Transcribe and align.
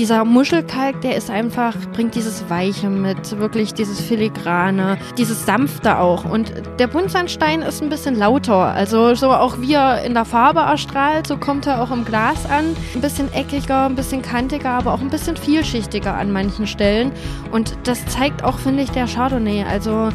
Dieser 0.00 0.24
Muschelkalk, 0.24 1.02
der 1.02 1.14
ist 1.14 1.28
einfach, 1.28 1.76
bringt 1.92 2.14
dieses 2.14 2.48
Weiche 2.48 2.88
mit, 2.88 3.38
wirklich 3.38 3.74
dieses 3.74 4.00
Filigrane, 4.00 4.96
dieses 5.18 5.44
Sanfte 5.44 5.98
auch. 5.98 6.24
Und 6.24 6.54
der 6.78 6.86
Buntsandstein 6.86 7.60
ist 7.60 7.82
ein 7.82 7.90
bisschen 7.90 8.14
lauter. 8.14 8.72
Also 8.72 9.14
so 9.14 9.30
auch 9.30 9.60
wie 9.60 9.74
er 9.74 10.02
in 10.02 10.14
der 10.14 10.24
Farbe 10.24 10.60
erstrahlt, 10.60 11.26
so 11.26 11.36
kommt 11.36 11.66
er 11.66 11.82
auch 11.82 11.90
im 11.90 12.06
Glas 12.06 12.46
an. 12.46 12.74
Ein 12.94 13.02
bisschen 13.02 13.30
eckiger, 13.34 13.84
ein 13.84 13.94
bisschen 13.94 14.22
kantiger, 14.22 14.70
aber 14.70 14.94
auch 14.94 15.02
ein 15.02 15.10
bisschen 15.10 15.36
vielschichtiger 15.36 16.14
an 16.14 16.32
manchen 16.32 16.66
Stellen. 16.66 17.12
Und 17.52 17.76
das 17.84 18.06
zeigt 18.06 18.42
auch, 18.42 18.58
finde 18.58 18.84
ich, 18.84 18.90
der 18.92 19.06
Chardonnay. 19.06 19.64
Also 19.64 20.08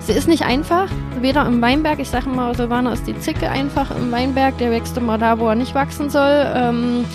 Sie 0.00 0.12
ist 0.12 0.28
nicht 0.28 0.44
einfach, 0.44 0.90
weder 1.22 1.46
im 1.46 1.62
Weinberg, 1.62 1.98
ich 1.98 2.10
sage 2.10 2.26
immer, 2.26 2.54
Silvaner 2.54 2.92
ist 2.92 3.06
die 3.06 3.18
Zicke 3.18 3.50
einfach 3.50 3.90
im 3.90 4.12
Weinberg, 4.12 4.58
der 4.58 4.70
wächst 4.70 4.98
immer 4.98 5.16
da, 5.16 5.38
wo 5.38 5.48
er 5.48 5.54
nicht 5.54 5.74
wachsen 5.74 6.10
soll. 6.10 6.46
Ähm, 6.54 7.06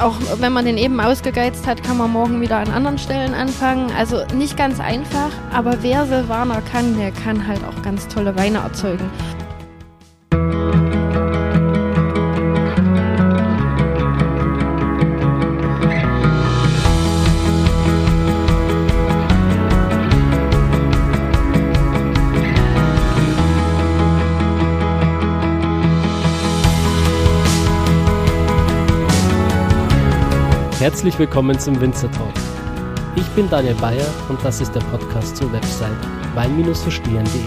auch 0.00 0.16
wenn 0.38 0.52
man 0.52 0.64
den 0.64 0.78
eben 0.78 1.00
ausgegeizt 1.00 1.66
hat, 1.66 1.82
kann 1.82 1.98
man 1.98 2.10
morgen 2.10 2.40
wieder 2.40 2.56
an 2.58 2.68
anderen 2.68 2.98
Stellen 2.98 3.34
anfangen. 3.34 3.90
Also 3.96 4.24
nicht 4.34 4.56
ganz 4.56 4.80
einfach, 4.80 5.30
aber 5.52 5.82
wer 5.82 6.06
Silvaner 6.06 6.62
kann, 6.62 6.96
der 6.98 7.10
kann 7.12 7.46
halt 7.46 7.60
auch 7.64 7.82
ganz 7.82 8.08
tolle 8.08 8.36
Weine 8.36 8.58
erzeugen. 8.58 9.10
Herzlich 30.82 31.16
willkommen 31.16 31.56
zum 31.60 31.80
Winzer 31.80 32.10
Talk. 32.10 32.32
Ich 33.14 33.26
bin 33.36 33.48
Daniel 33.48 33.76
Bayer 33.76 34.04
und 34.28 34.44
das 34.44 34.60
ist 34.60 34.72
der 34.72 34.80
Podcast 34.80 35.36
zur 35.36 35.52
Website 35.52 35.92
wein-verstehen.de. 36.34 37.40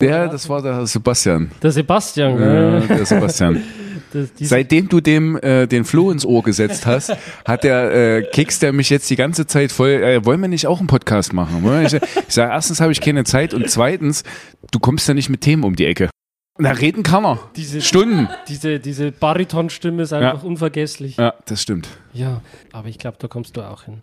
Der, 0.00 0.28
das 0.28 0.48
war 0.48 0.62
der 0.62 0.86
Sebastian. 0.86 1.50
Der 1.62 1.72
Sebastian, 1.72 2.40
ja, 2.40 2.80
der 2.80 3.04
Sebastian. 3.04 3.62
Das, 4.12 4.28
Seitdem 4.38 4.88
du 4.88 5.00
dem 5.00 5.36
äh, 5.38 5.66
den 5.66 5.84
Floh 5.84 6.12
ins 6.12 6.24
Ohr 6.24 6.44
gesetzt 6.44 6.86
hast, 6.86 7.16
hat 7.44 7.64
der 7.64 7.92
äh, 7.92 8.22
Keks, 8.22 8.60
der 8.60 8.72
mich 8.72 8.88
jetzt 8.88 9.10
die 9.10 9.16
ganze 9.16 9.44
Zeit 9.48 9.72
voll, 9.72 9.90
äh, 9.90 10.24
wollen 10.24 10.40
wir 10.40 10.46
nicht 10.46 10.68
auch 10.68 10.78
einen 10.78 10.86
Podcast 10.86 11.32
machen? 11.32 11.68
Ich, 11.84 11.94
ich 11.94 12.00
sage, 12.28 12.52
erstens 12.52 12.80
habe 12.80 12.92
ich 12.92 13.00
keine 13.00 13.24
Zeit 13.24 13.52
und 13.52 13.68
zweitens, 13.68 14.22
du 14.70 14.78
kommst 14.78 15.08
ja 15.08 15.14
nicht 15.14 15.30
mit 15.30 15.40
Themen 15.40 15.64
um 15.64 15.74
die 15.74 15.86
Ecke. 15.86 16.10
Na, 16.56 16.70
reden 16.70 17.02
kann 17.02 17.24
man. 17.24 17.38
Diese 17.56 17.82
Stunden. 17.82 18.28
Diese, 18.46 18.78
diese 18.78 19.10
Baritonstimme 19.10 20.04
ist 20.04 20.12
einfach 20.12 20.42
ja. 20.42 20.48
unvergesslich. 20.48 21.16
Ja, 21.16 21.34
das 21.46 21.60
stimmt. 21.60 21.88
Ja, 22.12 22.42
aber 22.72 22.86
ich 22.86 22.98
glaube, 22.98 23.16
da 23.18 23.26
kommst 23.26 23.56
du 23.56 23.62
auch 23.62 23.82
hin. 23.82 24.02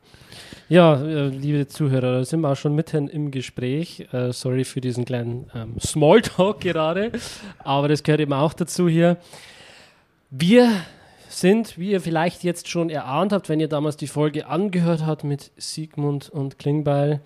Ja, 0.68 0.96
äh, 0.96 1.30
liebe 1.30 1.68
Zuhörer, 1.68 2.12
da 2.12 2.26
sind 2.26 2.42
wir 2.42 2.50
auch 2.50 2.58
schon 2.58 2.76
mitten 2.76 3.08
im 3.08 3.32
Gespräch. 3.32 4.06
Äh, 4.12 4.34
sorry 4.34 4.66
für 4.66 4.82
diesen 4.82 5.06
kleinen 5.06 5.50
ähm, 5.56 5.80
Smalltalk 5.80 6.60
gerade, 6.60 7.14
aber 7.60 7.88
das 7.88 8.04
gehört 8.04 8.20
eben 8.20 8.34
auch 8.34 8.52
dazu 8.52 8.90
hier. 8.90 9.16
Wir 10.30 10.72
sind, 11.30 11.78
wie 11.78 11.92
ihr 11.92 12.02
vielleicht 12.02 12.44
jetzt 12.44 12.68
schon 12.68 12.90
erahnt 12.90 13.32
habt, 13.32 13.48
wenn 13.48 13.62
ihr 13.62 13.70
damals 13.70 13.96
die 13.96 14.08
Folge 14.08 14.48
angehört 14.48 15.06
habt 15.06 15.24
mit 15.24 15.52
Sigmund 15.56 16.30
und 16.30 16.60
Klingbeil, 16.60 17.22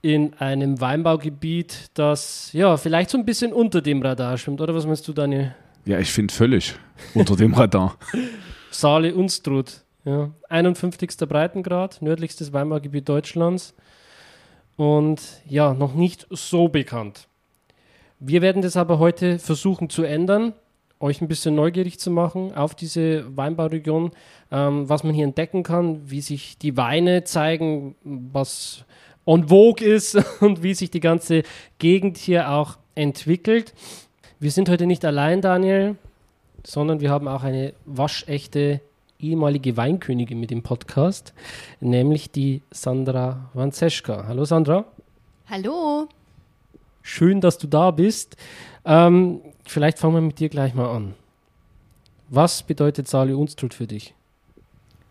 in 0.00 0.34
einem 0.34 0.80
Weinbaugebiet, 0.80 1.90
das 1.94 2.52
ja 2.52 2.76
vielleicht 2.76 3.10
so 3.10 3.18
ein 3.18 3.24
bisschen 3.24 3.52
unter 3.52 3.82
dem 3.82 4.02
Radar 4.02 4.38
schwimmt, 4.38 4.60
oder 4.60 4.74
was 4.74 4.86
meinst 4.86 5.06
du, 5.08 5.12
Daniel? 5.12 5.54
Ja, 5.84 5.98
ich 5.98 6.12
finde 6.12 6.32
völlig 6.32 6.74
unter 7.14 7.36
dem 7.36 7.54
Radar. 7.54 7.96
Saale 8.70 9.14
Unstrut, 9.14 9.82
ja. 10.04 10.30
51. 10.48 11.16
Breitengrad, 11.28 12.02
nördlichstes 12.02 12.52
Weinbaugebiet 12.52 13.08
Deutschlands 13.08 13.74
und 14.76 15.20
ja, 15.46 15.74
noch 15.74 15.94
nicht 15.94 16.26
so 16.30 16.68
bekannt. 16.68 17.26
Wir 18.20 18.42
werden 18.42 18.62
das 18.62 18.76
aber 18.76 18.98
heute 18.98 19.38
versuchen 19.38 19.90
zu 19.90 20.02
ändern, 20.02 20.52
euch 21.00 21.20
ein 21.20 21.28
bisschen 21.28 21.54
neugierig 21.54 21.98
zu 21.98 22.10
machen 22.10 22.54
auf 22.54 22.74
diese 22.74 23.36
Weinbauregion, 23.36 24.10
ähm, 24.50 24.88
was 24.88 25.04
man 25.04 25.14
hier 25.14 25.24
entdecken 25.24 25.62
kann, 25.62 26.10
wie 26.10 26.20
sich 26.20 26.58
die 26.58 26.76
Weine 26.76 27.24
zeigen, 27.24 27.94
was 28.02 28.84
en 29.28 29.48
vogue 29.48 29.86
ist 29.86 30.14
und 30.40 30.62
wie 30.62 30.74
sich 30.74 30.90
die 30.90 31.00
ganze 31.00 31.42
Gegend 31.78 32.16
hier 32.16 32.50
auch 32.50 32.78
entwickelt. 32.94 33.74
Wir 34.40 34.50
sind 34.50 34.68
heute 34.68 34.86
nicht 34.86 35.04
allein, 35.04 35.42
Daniel, 35.42 35.96
sondern 36.64 37.00
wir 37.00 37.10
haben 37.10 37.28
auch 37.28 37.42
eine 37.42 37.74
waschechte 37.84 38.80
ehemalige 39.20 39.76
Weinkönigin 39.76 40.40
mit 40.40 40.50
dem 40.50 40.62
Podcast, 40.62 41.34
nämlich 41.80 42.30
die 42.30 42.62
Sandra 42.70 43.50
Wanzeschka. 43.52 44.24
Hallo 44.26 44.44
Sandra. 44.44 44.84
Hallo. 45.50 46.08
Schön, 47.02 47.40
dass 47.40 47.58
du 47.58 47.66
da 47.66 47.90
bist. 47.90 48.36
Ähm, 48.84 49.40
vielleicht 49.64 49.98
fangen 49.98 50.14
wir 50.14 50.20
mit 50.20 50.38
dir 50.38 50.48
gleich 50.48 50.72
mal 50.72 50.88
an. 50.88 51.14
Was 52.28 52.62
bedeutet 52.62 53.08
Sali 53.08 53.32
Unstrut 53.34 53.74
für 53.74 53.86
dich? 53.86 54.14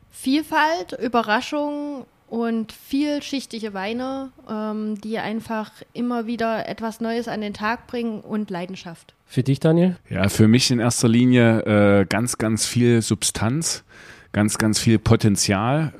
Vielfalt, 0.09 0.93
Überraschung, 0.93 2.05
und 2.27 2.71
vielschichtige 2.71 3.73
Weine, 3.73 4.31
ähm, 4.49 4.99
die 5.01 5.17
einfach 5.17 5.71
immer 5.93 6.27
wieder 6.27 6.67
etwas 6.67 6.99
Neues 6.99 7.27
an 7.27 7.41
den 7.41 7.53
Tag 7.53 7.87
bringen 7.87 8.19
und 8.21 8.49
Leidenschaft. 8.49 9.13
Für 9.25 9.43
dich, 9.43 9.59
Daniel? 9.59 9.97
Ja, 10.09 10.29
für 10.29 10.47
mich 10.47 10.71
in 10.71 10.79
erster 10.79 11.07
Linie 11.07 12.01
äh, 12.01 12.05
ganz, 12.05 12.37
ganz 12.37 12.65
viel 12.65 13.01
Substanz, 13.01 13.83
ganz, 14.31 14.57
ganz 14.57 14.79
viel 14.79 14.99
Potenzial. 14.99 15.93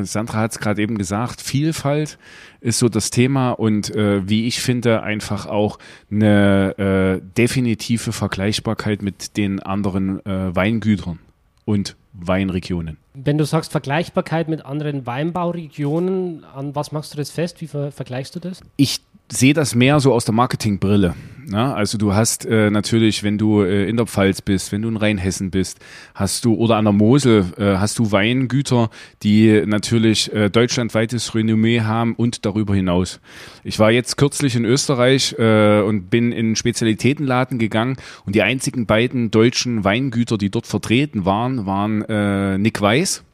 Äh, 0.00 0.04
Sandra 0.04 0.38
hat 0.38 0.52
es 0.52 0.58
gerade 0.58 0.82
eben 0.82 0.98
gesagt, 0.98 1.40
Vielfalt 1.40 2.18
ist 2.60 2.78
so 2.78 2.88
das 2.88 3.10
Thema 3.10 3.50
und 3.50 3.94
äh, 3.94 4.28
wie 4.28 4.46
ich 4.46 4.60
finde, 4.60 5.02
einfach 5.02 5.46
auch 5.46 5.78
eine 6.10 6.78
äh, 6.78 7.20
definitive 7.36 8.12
Vergleichbarkeit 8.12 9.02
mit 9.02 9.36
den 9.36 9.60
anderen 9.60 10.24
äh, 10.26 10.54
Weingütern 10.54 11.18
und 11.64 11.96
Weinregionen. 12.12 12.98
Wenn 13.14 13.38
du 13.38 13.44
sagst 13.44 13.72
Vergleichbarkeit 13.72 14.48
mit 14.48 14.64
anderen 14.64 15.06
Weinbauregionen, 15.06 16.44
an 16.44 16.74
was 16.74 16.92
machst 16.92 17.12
du 17.12 17.16
das 17.16 17.30
fest? 17.30 17.60
Wie 17.60 17.66
ver 17.66 17.92
vergleichst 17.92 18.34
du 18.34 18.40
das? 18.40 18.60
Ich 18.76 19.00
sehe 19.30 19.54
das 19.54 19.74
mehr 19.74 20.00
so 20.00 20.12
aus 20.12 20.24
der 20.24 20.34
Marketingbrille. 20.34 21.14
Ne? 21.46 21.74
Also 21.74 21.98
du 21.98 22.14
hast 22.14 22.46
äh, 22.46 22.70
natürlich, 22.70 23.22
wenn 23.22 23.38
du 23.38 23.62
äh, 23.62 23.88
in 23.88 23.96
der 23.96 24.06
Pfalz 24.06 24.42
bist, 24.42 24.72
wenn 24.72 24.82
du 24.82 24.88
in 24.88 24.96
Rheinhessen 24.96 25.50
bist, 25.50 25.78
hast 26.14 26.44
du 26.44 26.54
oder 26.54 26.76
an 26.76 26.84
der 26.84 26.92
Mosel 26.92 27.46
äh, 27.58 27.76
hast 27.76 27.98
du 27.98 28.12
Weingüter, 28.12 28.90
die 29.22 29.62
natürlich 29.66 30.32
äh, 30.32 30.50
deutschlandweites 30.50 31.34
Renommee 31.34 31.80
haben 31.80 32.14
und 32.14 32.44
darüber 32.46 32.74
hinaus. 32.74 33.20
Ich 33.64 33.78
war 33.78 33.90
jetzt 33.90 34.16
kürzlich 34.16 34.54
in 34.56 34.64
Österreich 34.64 35.34
äh, 35.38 35.80
und 35.80 36.10
bin 36.10 36.32
in 36.32 36.56
Spezialitätenladen 36.56 37.58
gegangen 37.58 37.96
und 38.24 38.34
die 38.34 38.42
einzigen 38.42 38.86
beiden 38.86 39.30
deutschen 39.30 39.84
Weingüter, 39.84 40.38
die 40.38 40.50
dort 40.50 40.66
vertreten 40.66 41.24
waren, 41.24 41.66
waren 41.66 42.02
äh, 42.02 42.58
Nick 42.58 42.80
Weiß 42.80 43.24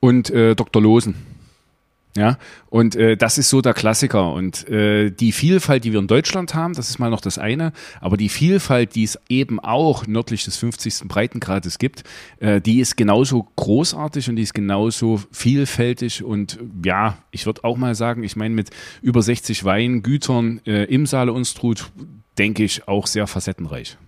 und 0.00 0.30
äh, 0.30 0.54
Dr. 0.54 0.82
Losen. 0.82 1.35
Ja, 2.16 2.38
und 2.70 2.96
äh, 2.96 3.16
das 3.16 3.36
ist 3.36 3.50
so 3.50 3.60
der 3.60 3.74
Klassiker. 3.74 4.32
Und 4.32 4.66
äh, 4.70 5.10
die 5.10 5.32
Vielfalt, 5.32 5.84
die 5.84 5.92
wir 5.92 6.00
in 6.00 6.06
Deutschland 6.06 6.54
haben, 6.54 6.72
das 6.72 6.88
ist 6.88 6.98
mal 6.98 7.10
noch 7.10 7.20
das 7.20 7.38
eine, 7.38 7.72
aber 8.00 8.16
die 8.16 8.30
Vielfalt, 8.30 8.94
die 8.94 9.04
es 9.04 9.18
eben 9.28 9.60
auch 9.60 10.06
nördlich 10.06 10.44
des 10.44 10.56
50. 10.56 11.06
Breitengrades 11.08 11.78
gibt, 11.78 12.04
äh, 12.40 12.62
die 12.62 12.80
ist 12.80 12.96
genauso 12.96 13.46
großartig 13.56 14.30
und 14.30 14.36
die 14.36 14.42
ist 14.42 14.54
genauso 14.54 15.20
vielfältig. 15.30 16.24
Und 16.24 16.58
ja, 16.82 17.18
ich 17.32 17.44
würde 17.44 17.64
auch 17.64 17.76
mal 17.76 17.94
sagen, 17.94 18.22
ich 18.22 18.34
meine, 18.34 18.54
mit 18.54 18.70
über 19.02 19.20
60 19.20 19.64
Weingütern 19.64 20.62
äh, 20.64 20.84
im 20.84 21.04
Saale 21.04 21.34
Unstrut, 21.34 21.92
denke 22.38 22.64
ich, 22.64 22.88
auch 22.88 23.06
sehr 23.06 23.26
facettenreich. 23.26 23.98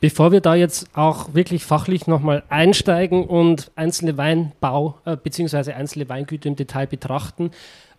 Bevor 0.00 0.32
wir 0.32 0.40
da 0.40 0.54
jetzt 0.54 0.88
auch 0.94 1.34
wirklich 1.34 1.64
fachlich 1.64 2.06
nochmal 2.06 2.42
einsteigen 2.48 3.24
und 3.26 3.70
einzelne 3.76 4.16
Weinbau 4.16 4.98
äh, 5.04 5.16
bzw. 5.16 5.72
einzelne 5.72 6.08
Weingüter 6.08 6.48
im 6.48 6.56
Detail 6.56 6.86
betrachten, 6.86 7.50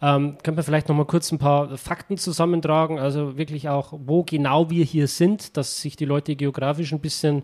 ähm, 0.01 0.37
können 0.43 0.57
wir 0.57 0.63
vielleicht 0.63 0.89
nochmal 0.89 1.05
kurz 1.05 1.31
ein 1.31 1.39
paar 1.39 1.77
Fakten 1.77 2.17
zusammentragen, 2.17 2.99
also 2.99 3.37
wirklich 3.37 3.69
auch, 3.69 3.93
wo 4.05 4.23
genau 4.23 4.69
wir 4.69 4.83
hier 4.83 5.07
sind, 5.07 5.55
dass 5.57 5.81
sich 5.81 5.95
die 5.95 6.05
Leute 6.05 6.35
geografisch 6.35 6.91
ein 6.91 6.99
bisschen 6.99 7.43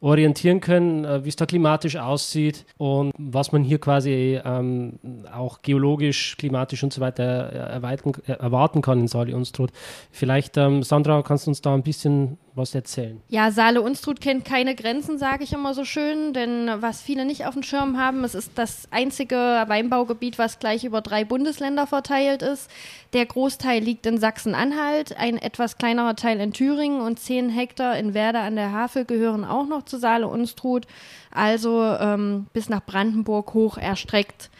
orientieren 0.00 0.60
können, 0.60 1.04
äh, 1.04 1.24
wie 1.24 1.28
es 1.28 1.36
da 1.36 1.46
klimatisch 1.46 1.96
aussieht 1.96 2.66
und 2.76 3.12
was 3.18 3.52
man 3.52 3.64
hier 3.64 3.78
quasi 3.78 4.40
ähm, 4.44 4.98
auch 5.32 5.62
geologisch, 5.62 6.36
klimatisch 6.36 6.84
und 6.84 6.92
so 6.92 7.00
weiter 7.00 7.24
erweiten, 7.24 8.12
erwarten 8.26 8.82
kann 8.82 9.00
in 9.00 9.08
Sali 9.08 9.34
Unstrut. 9.34 9.70
Vielleicht, 10.10 10.56
ähm, 10.56 10.82
Sandra, 10.82 11.22
kannst 11.22 11.46
du 11.46 11.50
uns 11.50 11.62
da 11.62 11.74
ein 11.74 11.82
bisschen 11.82 12.38
was 12.58 12.74
erzählen. 12.74 13.20
Ja, 13.28 13.50
Saale 13.50 13.80
Unstrut 13.80 14.20
kennt 14.20 14.44
keine 14.44 14.74
Grenzen, 14.74 15.18
sage 15.18 15.44
ich 15.44 15.52
immer 15.52 15.72
so 15.72 15.84
schön, 15.84 16.34
denn 16.34 16.70
was 16.80 17.00
viele 17.00 17.24
nicht 17.24 17.46
auf 17.46 17.54
dem 17.54 17.62
Schirm 17.62 17.96
haben, 17.96 18.24
es 18.24 18.34
ist 18.34 18.52
das 18.56 18.88
einzige 18.90 19.36
Weinbaugebiet, 19.66 20.38
was 20.38 20.58
gleich 20.58 20.84
über 20.84 21.00
drei 21.00 21.24
Bundesländer 21.24 21.86
verteilt 21.86 22.42
ist. 22.42 22.70
Der 23.14 23.24
Großteil 23.24 23.82
liegt 23.82 24.04
in 24.04 24.18
Sachsen-Anhalt, 24.18 25.16
ein 25.16 25.38
etwas 25.38 25.78
kleinerer 25.78 26.16
Teil 26.16 26.40
in 26.40 26.52
Thüringen 26.52 27.00
und 27.00 27.18
zehn 27.18 27.48
Hektar 27.48 27.96
in 27.96 28.12
Werder 28.12 28.40
an 28.40 28.56
der 28.56 28.72
Havel 28.72 29.04
gehören 29.04 29.44
auch 29.44 29.66
noch 29.66 29.84
zu 29.84 29.96
Saale 29.98 30.28
Unstrut, 30.28 30.86
also 31.30 31.82
ähm, 31.82 32.46
bis 32.52 32.68
nach 32.68 32.84
Brandenburg 32.84 33.54
hoch 33.54 33.78
erstreckt. 33.78 34.50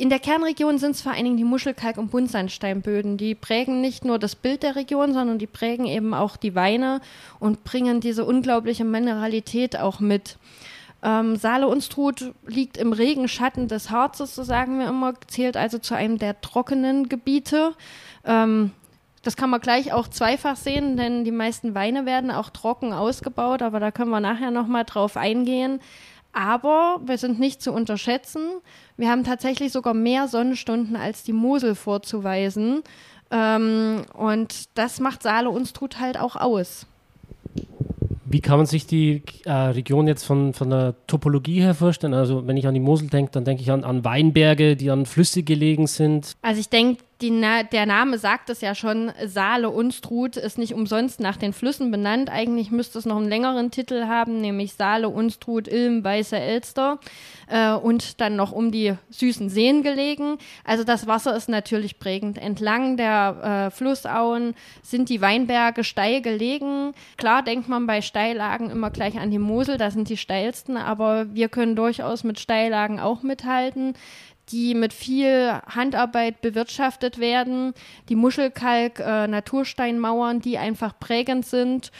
In 0.00 0.08
der 0.08 0.18
Kernregion 0.18 0.78
sind 0.78 0.92
es 0.92 1.02
vor 1.02 1.12
allen 1.12 1.24
Dingen 1.24 1.36
die 1.36 1.44
Muschelkalk- 1.44 1.98
und 1.98 2.10
Buntsandsteinböden. 2.10 3.18
Die 3.18 3.34
prägen 3.34 3.82
nicht 3.82 4.02
nur 4.02 4.18
das 4.18 4.34
Bild 4.34 4.62
der 4.62 4.74
Region, 4.74 5.12
sondern 5.12 5.38
die 5.38 5.46
prägen 5.46 5.84
eben 5.84 6.14
auch 6.14 6.38
die 6.38 6.54
Weine 6.54 7.02
und 7.38 7.64
bringen 7.64 8.00
diese 8.00 8.24
unglaubliche 8.24 8.86
Mineralität 8.86 9.78
auch 9.78 10.00
mit. 10.00 10.38
Ähm, 11.02 11.36
Saale 11.36 11.68
Unstrut 11.68 12.32
liegt 12.46 12.78
im 12.78 12.94
Regenschatten 12.94 13.68
des 13.68 13.90
Harzes, 13.90 14.34
so 14.34 14.42
sagen 14.42 14.78
wir 14.78 14.88
immer, 14.88 15.12
zählt 15.26 15.58
also 15.58 15.76
zu 15.76 15.94
einem 15.94 16.16
der 16.16 16.40
trockenen 16.40 17.10
Gebiete. 17.10 17.74
Ähm, 18.24 18.70
das 19.22 19.36
kann 19.36 19.50
man 19.50 19.60
gleich 19.60 19.92
auch 19.92 20.08
zweifach 20.08 20.56
sehen, 20.56 20.96
denn 20.96 21.24
die 21.24 21.30
meisten 21.30 21.74
Weine 21.74 22.06
werden 22.06 22.30
auch 22.30 22.48
trocken 22.48 22.94
ausgebaut, 22.94 23.60
aber 23.60 23.80
da 23.80 23.90
können 23.90 24.10
wir 24.10 24.20
nachher 24.20 24.50
nochmal 24.50 24.86
drauf 24.86 25.18
eingehen. 25.18 25.78
Aber 26.32 27.00
wir 27.04 27.18
sind 27.18 27.40
nicht 27.40 27.60
zu 27.60 27.72
unterschätzen. 27.72 28.42
Wir 29.00 29.08
haben 29.08 29.24
tatsächlich 29.24 29.72
sogar 29.72 29.94
mehr 29.94 30.28
Sonnenstunden 30.28 30.94
als 30.94 31.22
die 31.22 31.32
Mosel 31.32 31.74
vorzuweisen. 31.74 32.82
Ähm, 33.30 34.02
und 34.12 34.68
das 34.74 35.00
macht 35.00 35.22
Saale 35.22 35.48
uns 35.48 35.72
tut 35.72 35.98
halt 36.00 36.18
auch 36.18 36.36
aus. 36.36 36.86
Wie 38.26 38.42
kann 38.42 38.58
man 38.58 38.66
sich 38.66 38.86
die 38.86 39.22
äh, 39.46 39.50
Region 39.52 40.06
jetzt 40.06 40.24
von, 40.24 40.52
von 40.52 40.68
der 40.68 40.94
Topologie 41.06 41.62
her 41.62 41.74
vorstellen? 41.74 42.12
Also 42.12 42.46
wenn 42.46 42.58
ich 42.58 42.66
an 42.66 42.74
die 42.74 42.80
Mosel 42.80 43.08
denke, 43.08 43.32
dann 43.32 43.46
denke 43.46 43.62
ich 43.62 43.70
an, 43.70 43.84
an 43.84 44.04
Weinberge, 44.04 44.76
die 44.76 44.90
an 44.90 45.06
Flüsse 45.06 45.44
gelegen 45.44 45.86
sind. 45.86 46.36
Also 46.42 46.60
ich 46.60 46.68
denke, 46.68 47.02
Na 47.22 47.62
der 47.62 47.84
Name 47.84 48.16
sagt 48.16 48.48
es 48.48 48.62
ja 48.62 48.74
schon, 48.74 49.12
Saale 49.26 49.68
Unstrut 49.68 50.38
ist 50.38 50.56
nicht 50.56 50.72
umsonst 50.72 51.20
nach 51.20 51.36
den 51.36 51.52
Flüssen 51.52 51.90
benannt. 51.90 52.30
Eigentlich 52.30 52.70
müsste 52.70 52.98
es 52.98 53.04
noch 53.04 53.18
einen 53.18 53.28
längeren 53.28 53.70
Titel 53.70 54.06
haben, 54.06 54.40
nämlich 54.40 54.72
Saale 54.72 55.10
Unstrut, 55.10 55.68
Ilm, 55.68 56.02
Weiße 56.02 56.38
Elster 56.38 56.98
äh, 57.48 57.72
und 57.72 58.20
dann 58.22 58.36
noch 58.36 58.52
um 58.52 58.70
die 58.70 58.94
süßen 59.10 59.50
Seen 59.50 59.82
gelegen. 59.82 60.38
Also 60.64 60.84
das 60.84 61.06
Wasser 61.06 61.36
ist 61.36 61.50
natürlich 61.50 61.98
prägend. 61.98 62.38
Entlang 62.38 62.96
der 62.96 63.66
äh, 63.66 63.70
Flussauen 63.70 64.54
sind 64.82 65.10
die 65.10 65.20
Weinberge 65.20 65.84
steil 65.84 66.22
gelegen. 66.22 66.92
Klar 67.18 67.42
denkt 67.42 67.68
man 67.68 67.86
bei 67.86 68.00
Steillagen 68.00 68.70
immer 68.70 68.90
gleich 68.90 69.18
an 69.18 69.30
die 69.30 69.38
Mosel, 69.38 69.76
das 69.76 69.92
sind 69.94 70.08
die 70.08 70.16
steilsten, 70.16 70.78
aber 70.78 71.34
wir 71.34 71.48
können 71.50 71.76
durchaus 71.76 72.24
mit 72.24 72.40
Steillagen 72.40 73.00
auch 73.00 73.22
mithalten 73.22 73.94
die 74.50 74.74
mit 74.74 74.92
viel 74.92 75.60
Handarbeit 75.66 76.40
bewirtschaftet 76.40 77.18
werden, 77.18 77.74
die 78.08 78.16
Muschelkalk-Natursteinmauern, 78.16 80.38
äh, 80.38 80.40
die 80.40 80.58
einfach 80.58 80.98
prägend 80.98 81.46
sind 81.46 81.92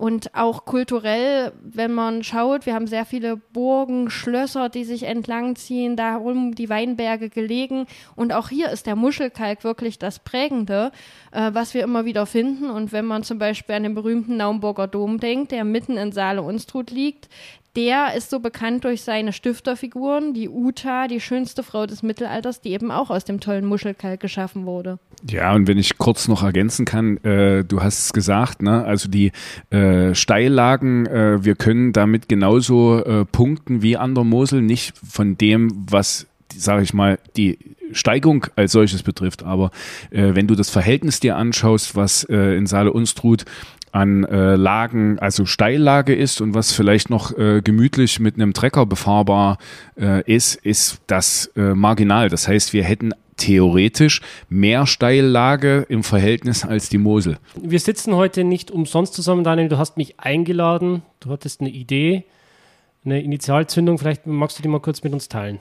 und 0.00 0.34
auch 0.34 0.64
kulturell, 0.64 1.52
wenn 1.62 1.92
man 1.92 2.24
schaut, 2.24 2.64
wir 2.64 2.74
haben 2.74 2.86
sehr 2.86 3.04
viele 3.04 3.36
Burgen, 3.36 4.08
Schlösser, 4.08 4.70
die 4.70 4.84
sich 4.84 5.02
entlangziehen, 5.02 5.94
darum 5.94 6.54
die 6.54 6.70
Weinberge 6.70 7.28
gelegen. 7.28 7.86
Und 8.16 8.32
auch 8.32 8.48
hier 8.48 8.70
ist 8.70 8.86
der 8.86 8.96
Muschelkalk 8.96 9.62
wirklich 9.62 9.98
das 9.98 10.18
Prägende, 10.18 10.90
äh, 11.32 11.50
was 11.52 11.74
wir 11.74 11.82
immer 11.82 12.06
wieder 12.06 12.24
finden. 12.24 12.70
Und 12.70 12.92
wenn 12.92 13.04
man 13.04 13.24
zum 13.24 13.38
Beispiel 13.38 13.74
an 13.74 13.82
den 13.82 13.94
berühmten 13.94 14.38
Naumburger 14.38 14.86
Dom 14.86 15.20
denkt, 15.20 15.52
der 15.52 15.64
mitten 15.64 15.98
in 15.98 16.12
Saale-Unstrut 16.12 16.90
liegt, 16.90 17.28
der 17.76 18.14
ist 18.16 18.30
so 18.30 18.40
bekannt 18.40 18.84
durch 18.84 19.02
seine 19.02 19.32
Stifterfiguren, 19.32 20.34
die 20.34 20.48
Uta, 20.48 21.06
die 21.06 21.20
schönste 21.20 21.62
Frau 21.62 21.86
des 21.86 22.02
Mittelalters, 22.02 22.60
die 22.60 22.70
eben 22.70 22.90
auch 22.90 23.10
aus 23.10 23.24
dem 23.24 23.40
tollen 23.40 23.64
Muschelkalk 23.64 24.20
geschaffen 24.20 24.66
wurde. 24.66 24.98
Ja, 25.28 25.54
und 25.54 25.68
wenn 25.68 25.78
ich 25.78 25.98
kurz 25.98 26.28
noch 26.28 26.42
ergänzen 26.42 26.84
kann, 26.84 27.18
äh, 27.18 27.64
du 27.64 27.82
hast 27.82 27.98
es 28.06 28.12
gesagt, 28.12 28.62
ne? 28.62 28.84
also 28.84 29.08
die 29.08 29.32
äh, 29.70 30.14
Steillagen, 30.14 31.06
äh, 31.06 31.44
wir 31.44 31.54
können 31.54 31.92
damit 31.92 32.28
genauso 32.28 33.04
äh, 33.04 33.24
punkten 33.24 33.82
wie 33.82 33.96
an 33.96 34.14
der 34.14 34.24
Mosel, 34.24 34.62
nicht 34.62 34.96
von 34.96 35.38
dem, 35.38 35.86
was 35.90 36.26
sage 36.56 36.82
ich 36.82 36.94
mal, 36.94 37.18
die 37.36 37.58
Steigung 37.92 38.46
als 38.56 38.72
solches 38.72 39.02
betrifft. 39.02 39.42
Aber 39.42 39.70
äh, 40.10 40.34
wenn 40.34 40.46
du 40.46 40.54
das 40.54 40.70
Verhältnis 40.70 41.20
dir 41.20 41.36
anschaust, 41.36 41.96
was 41.96 42.24
äh, 42.24 42.56
in 42.56 42.66
Saale 42.66 42.92
Unstrut 42.92 43.44
an 43.92 44.24
äh, 44.24 44.56
Lagen, 44.56 45.18
also 45.18 45.46
Steillage 45.46 46.14
ist 46.14 46.40
und 46.40 46.54
was 46.54 46.72
vielleicht 46.72 47.10
noch 47.10 47.36
äh, 47.36 47.60
gemütlich 47.62 48.20
mit 48.20 48.36
einem 48.36 48.52
Trecker 48.52 48.86
befahrbar 48.86 49.58
äh, 49.98 50.22
ist, 50.32 50.54
ist 50.54 51.00
das 51.06 51.50
äh, 51.56 51.74
marginal. 51.74 52.28
Das 52.28 52.46
heißt, 52.46 52.72
wir 52.72 52.84
hätten 52.84 53.12
theoretisch 53.36 54.20
mehr 54.48 54.86
Steillage 54.86 55.86
im 55.88 56.04
Verhältnis 56.04 56.64
als 56.64 56.88
die 56.88 56.98
Mosel. 56.98 57.38
Wir 57.60 57.80
sitzen 57.80 58.14
heute 58.14 58.44
nicht 58.44 58.70
umsonst 58.70 59.14
zusammen, 59.14 59.44
Daniel. 59.44 59.68
Du 59.68 59.78
hast 59.78 59.96
mich 59.96 60.20
eingeladen, 60.20 61.02
du 61.20 61.30
hattest 61.30 61.60
eine 61.60 61.70
Idee, 61.70 62.24
eine 63.04 63.22
Initialzündung. 63.22 63.98
Vielleicht 63.98 64.26
magst 64.26 64.58
du 64.58 64.62
die 64.62 64.68
mal 64.68 64.80
kurz 64.80 65.02
mit 65.02 65.12
uns 65.12 65.28
teilen. 65.28 65.58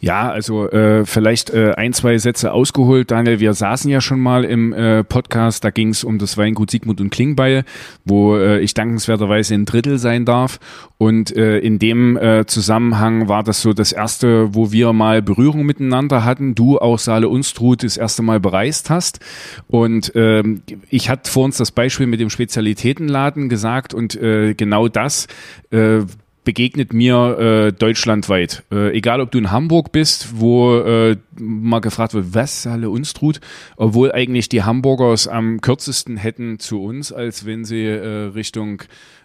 Ja, 0.00 0.30
also 0.30 0.68
äh, 0.70 1.04
vielleicht 1.06 1.50
äh, 1.50 1.72
ein, 1.76 1.92
zwei 1.92 2.18
Sätze 2.18 2.52
ausgeholt, 2.52 3.10
Daniel. 3.10 3.40
Wir 3.40 3.54
saßen 3.54 3.90
ja 3.90 4.00
schon 4.00 4.20
mal 4.20 4.44
im 4.44 4.72
äh, 4.72 5.04
Podcast, 5.04 5.64
da 5.64 5.70
ging 5.70 5.88
es 5.88 6.04
um 6.04 6.18
das 6.18 6.36
Weingut 6.36 6.70
Sigmund 6.70 7.00
und 7.00 7.10
Klingbeil, 7.10 7.64
wo 8.04 8.36
äh, 8.36 8.60
ich 8.60 8.74
dankenswerterweise 8.74 9.54
ein 9.54 9.64
Drittel 9.64 9.98
sein 9.98 10.24
darf. 10.24 10.60
Und 10.98 11.34
äh, 11.36 11.58
in 11.58 11.78
dem 11.78 12.16
äh, 12.16 12.46
Zusammenhang 12.46 13.28
war 13.28 13.42
das 13.42 13.62
so 13.62 13.72
das 13.72 13.92
erste, 13.92 14.54
wo 14.54 14.72
wir 14.72 14.92
mal 14.92 15.22
Berührung 15.22 15.64
miteinander 15.64 16.24
hatten. 16.24 16.54
Du 16.54 16.78
auch 16.78 16.98
Saale 16.98 17.28
Unstrut 17.28 17.82
das 17.82 17.96
erste 17.96 18.22
Mal 18.22 18.40
bereist 18.40 18.90
hast. 18.90 19.20
Und 19.66 20.12
ähm, 20.14 20.62
ich 20.90 21.08
hatte 21.08 21.30
vor 21.30 21.44
uns 21.44 21.56
das 21.56 21.70
Beispiel 21.70 22.06
mit 22.06 22.20
dem 22.20 22.30
Spezialitätenladen 22.30 23.48
gesagt 23.48 23.94
und 23.94 24.14
äh, 24.16 24.54
genau 24.54 24.88
das 24.88 25.26
äh, 25.70 26.00
begegnet 26.46 26.94
mir 26.94 27.38
äh, 27.38 27.72
deutschlandweit. 27.72 28.62
Äh, 28.72 28.96
egal, 28.96 29.20
ob 29.20 29.32
du 29.32 29.38
in 29.38 29.50
Hamburg 29.50 29.92
bist, 29.92 30.40
wo 30.40 30.78
äh, 30.78 31.16
mal 31.36 31.80
gefragt 31.80 32.14
wird, 32.14 32.34
was 32.34 32.64
Halle 32.64 32.88
Unstrut, 32.88 33.40
obwohl 33.76 34.12
eigentlich 34.12 34.48
die 34.48 34.62
Hamburgers 34.62 35.28
am 35.28 35.60
kürzesten 35.60 36.16
hätten 36.16 36.58
zu 36.58 36.82
uns, 36.82 37.12
als 37.12 37.44
wenn 37.44 37.66
sie 37.66 37.84
äh, 37.84 38.28
Richtung 38.28 38.84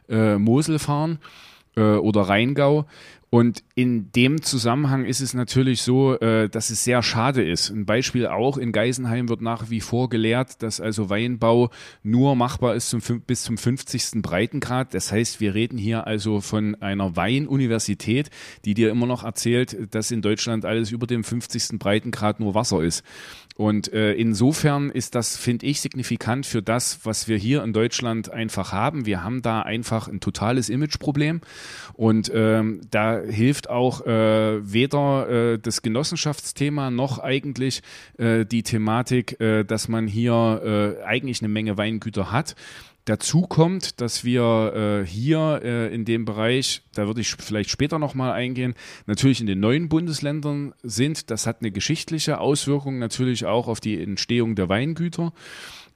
äh, 0.09 0.37
Mosel 0.37 0.79
fahren 0.79 1.19
äh, 1.77 1.81
oder 1.81 2.23
Rheingau. 2.23 2.85
Und 3.33 3.63
in 3.75 4.11
dem 4.11 4.41
Zusammenhang 4.41 5.05
ist 5.05 5.21
es 5.21 5.33
natürlich 5.33 5.83
so, 5.83 6.19
äh, 6.19 6.49
dass 6.49 6.69
es 6.69 6.83
sehr 6.83 7.01
schade 7.01 7.41
ist. 7.41 7.69
Ein 7.69 7.85
Beispiel 7.85 8.27
auch 8.27 8.57
in 8.57 8.73
Geisenheim 8.73 9.29
wird 9.29 9.41
nach 9.41 9.69
wie 9.69 9.79
vor 9.79 10.09
gelehrt, 10.09 10.61
dass 10.61 10.81
also 10.81 11.09
Weinbau 11.09 11.69
nur 12.03 12.35
machbar 12.35 12.75
ist 12.75 12.89
zum, 12.89 12.99
bis 13.25 13.43
zum 13.43 13.57
50. 13.57 14.21
Breitengrad. 14.21 14.93
Das 14.93 15.13
heißt, 15.13 15.39
wir 15.39 15.55
reden 15.55 15.77
hier 15.77 16.07
also 16.07 16.41
von 16.41 16.75
einer 16.81 17.15
Weinuniversität, 17.15 18.29
die 18.65 18.73
dir 18.73 18.89
immer 18.89 19.05
noch 19.05 19.23
erzählt, 19.23 19.95
dass 19.95 20.11
in 20.11 20.21
Deutschland 20.21 20.65
alles 20.65 20.91
über 20.91 21.07
dem 21.07 21.23
50. 21.23 21.79
Breitengrad 21.79 22.41
nur 22.41 22.53
Wasser 22.53 22.83
ist. 22.83 23.01
Und 23.55 23.91
äh, 23.93 24.13
insofern 24.13 24.89
ist 24.89 25.15
das, 25.15 25.37
finde 25.37 25.65
ich, 25.65 25.81
signifikant 25.81 26.45
für 26.45 26.61
das, 26.61 26.99
was 27.03 27.27
wir 27.27 27.37
hier 27.37 27.63
in 27.63 27.73
Deutschland 27.73 28.31
einfach 28.31 28.71
haben. 28.71 29.05
Wir 29.05 29.23
haben 29.23 29.41
da 29.41 29.61
einfach 29.61 30.07
ein 30.07 30.19
totales 30.19 30.69
Imageproblem. 30.69 31.41
Und 31.93 32.31
ähm, 32.33 32.81
da 32.89 33.19
hilft 33.19 33.69
auch 33.69 34.05
äh, 34.05 34.73
weder 34.73 35.29
äh, 35.29 35.59
das 35.59 35.81
Genossenschaftsthema 35.81 36.91
noch 36.91 37.19
eigentlich 37.19 37.81
äh, 38.17 38.45
die 38.45 38.63
Thematik, 38.63 39.39
äh, 39.39 39.63
dass 39.63 39.87
man 39.87 40.07
hier 40.07 40.97
äh, 41.01 41.03
eigentlich 41.03 41.41
eine 41.41 41.49
Menge 41.49 41.77
Weingüter 41.77 42.31
hat. 42.31 42.55
Dazu 43.05 43.41
kommt, 43.41 43.99
dass 43.99 44.23
wir 44.23 45.01
äh, 45.03 45.07
hier 45.07 45.61
äh, 45.63 45.93
in 45.93 46.05
dem 46.05 46.25
Bereich, 46.25 46.83
da 46.93 47.07
würde 47.07 47.21
ich 47.21 47.31
vielleicht 47.31 47.71
später 47.71 47.97
nochmal 47.97 48.31
eingehen, 48.31 48.75
natürlich 49.07 49.41
in 49.41 49.47
den 49.47 49.59
neuen 49.59 49.89
Bundesländern 49.89 50.73
sind. 50.83 51.31
Das 51.31 51.47
hat 51.47 51.61
eine 51.61 51.71
geschichtliche 51.71 52.39
Auswirkung 52.39 52.99
natürlich 52.99 53.45
auch 53.45 53.67
auf 53.67 53.79
die 53.79 54.01
Entstehung 54.01 54.55
der 54.55 54.69
Weingüter. 54.69 55.33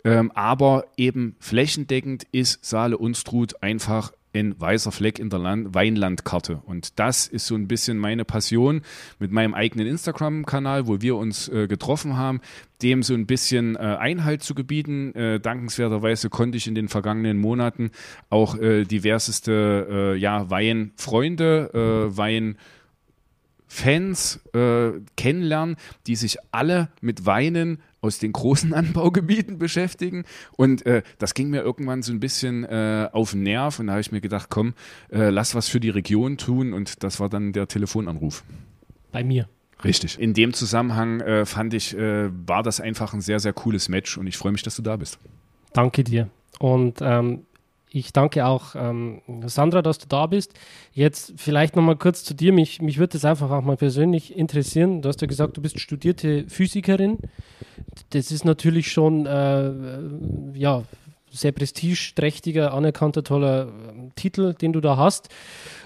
Ähm, 0.03 0.31
aber 0.33 0.85
eben 0.97 1.35
flächendeckend 1.39 2.25
ist 2.31 2.63
Saale 2.65 2.97
Unstrut 2.97 3.61
einfach 3.61 4.11
ein 4.35 4.59
weißer 4.59 4.91
Fleck 4.91 5.19
in 5.19 5.29
der 5.29 5.39
Land 5.39 5.73
Weinlandkarte. 5.73 6.61
Und 6.65 6.99
das 6.99 7.27
ist 7.27 7.47
so 7.47 7.55
ein 7.55 7.67
bisschen 7.67 7.97
meine 7.97 8.25
Passion 8.25 8.81
mit 9.19 9.31
meinem 9.31 9.53
eigenen 9.53 9.87
Instagram-Kanal, 9.87 10.87
wo 10.87 11.01
wir 11.01 11.15
uns 11.15 11.47
äh, 11.47 11.67
getroffen 11.67 12.17
haben, 12.17 12.41
dem 12.81 13.03
so 13.03 13.13
ein 13.13 13.25
bisschen 13.25 13.75
äh, 13.75 13.79
Einhalt 13.79 14.43
zu 14.43 14.55
gebieten. 14.55 15.13
Äh, 15.15 15.39
dankenswerterweise 15.39 16.29
konnte 16.29 16.57
ich 16.57 16.67
in 16.67 16.75
den 16.75 16.89
vergangenen 16.89 17.37
Monaten 17.37 17.91
auch 18.29 18.57
äh, 18.57 18.83
diverseste 18.83 19.87
äh, 19.89 20.17
ja, 20.17 20.49
Weinfreunde, 20.49 21.71
äh, 21.73 22.17
Wein 22.17 22.57
Fans 23.67 24.39
kennenlernen, 25.17 25.75
die 26.07 26.15
sich 26.15 26.37
alle 26.51 26.89
mit 27.01 27.25
Weinen 27.25 27.79
aus 28.05 28.19
den 28.19 28.31
großen 28.31 28.73
Anbaugebieten 28.81 29.57
beschäftigen. 29.57 30.23
Und 30.55 30.85
äh, 30.85 31.01
das 31.17 31.33
ging 31.33 31.49
mir 31.49 31.61
irgendwann 31.61 32.03
so 32.03 32.11
ein 32.11 32.19
bisschen 32.19 32.63
äh, 32.63 33.09
auf 33.11 33.31
den 33.31 33.43
Nerv. 33.43 33.79
Und 33.79 33.87
da 33.87 33.93
habe 33.93 34.01
ich 34.01 34.11
mir 34.11 34.21
gedacht, 34.21 34.47
komm, 34.49 34.73
äh, 35.11 35.29
lass 35.29 35.55
was 35.55 35.67
für 35.67 35.79
die 35.79 35.89
Region 35.89 36.37
tun. 36.37 36.73
Und 36.73 37.03
das 37.03 37.19
war 37.19 37.29
dann 37.29 37.53
der 37.53 37.67
Telefonanruf. 37.67 38.43
Bei 39.11 39.23
mir. 39.23 39.47
Richtig. 39.83 40.19
In 40.19 40.33
dem 40.33 40.53
Zusammenhang 40.53 41.19
äh, 41.21 41.45
fand 41.45 41.73
ich, 41.73 41.97
äh, 41.97 42.29
war 42.47 42.63
das 42.63 42.79
einfach 42.79 43.13
ein 43.13 43.21
sehr, 43.21 43.39
sehr 43.39 43.53
cooles 43.53 43.89
Match 43.89 44.17
und 44.17 44.25
ich 44.25 44.37
freue 44.37 44.51
mich, 44.51 44.63
dass 44.63 44.75
du 44.75 44.81
da 44.81 44.95
bist. 44.95 45.19
Danke 45.73 46.03
dir. 46.03 46.29
Und 46.59 46.99
ähm, 47.01 47.45
ich 47.95 48.11
danke 48.11 48.45
auch 48.45 48.75
ähm, 48.75 49.21
Sandra, 49.45 49.81
dass 49.81 49.99
du 49.99 50.07
da 50.07 50.27
bist. 50.27 50.53
Jetzt 50.91 51.33
vielleicht 51.37 51.77
nochmal 51.77 51.95
kurz 51.95 52.25
zu 52.25 52.33
dir. 52.33 52.51
Mich, 52.51 52.81
mich 52.81 52.97
würde 52.97 53.13
das 53.13 53.23
einfach 53.23 53.49
auch 53.51 53.61
mal 53.61 53.77
persönlich 53.77 54.35
interessieren. 54.35 55.01
Du 55.01 55.07
hast 55.07 55.21
ja 55.21 55.27
gesagt, 55.27 55.55
du 55.55 55.61
bist 55.61 55.79
studierte 55.79 56.43
Physikerin. 56.49 57.19
Das 58.09 58.31
ist 58.31 58.43
natürlich 58.43 58.91
schon 58.91 59.25
äh, 59.25 59.71
ja, 60.59 60.83
sehr 61.31 61.53
prestigeträchtiger, 61.53 62.73
anerkannter, 62.73 63.23
toller 63.23 63.67
äh, 63.67 64.09
Titel, 64.17 64.53
den 64.53 64.73
du 64.73 64.81
da 64.81 64.97
hast. 64.97 65.29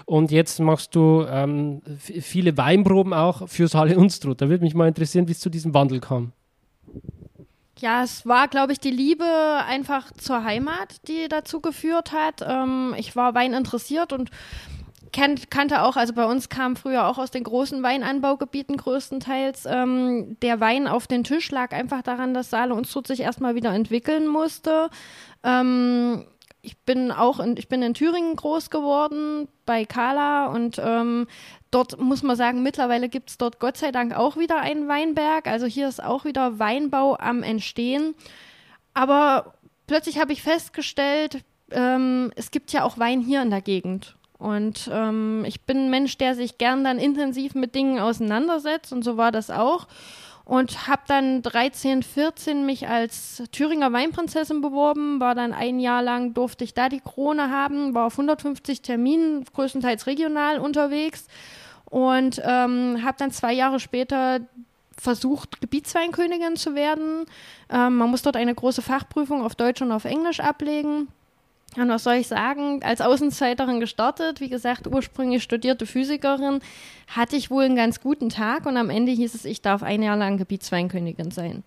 Und 0.04 0.32
jetzt 0.32 0.58
machst 0.58 0.96
du 0.96 1.24
ähm, 1.30 1.80
viele 1.98 2.56
Weinproben 2.56 3.14
auch 3.14 3.48
für 3.48 3.68
Saale 3.68 3.96
Unstrut. 3.96 4.40
Da 4.40 4.48
würde 4.48 4.64
mich 4.64 4.74
mal 4.74 4.88
interessieren, 4.88 5.28
wie 5.28 5.32
es 5.32 5.38
zu 5.38 5.48
diesem 5.48 5.74
Wandel 5.74 6.00
kam. 6.00 6.32
Ja, 7.80 8.02
es 8.02 8.26
war, 8.26 8.46
glaube 8.48 8.72
ich, 8.72 8.80
die 8.80 8.90
Liebe 8.90 9.24
einfach 9.66 10.12
zur 10.12 10.44
Heimat, 10.44 11.08
die 11.08 11.28
dazu 11.28 11.60
geführt 11.60 12.12
hat. 12.12 12.44
Ähm, 12.46 12.94
ich 12.98 13.16
war 13.16 13.34
Wein 13.34 13.54
interessiert 13.54 14.12
und 14.12 14.30
kannte 15.12 15.82
auch, 15.82 15.96
also 15.96 16.12
bei 16.12 16.26
uns 16.26 16.50
kam 16.50 16.76
früher 16.76 17.06
auch 17.06 17.16
aus 17.16 17.30
den 17.30 17.42
großen 17.42 17.82
Weinanbaugebieten 17.82 18.76
größtenteils 18.76 19.64
ähm, 19.66 20.36
der 20.40 20.60
Wein 20.60 20.86
auf 20.86 21.06
den 21.06 21.24
Tisch, 21.24 21.50
lag 21.50 21.72
einfach 21.72 22.02
daran, 22.02 22.34
dass 22.34 22.50
Saale 22.50 22.74
Unstrut 22.74 23.06
sich 23.06 23.20
erstmal 23.20 23.54
wieder 23.54 23.72
entwickeln 23.72 24.26
musste. 24.26 24.90
Ähm, 25.42 26.26
ich 26.62 26.76
bin 26.78 27.10
auch 27.10 27.40
in, 27.40 27.56
ich 27.56 27.68
bin 27.68 27.82
in 27.82 27.94
Thüringen 27.94 28.36
groß 28.36 28.68
geworden 28.68 29.48
bei 29.64 29.86
Kala 29.86 30.48
und 30.48 30.78
ähm, 30.84 31.26
Dort 31.70 32.00
muss 32.00 32.22
man 32.22 32.34
sagen, 32.34 32.62
mittlerweile 32.62 33.08
gibt 33.08 33.30
es 33.30 33.38
dort 33.38 33.60
Gott 33.60 33.76
sei 33.76 33.92
Dank 33.92 34.14
auch 34.14 34.36
wieder 34.36 34.58
einen 34.58 34.88
Weinberg. 34.88 35.46
Also 35.46 35.66
hier 35.66 35.88
ist 35.88 36.02
auch 36.02 36.24
wieder 36.24 36.58
Weinbau 36.58 37.16
am 37.16 37.44
Entstehen. 37.44 38.14
Aber 38.92 39.54
plötzlich 39.86 40.18
habe 40.18 40.32
ich 40.32 40.42
festgestellt, 40.42 41.44
ähm, 41.70 42.32
es 42.34 42.50
gibt 42.50 42.72
ja 42.72 42.82
auch 42.82 42.98
Wein 42.98 43.20
hier 43.20 43.42
in 43.42 43.50
der 43.50 43.60
Gegend. 43.60 44.16
Und 44.36 44.90
ähm, 44.92 45.44
ich 45.46 45.60
bin 45.60 45.86
ein 45.86 45.90
Mensch, 45.90 46.18
der 46.18 46.34
sich 46.34 46.58
gern 46.58 46.82
dann 46.82 46.98
intensiv 46.98 47.54
mit 47.54 47.74
Dingen 47.74 48.00
auseinandersetzt 48.00 48.92
und 48.92 49.04
so 49.04 49.16
war 49.16 49.30
das 49.30 49.50
auch. 49.50 49.86
Und 50.44 50.88
habe 50.88 51.02
dann 51.06 51.42
13, 51.42 52.02
14 52.02 52.66
mich 52.66 52.88
als 52.88 53.42
Thüringer 53.52 53.92
Weinprinzessin 53.92 54.62
beworben, 54.62 55.20
war 55.20 55.36
dann 55.36 55.52
ein 55.52 55.78
Jahr 55.78 56.02
lang, 56.02 56.34
durfte 56.34 56.64
ich 56.64 56.74
da 56.74 56.88
die 56.88 57.00
Krone 57.00 57.50
haben, 57.50 57.94
war 57.94 58.06
auf 58.06 58.14
150 58.14 58.82
Terminen, 58.82 59.44
größtenteils 59.44 60.08
regional 60.08 60.58
unterwegs 60.58 61.26
und 61.90 62.40
ähm, 62.44 63.02
habe 63.04 63.16
dann 63.18 63.32
zwei 63.32 63.52
Jahre 63.52 63.80
später 63.80 64.40
versucht, 64.96 65.60
Gebietsweinkönigin 65.60 66.56
zu 66.56 66.74
werden. 66.74 67.26
Ähm, 67.70 67.96
man 67.96 68.10
muss 68.10 68.22
dort 68.22 68.36
eine 68.36 68.54
große 68.54 68.82
Fachprüfung 68.82 69.42
auf 69.42 69.54
Deutsch 69.54 69.82
und 69.82 69.92
auf 69.92 70.04
Englisch 70.04 70.40
ablegen. 70.40 71.08
Und 71.76 71.88
was 71.88 72.04
soll 72.04 72.14
ich 72.14 72.28
sagen? 72.28 72.82
Als 72.82 73.00
Außenseiterin 73.00 73.78
gestartet, 73.80 74.40
wie 74.40 74.48
gesagt, 74.48 74.88
ursprünglich 74.88 75.42
studierte 75.42 75.86
Physikerin, 75.86 76.60
hatte 77.08 77.36
ich 77.36 77.50
wohl 77.50 77.64
einen 77.64 77.76
ganz 77.76 78.00
guten 78.00 78.28
Tag 78.28 78.66
und 78.66 78.76
am 78.76 78.90
Ende 78.90 79.12
hieß 79.12 79.34
es, 79.34 79.44
ich 79.44 79.62
darf 79.62 79.82
ein 79.82 80.02
Jahr 80.02 80.16
lang 80.16 80.36
Gebietsweinkönigin 80.36 81.30
sein. 81.30 81.62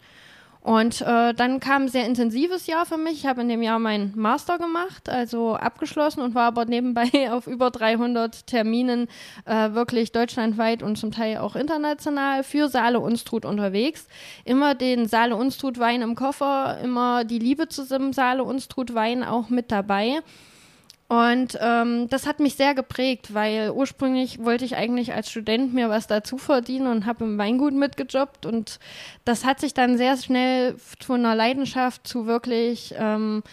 Und 0.64 1.02
äh, 1.02 1.34
dann 1.34 1.60
kam 1.60 1.84
ein 1.84 1.88
sehr 1.90 2.06
intensives 2.06 2.68
Jahr 2.68 2.86
für 2.86 2.96
mich. 2.98 3.16
Ich 3.16 3.26
habe 3.26 3.42
in 3.42 3.50
dem 3.50 3.62
Jahr 3.62 3.80
meinen 3.80 4.14
Master 4.16 4.58
gemacht, 4.58 5.10
also 5.10 5.56
abgeschlossen 5.56 6.22
und 6.22 6.36
war 6.36 6.46
aber 6.46 6.64
nebenbei 6.64 7.10
auf 7.32 7.48
über 7.48 7.70
300 7.70 8.48
Terminen 8.48 9.10
äh, 9.44 9.74
wirklich 9.74 10.14
deutschlandweit 10.14 10.82
und 10.82 10.98
zum 10.98 11.12
Teil 11.12 11.40
auch 11.40 11.58
international 11.58 12.44
für 12.44 12.70
Saale 12.70 13.02
Unstrut 13.02 13.44
unterwegs. 13.44 14.08
Immer 14.46 14.74
den 14.74 15.06
Saale 15.06 15.36
Unstrut 15.36 15.80
Wein 15.80 16.02
im 16.02 16.16
Koffer, 16.16 16.80
immer 16.82 17.26
die 17.26 17.40
Liebe 17.40 17.68
zu 17.68 17.86
dem 17.86 18.14
Saale 18.14 18.46
Unstrut 18.46 18.94
Wein 18.94 19.26
auch 19.26 19.50
mit 19.50 19.70
dabei. 19.70 20.22
Und 21.08 21.58
ähm, 21.62 22.08
das 22.10 22.26
hat 22.26 22.40
mich 22.40 22.56
sehr 22.56 22.74
geprägt, 22.74 23.34
weil 23.34 23.72
ursprünglich 23.72 24.44
wollte 24.44 24.66
ich 24.66 24.76
eigentlich 24.76 25.14
als 25.14 25.30
Student 25.30 25.74
mir 25.74 25.90
was 25.90 26.08
dazu 26.08 26.38
verdienen 26.38 26.88
und 26.88 27.06
habe 27.06 27.26
im 27.26 27.38
Weingut 27.38 27.74
mitgejobbt. 27.74 28.46
Und 28.46 28.80
das 29.26 29.46
hat 29.46 29.60
sich 29.60 29.74
dann 29.74 29.98
sehr 29.98 30.18
schnell 30.18 30.76
von 30.78 31.20
einer 31.20 31.36
Leidenschaft 31.36 32.08
zu 32.08 32.26
wirklich 32.26 32.96
ähm, 32.98 33.44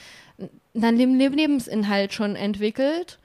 einem 0.74 1.18
Lebensinhalt 1.18 2.14
schon 2.14 2.36
entwickelt. 2.36 3.18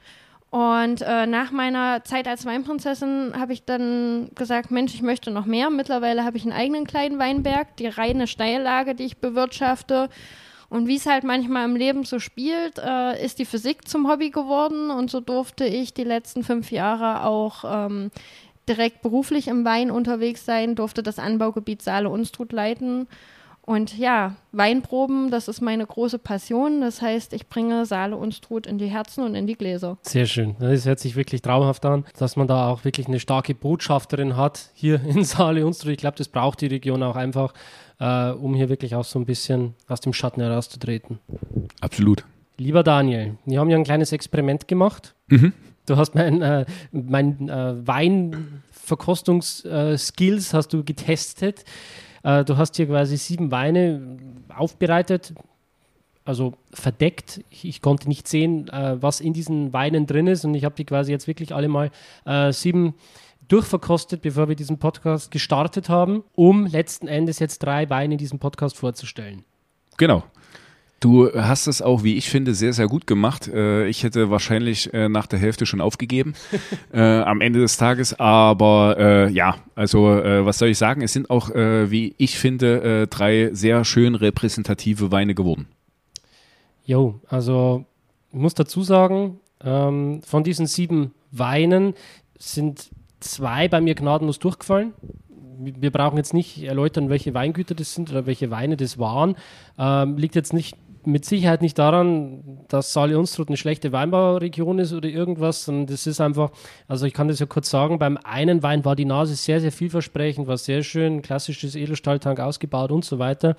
Und 0.50 1.02
äh, 1.02 1.28
nach 1.28 1.52
meiner 1.52 2.04
Zeit 2.06 2.28
als 2.28 2.46
Weinprinzessin 2.46 3.34
habe 3.38 3.54
ich 3.54 3.66
dann 3.66 4.32
gesagt, 4.36 4.72
Mensch, 4.72 4.94
ich 4.94 5.02
möchte 5.02 5.30
noch 5.30 5.46
mehr. 5.46 5.70
Mittlerweile 5.70 6.24
habe 6.24 6.38
ich 6.38 6.44
einen 6.44 6.54
eigenen 6.54 6.88
kleinen 6.88 7.20
Weinberg, 7.20 7.76
die 7.78 7.88
reine 7.88 8.26
Steillage, 8.26 8.96
die 8.96 9.04
ich 9.04 9.18
bewirtschafte. 9.18 10.10
Und 10.70 10.88
wie 10.88 10.96
es 10.96 11.06
halt 11.06 11.24
manchmal 11.24 11.66
im 11.66 11.76
Leben 11.76 12.04
so 12.04 12.20
spielt, 12.20 12.80
äh, 12.80 13.24
ist 13.24 13.40
die 13.40 13.46
Physik 13.46 13.88
zum 13.88 14.10
Hobby 14.10 14.30
geworden 14.30 14.90
und 14.90 15.12
so 15.12 15.20
durfte 15.20 15.66
ich 15.66 15.94
die 15.94 16.04
letzten 16.04 16.44
fünf 16.44 16.72
Jahre 16.72 17.24
auch 17.24 17.64
ähm, 17.68 18.12
direkt 18.68 19.02
beruflich 19.02 19.48
im 19.48 19.64
Wein 19.64 19.92
unterwegs 19.92 20.46
sein, 20.46 20.76
durfte 20.76 21.04
das 21.04 21.20
Anbaugebiet 21.20 21.82
Saale-Unstrut 21.82 22.52
leiten. 22.52 23.08
Und 23.66 23.98
ja, 23.98 24.36
Weinproben, 24.52 25.32
das 25.32 25.48
ist 25.48 25.60
meine 25.60 25.88
große 25.88 26.20
Passion. 26.20 26.82
Das 26.82 27.02
heißt, 27.02 27.34
ich 27.34 27.48
bringe 27.48 27.88
Saale 27.88 28.16
und 28.16 28.36
Strut 28.36 28.68
in 28.68 28.78
die 28.78 28.86
Herzen 28.86 29.24
und 29.24 29.34
in 29.34 29.48
die 29.48 29.56
Gläser. 29.56 29.98
Sehr 30.04 30.28
schön. 30.28 30.56
Das 30.60 30.86
hört 30.86 31.00
sich 31.00 31.16
wirklich 31.16 31.42
traumhaft 31.42 31.84
an, 31.84 32.06
dass 32.20 32.36
man 32.36 32.48
da 32.48 32.70
auch 32.70 32.86
wirklich 32.86 33.08
eine 33.08 33.20
starke 33.20 33.56
Botschafterin 33.56 34.38
hat 34.38 34.70
hier 34.76 35.04
in 35.04 35.24
Saale 35.24 35.66
und 35.66 35.74
Strut. 35.74 35.94
Ich 35.94 35.98
glaube, 35.98 36.18
das 36.18 36.28
braucht 36.28 36.62
die 36.62 36.68
Region 36.68 37.02
auch 37.02 37.16
einfach, 37.16 37.56
äh, 38.00 38.30
um 38.30 38.54
hier 38.54 38.70
wirklich 38.70 38.94
auch 38.94 39.04
so 39.04 39.18
ein 39.18 39.26
bisschen 39.26 39.74
aus 39.88 40.00
dem 40.00 40.14
Schatten 40.14 40.42
herauszutreten. 40.42 41.18
Absolut. 41.82 42.24
Lieber 42.58 42.84
Daniel, 42.84 43.40
wir 43.46 43.60
haben 43.60 43.72
ja 43.72 43.78
ein 43.78 43.84
kleines 43.84 44.12
Experiment 44.12 44.68
gemacht. 44.68 45.16
Mhm. 45.28 45.54
Du 45.88 45.98
hast 45.98 46.14
mein, 46.14 46.44
äh, 46.44 46.66
mein 46.92 47.50
äh, 47.50 47.88
Weinverkostungsskills 47.88 50.54
hast 50.54 50.72
du 50.72 50.84
getestet. 50.84 51.66
Äh, 52.26 52.44
du 52.44 52.58
hast 52.58 52.76
hier 52.76 52.88
quasi 52.88 53.18
sieben 53.18 53.52
Weine 53.52 54.18
aufbereitet, 54.54 55.34
also 56.26 56.54
verdeckt. 56.74 57.42
Ich, 57.52 57.66
ich 57.66 57.82
konnte 57.82 58.10
nicht 58.10 58.28
sehen, 58.28 58.68
äh, 58.70 59.02
was 59.02 59.22
in 59.22 59.32
diesen 59.32 59.72
Weinen 59.74 60.08
drin 60.08 60.26
ist 60.26 60.44
und 60.44 60.56
ich 60.56 60.66
habe 60.66 60.76
die 60.76 60.86
quasi 60.86 61.12
jetzt 61.12 61.28
wirklich 61.28 61.54
alle 61.54 61.68
mal 61.68 61.92
äh, 62.26 62.52
sieben 62.52 62.96
durchverkostet, 63.48 64.24
bevor 64.24 64.50
wir 64.50 64.56
diesen 64.56 64.80
Podcast 64.80 65.30
gestartet 65.30 65.88
haben, 65.88 66.24
um 66.34 66.66
letzten 66.66 67.08
Endes 67.08 67.38
jetzt 67.38 67.60
drei 67.60 67.92
Weine 67.92 68.16
in 68.16 68.18
diesem 68.18 68.40
Podcast 68.40 68.76
vorzustellen. 68.76 69.46
Genau. 69.98 70.24
Du 71.06 71.32
hast 71.32 71.68
es 71.68 71.84
auch, 71.84 72.02
wie 72.02 72.16
ich 72.16 72.32
finde, 72.32 72.56
sehr, 72.56 72.74
sehr 72.74 72.88
gut 72.88 73.06
gemacht. 73.06 73.48
Äh, 73.48 73.88
ich 73.88 74.02
hätte 74.02 74.32
wahrscheinlich 74.32 74.92
äh, 74.92 75.08
nach 75.08 75.28
der 75.28 75.38
Hälfte 75.38 75.68
schon 75.68 75.80
aufgegeben 75.80 76.34
äh, 76.92 77.00
am 77.00 77.42
Ende 77.42 77.60
des 77.60 77.78
Tages. 77.78 78.20
Aber 78.20 78.96
äh, 78.98 79.30
ja, 79.32 79.58
also 79.76 80.10
äh, 80.10 80.44
was 80.48 80.58
soll 80.58 80.70
ich 80.70 80.80
sagen? 80.80 81.04
Es 81.04 81.14
sind 81.14 81.30
auch, 81.30 81.52
äh, 81.52 81.92
wie 81.92 82.16
ich 82.18 82.40
finde, 82.40 83.06
drei 83.06 83.52
sehr 83.54 83.86
schön 83.86 84.16
repräsentative 84.16 85.12
Weine 85.12 85.36
geworden. 85.36 85.68
Jo, 86.88 87.20
also 87.28 87.86
ich 88.32 88.40
muss 88.40 88.56
dazu 88.56 88.82
sagen, 88.82 89.40
ähm, 89.64 90.24
von 90.24 90.44
diesen 90.44 90.66
sieben 90.66 91.12
Weinen 91.30 91.94
sind 92.40 92.90
zwei 93.20 93.68
bei 93.68 93.80
mir 93.80 93.94
gnadenlos 93.94 94.40
durchgefallen. 94.40 94.94
Wir 95.60 95.92
brauchen 95.92 96.18
jetzt 96.18 96.34
nicht 96.34 96.64
erläutern, 96.64 97.10
welche 97.10 97.36
Weingüter 97.36 97.76
das 97.76 97.94
sind 97.94 98.10
oder 98.10 98.26
welche 98.26 98.50
Weine 98.50 98.76
das 98.76 98.98
waren. 98.98 99.36
Ähm, 99.78 100.18
liegt 100.18 100.34
jetzt 100.34 100.52
nicht 100.52 100.76
mit 101.06 101.26
Sicherheit 101.26 101.62
nicht 101.62 101.78
daran, 101.78 102.66
dass 102.68 102.94
Saale 102.94 103.18
Unstrut 103.18 103.48
eine 103.48 103.58
schlechte 103.58 103.92
Weinbauregion 103.92 104.80
ist 104.80 104.94
oder 104.94 105.10
irgendwas, 105.10 105.66
sondern 105.66 105.88
das 105.88 106.08
ist 106.08 106.22
einfach, 106.22 106.52
also 106.88 107.06
ich 107.06 107.14
kann 107.14 107.28
das 107.28 107.40
ja 107.40 107.46
kurz 107.46 107.70
sagen, 107.70 108.00
beim 108.00 108.18
einen 108.24 108.64
Wein 108.64 108.86
war 108.86 108.96
die 108.96 109.06
Nase 109.06 109.36
sehr, 109.36 109.62
sehr 109.62 109.72
vielversprechend, 109.72 110.48
war 110.48 110.58
sehr 110.58 110.84
schön, 110.84 111.22
klassisches 111.22 111.76
Edelstahltank 111.76 112.40
ausgebaut 112.40 112.92
und 112.92 113.06
so 113.06 113.20
weiter. 113.20 113.56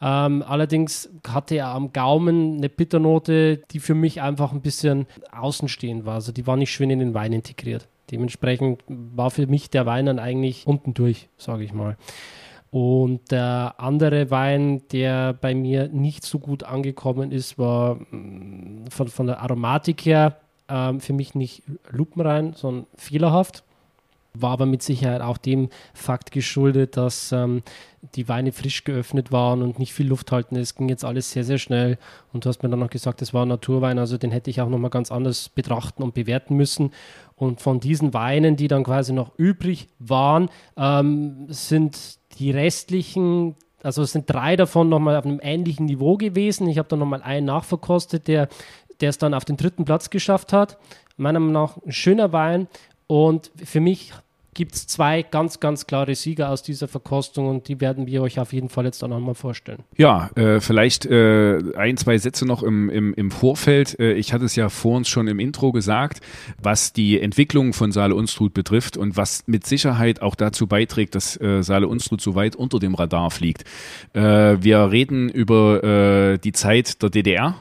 Ähm, 0.00 0.44
allerdings 0.46 1.10
hatte 1.26 1.56
er 1.56 1.68
am 1.68 1.92
Gaumen 1.92 2.58
eine 2.58 2.68
Bitternote, 2.68 3.58
die 3.70 3.80
für 3.80 3.94
mich 3.94 4.22
einfach 4.22 4.52
ein 4.52 4.60
bisschen 4.60 5.06
außenstehend 5.32 6.06
war. 6.06 6.14
Also 6.14 6.32
die 6.32 6.46
war 6.46 6.56
nicht 6.56 6.70
schön 6.70 6.90
in 6.90 7.00
den 7.00 7.14
Wein 7.14 7.32
integriert. 7.32 7.88
Dementsprechend 8.10 8.82
war 8.88 9.30
für 9.30 9.46
mich 9.46 9.70
der 9.70 9.86
Wein 9.86 10.06
dann 10.06 10.18
eigentlich 10.18 10.66
unten 10.66 10.94
durch, 10.94 11.28
sage 11.36 11.64
ich 11.64 11.72
mal. 11.72 11.96
Und 12.70 13.30
der 13.30 13.74
andere 13.78 14.30
Wein, 14.30 14.82
der 14.92 15.32
bei 15.32 15.54
mir 15.54 15.88
nicht 15.88 16.24
so 16.24 16.38
gut 16.38 16.64
angekommen 16.64 17.32
ist, 17.32 17.58
war 17.58 17.94
mm, 17.96 18.86
von, 18.90 19.08
von 19.08 19.26
der 19.26 19.40
Aromatik 19.40 20.04
her 20.04 20.38
äh, 20.68 20.98
für 20.98 21.14
mich 21.14 21.34
nicht 21.34 21.62
lupenrein, 21.90 22.52
sondern 22.52 22.86
fehlerhaft. 22.94 23.64
War 24.34 24.50
aber 24.50 24.66
mit 24.66 24.82
Sicherheit 24.82 25.22
auch 25.22 25.38
dem 25.38 25.70
Fakt 25.94 26.30
geschuldet, 26.30 26.98
dass 26.98 27.32
ähm, 27.32 27.62
die 28.14 28.28
Weine 28.28 28.52
frisch 28.52 28.84
geöffnet 28.84 29.32
waren 29.32 29.62
und 29.62 29.78
nicht 29.78 29.94
viel 29.94 30.06
Luft 30.06 30.30
halten. 30.30 30.54
Es 30.56 30.74
ging 30.74 30.90
jetzt 30.90 31.04
alles 31.04 31.32
sehr, 31.32 31.44
sehr 31.44 31.58
schnell. 31.58 31.96
Und 32.34 32.44
du 32.44 32.50
hast 32.50 32.62
mir 32.62 32.68
dann 32.68 32.78
noch 32.78 32.90
gesagt, 32.90 33.22
es 33.22 33.32
war 33.32 33.46
ein 33.46 33.48
Naturwein, 33.48 33.98
also 33.98 34.18
den 34.18 34.30
hätte 34.30 34.50
ich 34.50 34.60
auch 34.60 34.68
nochmal 34.68 34.90
ganz 34.90 35.10
anders 35.10 35.48
betrachten 35.48 36.02
und 36.02 36.12
bewerten 36.12 36.54
müssen. 36.54 36.92
Und 37.34 37.62
von 37.62 37.80
diesen 37.80 38.12
Weinen, 38.12 38.56
die 38.56 38.68
dann 38.68 38.84
quasi 38.84 39.14
noch 39.14 39.32
übrig 39.38 39.88
waren, 39.98 40.50
ähm, 40.76 41.46
sind 41.48 42.17
die 42.38 42.50
restlichen 42.50 43.56
also 43.82 44.02
es 44.02 44.12
sind 44.12 44.28
drei 44.28 44.56
davon 44.56 44.88
nochmal 44.88 45.16
auf 45.16 45.24
einem 45.24 45.40
ähnlichen 45.42 45.86
Niveau 45.86 46.16
gewesen. 46.16 46.68
Ich 46.68 46.78
habe 46.78 46.88
dann 46.88 46.98
nochmal 46.98 47.22
einen 47.22 47.46
nachverkostet, 47.46 48.26
der, 48.28 48.48
es 49.00 49.18
dann 49.18 49.34
auf 49.34 49.44
den 49.44 49.56
dritten 49.56 49.84
Platz 49.84 50.10
geschafft 50.10 50.52
hat. 50.52 50.78
Meiner 51.16 51.40
Meinung 51.40 51.52
nach 51.52 51.76
ein 51.84 51.92
schöner 51.92 52.32
Wein. 52.32 52.66
Und 53.06 53.50
für 53.64 53.80
mich 53.80 54.12
gibt 54.58 54.74
es 54.74 54.88
zwei 54.88 55.22
ganz, 55.22 55.60
ganz 55.60 55.86
klare 55.86 56.16
Sieger 56.16 56.50
aus 56.50 56.64
dieser 56.64 56.88
Verkostung 56.88 57.46
und 57.46 57.68
die 57.68 57.80
werden 57.80 58.08
wir 58.08 58.22
euch 58.22 58.40
auf 58.40 58.52
jeden 58.52 58.68
Fall 58.68 58.86
jetzt 58.86 59.00
dann 59.04 59.12
einmal 59.12 59.36
vorstellen. 59.36 59.84
Ja, 59.96 60.30
äh, 60.34 60.58
vielleicht 60.58 61.06
äh, 61.06 61.60
ein, 61.76 61.96
zwei 61.96 62.18
Sätze 62.18 62.44
noch 62.44 62.64
im, 62.64 62.90
im, 62.90 63.14
im 63.14 63.30
Vorfeld. 63.30 64.00
Äh, 64.00 64.14
ich 64.14 64.32
hatte 64.32 64.46
es 64.46 64.56
ja 64.56 64.68
vor 64.68 64.96
uns 64.96 65.08
schon 65.08 65.28
im 65.28 65.38
Intro 65.38 65.70
gesagt, 65.70 66.22
was 66.60 66.92
die 66.92 67.20
Entwicklung 67.20 67.72
von 67.72 67.92
Saale 67.92 68.16
Unstrut 68.16 68.52
betrifft 68.52 68.96
und 68.96 69.16
was 69.16 69.44
mit 69.46 69.64
Sicherheit 69.64 70.22
auch 70.22 70.34
dazu 70.34 70.66
beiträgt, 70.66 71.14
dass 71.14 71.40
äh, 71.40 71.62
Saale 71.62 71.86
Unstrut 71.86 72.20
so 72.20 72.34
weit 72.34 72.56
unter 72.56 72.80
dem 72.80 72.96
Radar 72.96 73.30
fliegt. 73.30 73.62
Äh, 74.12 74.20
wir 74.60 74.90
reden 74.90 75.28
über 75.28 75.84
äh, 75.84 76.38
die 76.38 76.52
Zeit 76.52 77.00
der 77.00 77.10
DDR 77.10 77.54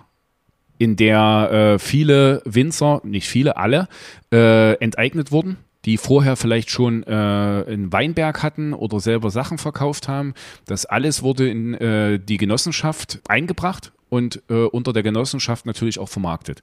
in 0.80 0.96
der 0.96 1.78
viele 1.80 2.44
Winzer, 2.46 3.02
nicht 3.04 3.28
viele, 3.28 3.58
alle, 3.58 3.88
enteignet 4.30 5.32
wurden 5.32 5.58
die 5.88 5.98
vorher 5.98 6.36
vielleicht 6.36 6.70
schon 6.70 7.04
äh, 7.04 7.08
einen 7.08 7.94
Weinberg 7.94 8.44
hatten 8.44 8.74
oder 8.74 9.00
selber 9.00 9.32
Sachen 9.32 9.58
verkauft 9.58 10.10
haben. 10.10 10.34
Das 10.66 10.86
alles 10.86 11.24
wurde 11.24 11.50
in 11.50 11.74
äh, 11.76 12.20
die 12.20 12.36
Genossenschaft 12.36 13.22
eingebracht 13.30 13.94
und 14.10 14.44
äh, 14.50 14.66
unter 14.66 14.92
der 14.92 15.02
Genossenschaft 15.02 15.66
natürlich 15.66 15.98
auch 15.98 16.10
vermarktet. 16.10 16.62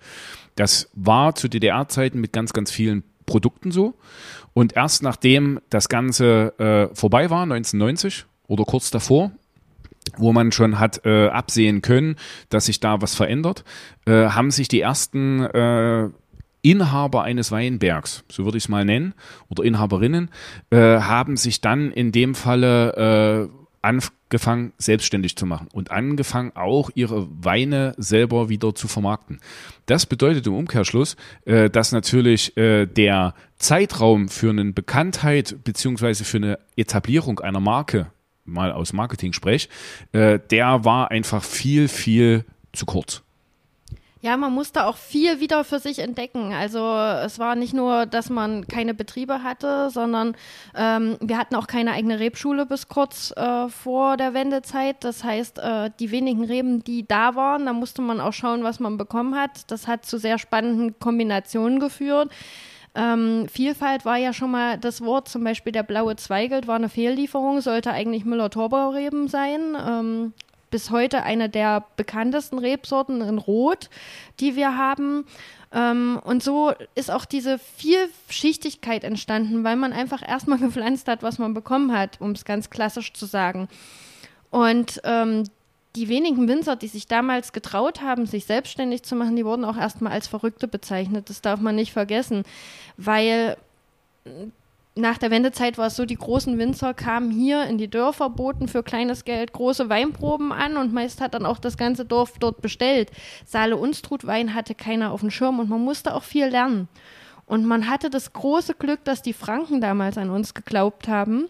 Das 0.56 0.90
war 0.92 1.34
zu 1.34 1.48
DDR-Zeiten 1.48 2.20
mit 2.20 2.34
ganz, 2.34 2.52
ganz 2.52 2.70
vielen 2.70 3.02
Produkten 3.24 3.70
so. 3.70 3.94
Und 4.52 4.76
erst 4.76 5.02
nachdem 5.02 5.58
das 5.70 5.88
Ganze 5.88 6.52
äh, 6.58 6.94
vorbei 6.94 7.30
war, 7.30 7.44
1990 7.44 8.26
oder 8.46 8.64
kurz 8.64 8.90
davor, 8.90 9.32
wo 10.18 10.34
man 10.34 10.52
schon 10.52 10.78
hat 10.78 11.06
äh, 11.06 11.28
absehen 11.28 11.80
können, 11.80 12.16
dass 12.50 12.66
sich 12.66 12.78
da 12.78 13.00
was 13.00 13.14
verändert, 13.14 13.64
äh, 14.04 14.28
haben 14.28 14.50
sich 14.50 14.68
die 14.68 14.80
ersten 14.80 15.40
äh, 15.40 16.10
Inhaber 16.64 17.22
eines 17.22 17.52
Weinbergs, 17.52 18.24
so 18.30 18.44
würde 18.46 18.56
ich 18.56 18.64
es 18.64 18.68
mal 18.68 18.86
nennen, 18.86 19.12
oder 19.50 19.64
Inhaberinnen, 19.64 20.30
äh, 20.70 20.76
haben 20.76 21.36
sich 21.36 21.60
dann 21.60 21.92
in 21.92 22.10
dem 22.10 22.34
Falle 22.34 23.50
äh, 23.50 23.64
angefangen, 23.82 24.72
selbstständig 24.78 25.36
zu 25.36 25.44
machen 25.44 25.68
und 25.72 25.90
angefangen, 25.90 26.52
auch 26.54 26.90
ihre 26.94 27.28
Weine 27.44 27.94
selber 27.98 28.48
wieder 28.48 28.74
zu 28.74 28.88
vermarkten. 28.88 29.40
Das 29.84 30.06
bedeutet 30.06 30.46
im 30.46 30.54
Umkehrschluss, 30.54 31.16
äh, 31.44 31.68
dass 31.68 31.92
natürlich 31.92 32.56
äh, 32.56 32.86
der 32.86 33.34
Zeitraum 33.58 34.30
für 34.30 34.48
eine 34.48 34.64
Bekanntheit 34.72 35.56
beziehungsweise 35.64 36.24
für 36.24 36.38
eine 36.38 36.58
Etablierung 36.76 37.40
einer 37.40 37.60
Marke, 37.60 38.06
mal 38.46 38.72
aus 38.72 38.94
Marketing 38.94 39.34
sprech, 39.34 39.68
äh, 40.12 40.38
der 40.50 40.86
war 40.86 41.10
einfach 41.10 41.44
viel, 41.44 41.88
viel 41.88 42.46
zu 42.72 42.86
kurz. 42.86 43.23
Ja, 44.24 44.38
man 44.38 44.54
musste 44.54 44.86
auch 44.86 44.96
viel 44.96 45.40
wieder 45.40 45.64
für 45.64 45.78
sich 45.78 45.98
entdecken. 45.98 46.54
Also 46.54 46.78
es 46.96 47.38
war 47.38 47.56
nicht 47.56 47.74
nur, 47.74 48.06
dass 48.06 48.30
man 48.30 48.66
keine 48.66 48.94
Betriebe 48.94 49.42
hatte, 49.42 49.90
sondern 49.90 50.34
ähm, 50.74 51.18
wir 51.20 51.36
hatten 51.36 51.54
auch 51.56 51.66
keine 51.66 51.92
eigene 51.92 52.18
Rebschule 52.20 52.64
bis 52.64 52.88
kurz 52.88 53.34
äh, 53.36 53.68
vor 53.68 54.16
der 54.16 54.32
Wendezeit. 54.32 55.04
Das 55.04 55.24
heißt, 55.24 55.58
äh, 55.58 55.90
die 56.00 56.10
wenigen 56.10 56.42
Reben, 56.42 56.82
die 56.82 57.06
da 57.06 57.34
waren, 57.34 57.66
da 57.66 57.74
musste 57.74 58.00
man 58.00 58.18
auch 58.18 58.32
schauen, 58.32 58.64
was 58.64 58.80
man 58.80 58.96
bekommen 58.96 59.34
hat. 59.34 59.70
Das 59.70 59.86
hat 59.86 60.06
zu 60.06 60.16
sehr 60.16 60.38
spannenden 60.38 60.98
Kombinationen 60.98 61.78
geführt. 61.78 62.30
Ähm, 62.94 63.46
Vielfalt 63.52 64.06
war 64.06 64.16
ja 64.16 64.32
schon 64.32 64.52
mal 64.52 64.78
das 64.78 65.02
Wort, 65.02 65.28
zum 65.28 65.44
Beispiel 65.44 65.72
der 65.72 65.82
blaue 65.82 66.16
Zweigelt 66.16 66.66
war 66.66 66.76
eine 66.76 66.88
Fehllieferung, 66.88 67.60
sollte 67.60 67.90
eigentlich 67.90 68.24
Müller-Thurgau-Reben 68.24 69.28
sein. 69.28 69.76
Ähm, 69.86 70.32
bis 70.74 70.90
heute 70.90 71.22
eine 71.22 71.48
der 71.48 71.84
bekanntesten 71.94 72.58
Rebsorten 72.58 73.20
in 73.20 73.38
Rot, 73.38 73.88
die 74.40 74.56
wir 74.56 74.76
haben. 74.76 75.24
Ähm, 75.72 76.20
und 76.24 76.42
so 76.42 76.72
ist 76.96 77.12
auch 77.12 77.26
diese 77.26 77.60
Vielschichtigkeit 77.76 79.04
entstanden, 79.04 79.62
weil 79.62 79.76
man 79.76 79.92
einfach 79.92 80.28
erstmal 80.28 80.58
gepflanzt 80.66 81.06
hat, 81.06 81.22
was 81.22 81.38
man 81.38 81.54
bekommen 81.54 81.96
hat, 81.96 82.20
um 82.20 82.32
es 82.32 82.44
ganz 82.44 82.70
klassisch 82.70 83.12
zu 83.12 83.24
sagen. 83.24 83.68
Und 84.50 85.00
ähm, 85.04 85.44
die 85.94 86.08
wenigen 86.08 86.48
Winzer, 86.48 86.74
die 86.74 86.88
sich 86.88 87.06
damals 87.06 87.52
getraut 87.52 88.00
haben, 88.02 88.26
sich 88.26 88.44
selbstständig 88.44 89.04
zu 89.04 89.14
machen, 89.14 89.36
die 89.36 89.44
wurden 89.44 89.64
auch 89.64 89.76
erstmal 89.76 90.12
als 90.12 90.26
Verrückte 90.26 90.66
bezeichnet. 90.66 91.30
Das 91.30 91.40
darf 91.40 91.60
man 91.60 91.76
nicht 91.76 91.92
vergessen, 91.92 92.42
weil 92.96 93.56
nach 94.96 95.18
der 95.18 95.32
Wendezeit 95.32 95.76
war 95.76 95.88
es 95.88 95.96
so, 95.96 96.04
die 96.04 96.14
großen 96.14 96.56
Winzer 96.56 96.94
kamen 96.94 97.32
hier 97.32 97.64
in 97.64 97.78
die 97.78 97.90
Dörfer, 97.90 98.30
boten 98.30 98.68
für 98.68 98.84
kleines 98.84 99.24
Geld 99.24 99.52
große 99.52 99.88
Weinproben 99.88 100.52
an 100.52 100.76
und 100.76 100.92
meist 100.92 101.20
hat 101.20 101.34
dann 101.34 101.46
auch 101.46 101.58
das 101.58 101.76
ganze 101.76 102.04
Dorf 102.04 102.34
dort 102.38 102.62
bestellt. 102.62 103.10
Saale 103.44 103.76
Unstrut 103.76 104.24
Wein 104.24 104.54
hatte 104.54 104.76
keiner 104.76 105.10
auf 105.10 105.20
dem 105.20 105.32
Schirm 105.32 105.58
und 105.58 105.68
man 105.68 105.80
musste 105.80 106.14
auch 106.14 106.22
viel 106.22 106.46
lernen. 106.46 106.88
Und 107.46 107.66
man 107.66 107.90
hatte 107.90 108.08
das 108.08 108.32
große 108.32 108.74
Glück, 108.74 109.04
dass 109.04 109.20
die 109.20 109.32
Franken 109.32 109.80
damals 109.80 110.16
an 110.16 110.30
uns 110.30 110.54
geglaubt 110.54 111.08
haben 111.08 111.48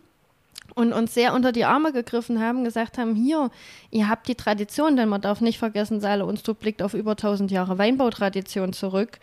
und 0.74 0.94
uns 0.94 1.12
sehr 1.12 1.34
unter 1.34 1.52
die 1.52 1.66
Arme 1.66 1.92
gegriffen 1.92 2.40
haben, 2.40 2.64
gesagt 2.64 2.96
haben, 2.96 3.14
hier, 3.14 3.50
ihr 3.90 4.08
habt 4.08 4.26
die 4.26 4.34
Tradition, 4.34 4.96
denn 4.96 5.10
man 5.10 5.20
darf 5.20 5.42
nicht 5.42 5.58
vergessen, 5.58 6.00
Saale 6.00 6.24
Unstrut 6.24 6.58
blickt 6.58 6.82
auf 6.82 6.94
über 6.94 7.12
1000 7.12 7.50
Jahre 7.50 7.76
Weinbautradition 7.76 8.72
zurück. 8.72 9.18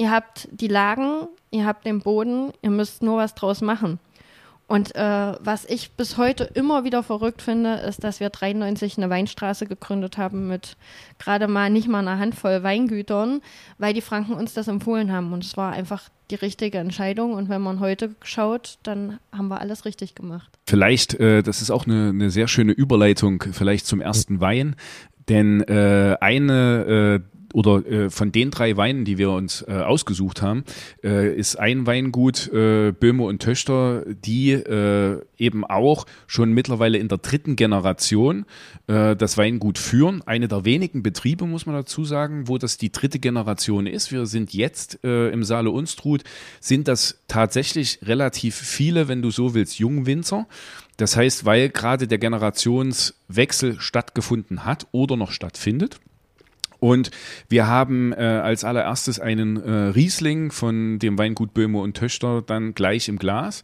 Ihr 0.00 0.10
habt 0.10 0.48
die 0.50 0.66
Lagen, 0.66 1.28
ihr 1.50 1.66
habt 1.66 1.84
den 1.84 2.00
Boden, 2.00 2.54
ihr 2.62 2.70
müsst 2.70 3.02
nur 3.02 3.18
was 3.18 3.34
draus 3.34 3.60
machen. 3.60 3.98
Und 4.66 4.94
äh, 4.94 5.34
was 5.40 5.66
ich 5.66 5.90
bis 5.90 6.16
heute 6.16 6.44
immer 6.44 6.84
wieder 6.84 7.02
verrückt 7.02 7.42
finde, 7.42 7.74
ist, 7.74 8.02
dass 8.02 8.18
wir 8.18 8.30
93 8.30 8.96
eine 8.96 9.10
Weinstraße 9.10 9.66
gegründet 9.66 10.16
haben 10.16 10.48
mit 10.48 10.78
gerade 11.18 11.48
mal 11.48 11.68
nicht 11.68 11.86
mal 11.86 11.98
einer 11.98 12.18
Handvoll 12.18 12.62
Weingütern, 12.62 13.42
weil 13.76 13.92
die 13.92 14.00
Franken 14.00 14.32
uns 14.32 14.54
das 14.54 14.68
empfohlen 14.68 15.12
haben. 15.12 15.34
Und 15.34 15.44
es 15.44 15.58
war 15.58 15.72
einfach 15.72 16.08
die 16.30 16.36
richtige 16.36 16.78
Entscheidung. 16.78 17.34
Und 17.34 17.50
wenn 17.50 17.60
man 17.60 17.80
heute 17.80 18.14
schaut, 18.22 18.78
dann 18.82 19.18
haben 19.32 19.48
wir 19.48 19.60
alles 19.60 19.84
richtig 19.84 20.14
gemacht. 20.14 20.50
Vielleicht, 20.66 21.12
äh, 21.20 21.42
das 21.42 21.60
ist 21.60 21.70
auch 21.70 21.84
eine, 21.84 22.08
eine 22.08 22.30
sehr 22.30 22.48
schöne 22.48 22.72
Überleitung, 22.72 23.44
vielleicht 23.52 23.84
zum 23.84 24.00
ersten 24.00 24.40
Wein. 24.40 24.76
Denn 25.28 25.60
äh, 25.60 26.16
eine 26.20 27.20
äh, 27.22 27.29
oder 27.52 27.86
äh, 27.86 28.10
von 28.10 28.32
den 28.32 28.50
drei 28.50 28.76
Weinen, 28.76 29.04
die 29.04 29.18
wir 29.18 29.30
uns 29.30 29.62
äh, 29.62 29.72
ausgesucht 29.72 30.42
haben, 30.42 30.64
äh, 31.02 31.34
ist 31.34 31.58
ein 31.58 31.86
Weingut 31.86 32.48
äh, 32.52 32.92
Böhme 32.92 33.24
und 33.24 33.42
Töchter, 33.42 34.04
die 34.06 34.52
äh, 34.52 35.20
eben 35.38 35.64
auch 35.64 36.06
schon 36.26 36.52
mittlerweile 36.52 36.98
in 36.98 37.08
der 37.08 37.18
dritten 37.18 37.56
Generation 37.56 38.46
äh, 38.86 39.16
das 39.16 39.36
Weingut 39.36 39.78
führen. 39.78 40.22
Eine 40.26 40.48
der 40.48 40.64
wenigen 40.64 41.02
Betriebe, 41.02 41.46
muss 41.46 41.66
man 41.66 41.74
dazu 41.74 42.04
sagen, 42.04 42.48
wo 42.48 42.58
das 42.58 42.76
die 42.76 42.92
dritte 42.92 43.18
Generation 43.18 43.86
ist. 43.86 44.12
Wir 44.12 44.26
sind 44.26 44.52
jetzt 44.52 45.02
äh, 45.04 45.30
im 45.30 45.44
Saale 45.44 45.70
Unstrut, 45.70 46.22
sind 46.60 46.88
das 46.88 47.20
tatsächlich 47.28 47.98
relativ 48.02 48.54
viele, 48.54 49.08
wenn 49.08 49.22
du 49.22 49.30
so 49.30 49.54
willst, 49.54 49.78
Jungwinzer. 49.78 50.46
Das 50.96 51.16
heißt, 51.16 51.46
weil 51.46 51.70
gerade 51.70 52.06
der 52.06 52.18
Generationswechsel 52.18 53.80
stattgefunden 53.80 54.64
hat 54.66 54.86
oder 54.92 55.16
noch 55.16 55.32
stattfindet. 55.32 55.98
Und 56.80 57.10
wir 57.48 57.66
haben 57.66 58.12
äh, 58.12 58.16
als 58.16 58.64
allererstes 58.64 59.20
einen 59.20 59.56
äh, 59.56 59.70
Riesling 59.70 60.50
von 60.50 60.98
dem 60.98 61.18
Weingut 61.18 61.54
Böhme 61.54 61.78
und 61.78 61.96
Töchter 61.96 62.42
dann 62.42 62.74
gleich 62.74 63.08
im 63.08 63.18
Glas. 63.18 63.62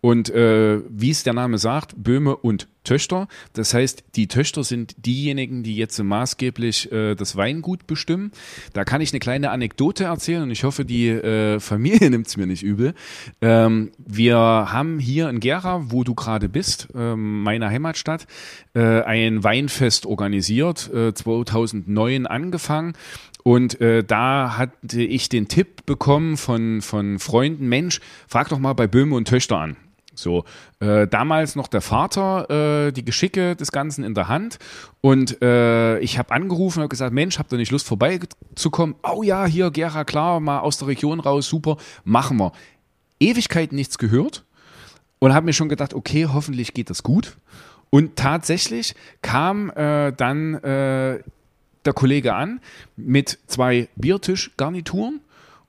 Und 0.00 0.30
äh, 0.30 0.80
wie 0.88 1.10
es 1.10 1.24
der 1.24 1.32
Name 1.32 1.58
sagt, 1.58 1.94
Böhme 1.96 2.36
und 2.36 2.68
Töchter. 2.88 3.28
Das 3.52 3.74
heißt, 3.74 4.02
die 4.16 4.28
Töchter 4.28 4.64
sind 4.64 4.94
diejenigen, 5.04 5.62
die 5.62 5.76
jetzt 5.76 6.02
maßgeblich 6.02 6.90
äh, 6.90 7.14
das 7.14 7.36
Weingut 7.36 7.86
bestimmen. 7.86 8.32
Da 8.72 8.84
kann 8.84 9.02
ich 9.02 9.12
eine 9.12 9.20
kleine 9.20 9.50
Anekdote 9.50 10.04
erzählen 10.04 10.42
und 10.42 10.50
ich 10.50 10.64
hoffe, 10.64 10.86
die 10.86 11.08
äh, 11.08 11.60
Familie 11.60 12.08
nimmt 12.10 12.28
es 12.28 12.38
mir 12.38 12.46
nicht 12.46 12.62
übel. 12.62 12.94
Ähm, 13.42 13.90
wir 13.98 14.38
haben 14.38 14.98
hier 14.98 15.28
in 15.28 15.40
Gera, 15.40 15.90
wo 15.90 16.02
du 16.02 16.14
gerade 16.14 16.48
bist, 16.48 16.88
äh, 16.94 17.14
meiner 17.14 17.68
Heimatstadt, 17.68 18.26
äh, 18.74 19.02
ein 19.02 19.44
Weinfest 19.44 20.06
organisiert, 20.06 20.90
äh, 20.92 21.12
2009 21.12 22.26
angefangen. 22.26 22.94
Und 23.44 23.82
äh, 23.82 24.02
da 24.02 24.56
hatte 24.56 25.02
ich 25.02 25.28
den 25.28 25.48
Tipp 25.48 25.84
bekommen 25.84 26.38
von, 26.38 26.80
von 26.80 27.18
Freunden, 27.18 27.68
Mensch, 27.68 28.00
frag 28.26 28.48
doch 28.48 28.58
mal 28.58 28.72
bei 28.72 28.86
Böhme 28.86 29.14
und 29.14 29.28
Töchter 29.28 29.58
an. 29.58 29.76
So, 30.20 30.44
äh, 30.80 31.06
damals 31.06 31.56
noch 31.56 31.68
der 31.68 31.80
Vater, 31.80 32.88
äh, 32.88 32.92
die 32.92 33.04
Geschicke 33.04 33.56
des 33.56 33.72
Ganzen 33.72 34.04
in 34.04 34.14
der 34.14 34.28
Hand. 34.28 34.58
Und 35.00 35.40
äh, 35.42 35.98
ich 36.00 36.18
habe 36.18 36.32
angerufen 36.32 36.82
und 36.82 36.88
gesagt, 36.90 37.12
Mensch, 37.12 37.38
habt 37.38 37.52
ihr 37.52 37.58
nicht 37.58 37.70
Lust 37.70 37.86
vorbeizukommen? 37.86 38.96
Oh 39.02 39.22
ja, 39.22 39.46
hier, 39.46 39.70
Gera, 39.70 40.04
klar, 40.04 40.40
mal 40.40 40.60
aus 40.60 40.78
der 40.78 40.88
Region 40.88 41.20
raus, 41.20 41.48
super, 41.48 41.76
machen 42.04 42.36
wir. 42.38 42.52
Ewigkeit 43.20 43.72
nichts 43.72 43.98
gehört. 43.98 44.44
und 45.18 45.34
habe 45.34 45.46
mir 45.46 45.52
schon 45.52 45.68
gedacht, 45.68 45.94
okay, 45.94 46.26
hoffentlich 46.32 46.74
geht 46.74 46.90
das 46.90 47.02
gut. 47.02 47.36
Und 47.90 48.16
tatsächlich 48.16 48.94
kam 49.22 49.70
äh, 49.70 50.12
dann 50.12 50.54
äh, 50.54 51.20
der 51.84 51.92
Kollege 51.94 52.34
an 52.34 52.60
mit 52.96 53.38
zwei 53.46 53.88
Biertischgarnituren 53.96 55.20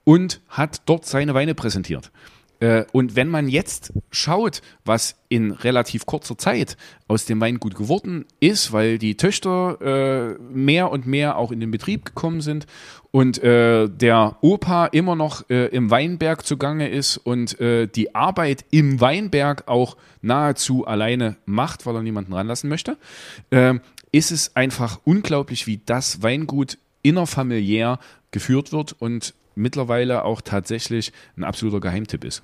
und 0.04 0.42
hat 0.50 0.82
dort 0.86 1.06
seine 1.06 1.34
Weine 1.34 1.56
präsentiert. 1.56 2.12
Äh, 2.60 2.86
und 2.92 3.16
wenn 3.16 3.30
man 3.30 3.48
jetzt 3.48 3.94
schaut, 4.12 4.62
was 4.86 5.16
in 5.30 5.52
relativ 5.52 6.06
kurzer 6.06 6.38
Zeit 6.38 6.78
aus 7.08 7.26
dem 7.26 7.40
Weingut 7.40 7.76
geworden 7.76 8.26
ist, 8.40 8.72
weil 8.74 8.98
die 8.98 9.16
Töchter 9.16 9.78
äh, 9.82 10.42
mehr 10.54 10.92
und 10.92 11.08
mehr 11.08 11.38
auch 11.38 11.52
in 11.52 11.60
den 11.60 11.72
Betrieb 11.72 12.06
gekommen 12.06 12.42
sind 12.42 12.66
und 13.12 13.42
äh, 13.44 13.88
der 13.88 14.38
Opa 14.42 14.88
immer 14.88 15.16
noch 15.16 15.50
äh, 15.50 15.68
im 15.68 15.90
Weinberg 15.90 16.46
zugange 16.46 16.90
ist 16.90 17.18
und 17.18 17.60
äh, 17.60 17.88
die 17.88 18.14
Arbeit 18.14 18.66
im 18.72 19.00
Weinberg 19.00 19.68
auch 19.68 19.98
nahezu 20.22 20.86
alleine 20.86 21.38
macht, 21.46 21.86
weil 21.86 21.96
er 21.96 22.04
niemanden 22.04 22.34
ranlassen 22.34 22.70
möchte, 22.70 22.98
äh, 23.52 23.76
ist 24.12 24.32
es 24.32 24.56
einfach 24.56 25.00
unglaublich, 25.06 25.68
wie 25.68 25.80
das 25.86 26.22
Weingut 26.22 26.78
innerfamiliär 27.02 28.00
geführt 28.32 28.72
wird 28.72 28.96
und 29.00 29.34
mittlerweile 29.56 30.24
auch 30.24 30.42
tatsächlich 30.42 31.12
ein 31.38 31.44
absoluter 31.44 31.80
Geheimtipp 31.80 32.24
ist. 32.24 32.44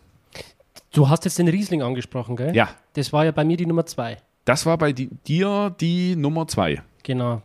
Du 0.95 1.10
hast 1.10 1.25
jetzt 1.25 1.38
den 1.38 1.47
Riesling 1.47 1.81
angesprochen, 1.81 2.36
gell? 2.36 2.55
Ja. 2.55 2.69
Das 2.93 3.12
war 3.13 3.25
ja 3.25 3.31
bei 3.31 3.43
mir 3.43 3.58
die 3.58 3.65
Nummer 3.65 3.86
zwei. 3.86 4.17
Das 4.45 4.65
war 4.65 4.77
bei 4.77 4.93
di 4.93 5.10
dir 5.27 5.75
die 5.79 6.15
Nummer 6.15 6.47
zwei. 6.47 6.81
Genau. 7.03 7.41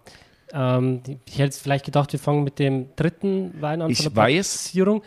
Ähm, 0.53 1.03
ich 1.27 1.35
hätte 1.35 1.45
jetzt 1.45 1.63
vielleicht 1.63 1.85
gedacht, 1.85 2.13
wir 2.13 2.19
fangen 2.19 2.45
mit 2.45 2.59
dem 2.59 2.87
dritten 2.97 3.61
Wein 3.61 3.83
an 3.83 3.91
Ich 3.91 3.99
von 4.03 4.15
der 4.15 4.17
weiß. 4.17 4.73
Warte, 4.75 5.03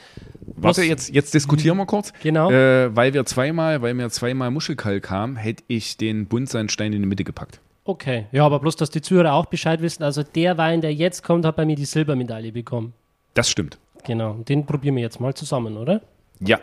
Was- 0.57 0.77
jetzt, 0.77 1.09
jetzt 1.13 1.33
diskutieren 1.33 1.77
wir 1.77 1.85
kurz. 1.85 2.13
Genau. 2.21 2.49
Äh, 2.51 2.95
weil 2.95 3.13
wir 3.13 3.25
zweimal, 3.25 3.81
weil 3.81 3.93
mir 3.93 4.09
zweimal 4.09 4.51
Muschelkalk 4.51 5.03
kam, 5.03 5.35
hätte 5.35 5.63
ich 5.67 5.97
den 5.97 6.27
Buntsandstein 6.27 6.93
in 6.93 7.01
die 7.01 7.07
Mitte 7.07 7.23
gepackt. 7.23 7.59
Okay. 7.85 8.25
Ja, 8.31 8.45
aber 8.45 8.59
bloß, 8.59 8.77
dass 8.77 8.89
die 8.89 9.01
Zuhörer 9.01 9.33
auch 9.33 9.45
Bescheid 9.47 9.81
wissen. 9.81 10.03
Also 10.03 10.23
der 10.23 10.57
Wein, 10.57 10.81
der 10.81 10.93
jetzt 10.93 11.23
kommt, 11.23 11.45
hat 11.45 11.55
bei 11.57 11.65
mir 11.65 11.75
die 11.75 11.85
Silbermedaille 11.85 12.51
bekommen. 12.53 12.93
Das 13.33 13.49
stimmt. 13.49 13.77
Genau. 14.05 14.33
Den 14.47 14.65
probieren 14.65 14.95
wir 14.95 15.03
jetzt 15.03 15.19
mal 15.19 15.33
zusammen, 15.33 15.77
oder? 15.77 16.01
Ja. 16.39 16.59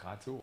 Gerade 0.00 0.20
so. 0.24 0.42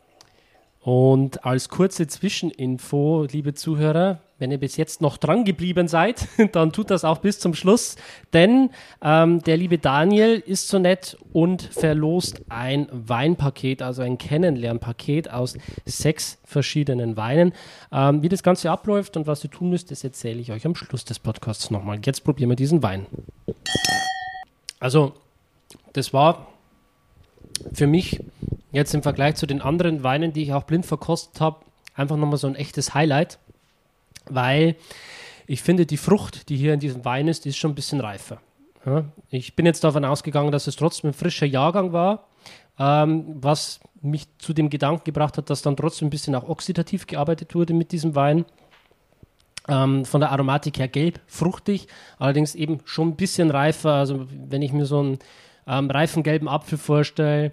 Und 0.83 1.45
als 1.45 1.69
kurze 1.69 2.07
Zwischeninfo, 2.07 3.25
liebe 3.31 3.53
Zuhörer, 3.53 4.19
wenn 4.37 4.51
ihr 4.51 4.57
bis 4.57 4.75
jetzt 4.75 4.99
noch 4.99 5.15
dran 5.15 5.45
geblieben 5.45 5.87
seid, 5.87 6.27
dann 6.51 6.73
tut 6.73 6.91
das 6.91 7.05
auch 7.05 7.19
bis 7.19 7.39
zum 7.39 7.53
Schluss, 7.53 7.95
denn 8.33 8.69
ähm, 9.01 9.41
der 9.43 9.55
liebe 9.55 9.77
Daniel 9.77 10.43
ist 10.45 10.67
so 10.67 10.79
nett 10.79 11.17
und 11.31 11.61
verlost 11.61 12.41
ein 12.49 12.89
Weinpaket, 12.91 13.81
also 13.81 14.01
ein 14.01 14.17
Kennenlernpaket 14.17 15.31
aus 15.31 15.57
sechs 15.85 16.37
verschiedenen 16.43 17.15
Weinen. 17.15 17.53
Ähm, 17.93 18.21
wie 18.21 18.27
das 18.27 18.43
Ganze 18.43 18.69
abläuft 18.69 19.15
und 19.15 19.25
was 19.25 19.41
ihr 19.45 19.51
tun 19.51 19.69
müsst, 19.69 19.89
das 19.89 20.03
erzähle 20.03 20.41
ich 20.41 20.51
euch 20.51 20.65
am 20.65 20.75
Schluss 20.75 21.05
des 21.05 21.17
Podcasts 21.17 21.71
nochmal. 21.71 22.01
Jetzt 22.03 22.25
probieren 22.25 22.49
wir 22.49 22.57
diesen 22.57 22.83
Wein. 22.83 23.05
Also, 24.81 25.13
das 25.93 26.11
war 26.11 26.52
für 27.71 27.88
mich 27.88 28.21
jetzt 28.71 28.93
im 28.93 29.04
Vergleich 29.04 29.36
zu 29.36 29.45
den 29.45 29.62
anderen 29.62 30.04
Weinen, 30.04 30.34
die 30.34 30.43
ich 30.43 30.54
auch 30.54 30.63
blind 30.63 30.86
verkostet 30.86 31.39
habe, 31.39 31.58
einfach 31.95 32.17
nochmal 32.17 32.38
so 32.38 32.47
ein 32.47 32.56
echtes 32.56 32.93
Highlight, 32.93 33.39
weil 34.26 34.76
ich 35.47 35.62
finde, 35.62 35.86
die 35.86 35.97
Frucht, 35.97 36.49
die 36.49 36.58
hier 36.58 36.73
in 36.73 36.80
diesem 36.80 37.06
Wein 37.06 37.28
ist, 37.28 37.45
die 37.45 37.49
ist 37.49 37.58
schon 37.58 37.71
ein 37.71 37.76
bisschen 37.76 37.99
reifer. 37.99 38.39
Ja, 38.86 39.06
ich 39.30 39.56
bin 39.56 39.65
jetzt 39.65 39.84
davon 39.84 40.04
ausgegangen, 40.04 40.52
dass 40.52 40.67
es 40.67 40.76
trotzdem 40.76 41.12
ein 41.12 41.13
frischer 41.13 41.45
Jahrgang 41.45 41.93
war, 41.93 42.28
ähm, 42.78 43.26
was 43.36 43.80
mich 44.02 44.28
zu 44.38 44.54
dem 44.54 44.69
Gedanken 44.69 45.06
gebracht 45.06 45.38
hat, 45.38 45.49
dass 45.49 45.62
dann 45.62 45.78
trotzdem 45.78 46.08
ein 46.08 46.12
bisschen 46.12 46.36
auch 46.36 46.49
oxidativ 46.49 47.08
gearbeitet 47.08 47.56
wurde 47.56 47.73
mit 47.73 47.91
diesem 47.91 48.15
Wein. 48.15 48.45
Ähm, 49.69 50.04
von 50.04 50.19
der 50.19 50.32
Aromatik 50.32 50.78
her 50.78 50.89
gelb, 50.89 51.21
fruchtig, 51.26 51.88
allerdings 52.19 52.54
eben 52.54 52.80
schon 52.84 53.10
ein 53.10 53.15
bisschen 53.15 53.49
reifer. 53.49 53.93
Also 53.93 54.28
wenn 54.49 54.62
ich 54.62 54.73
mir 54.73 54.86
so 54.86 54.99
einen 54.99 55.19
ähm, 55.67 55.89
reifen 55.89 56.23
gelben 56.23 56.47
Apfel 56.47 56.78
vorstelle, 56.78 57.52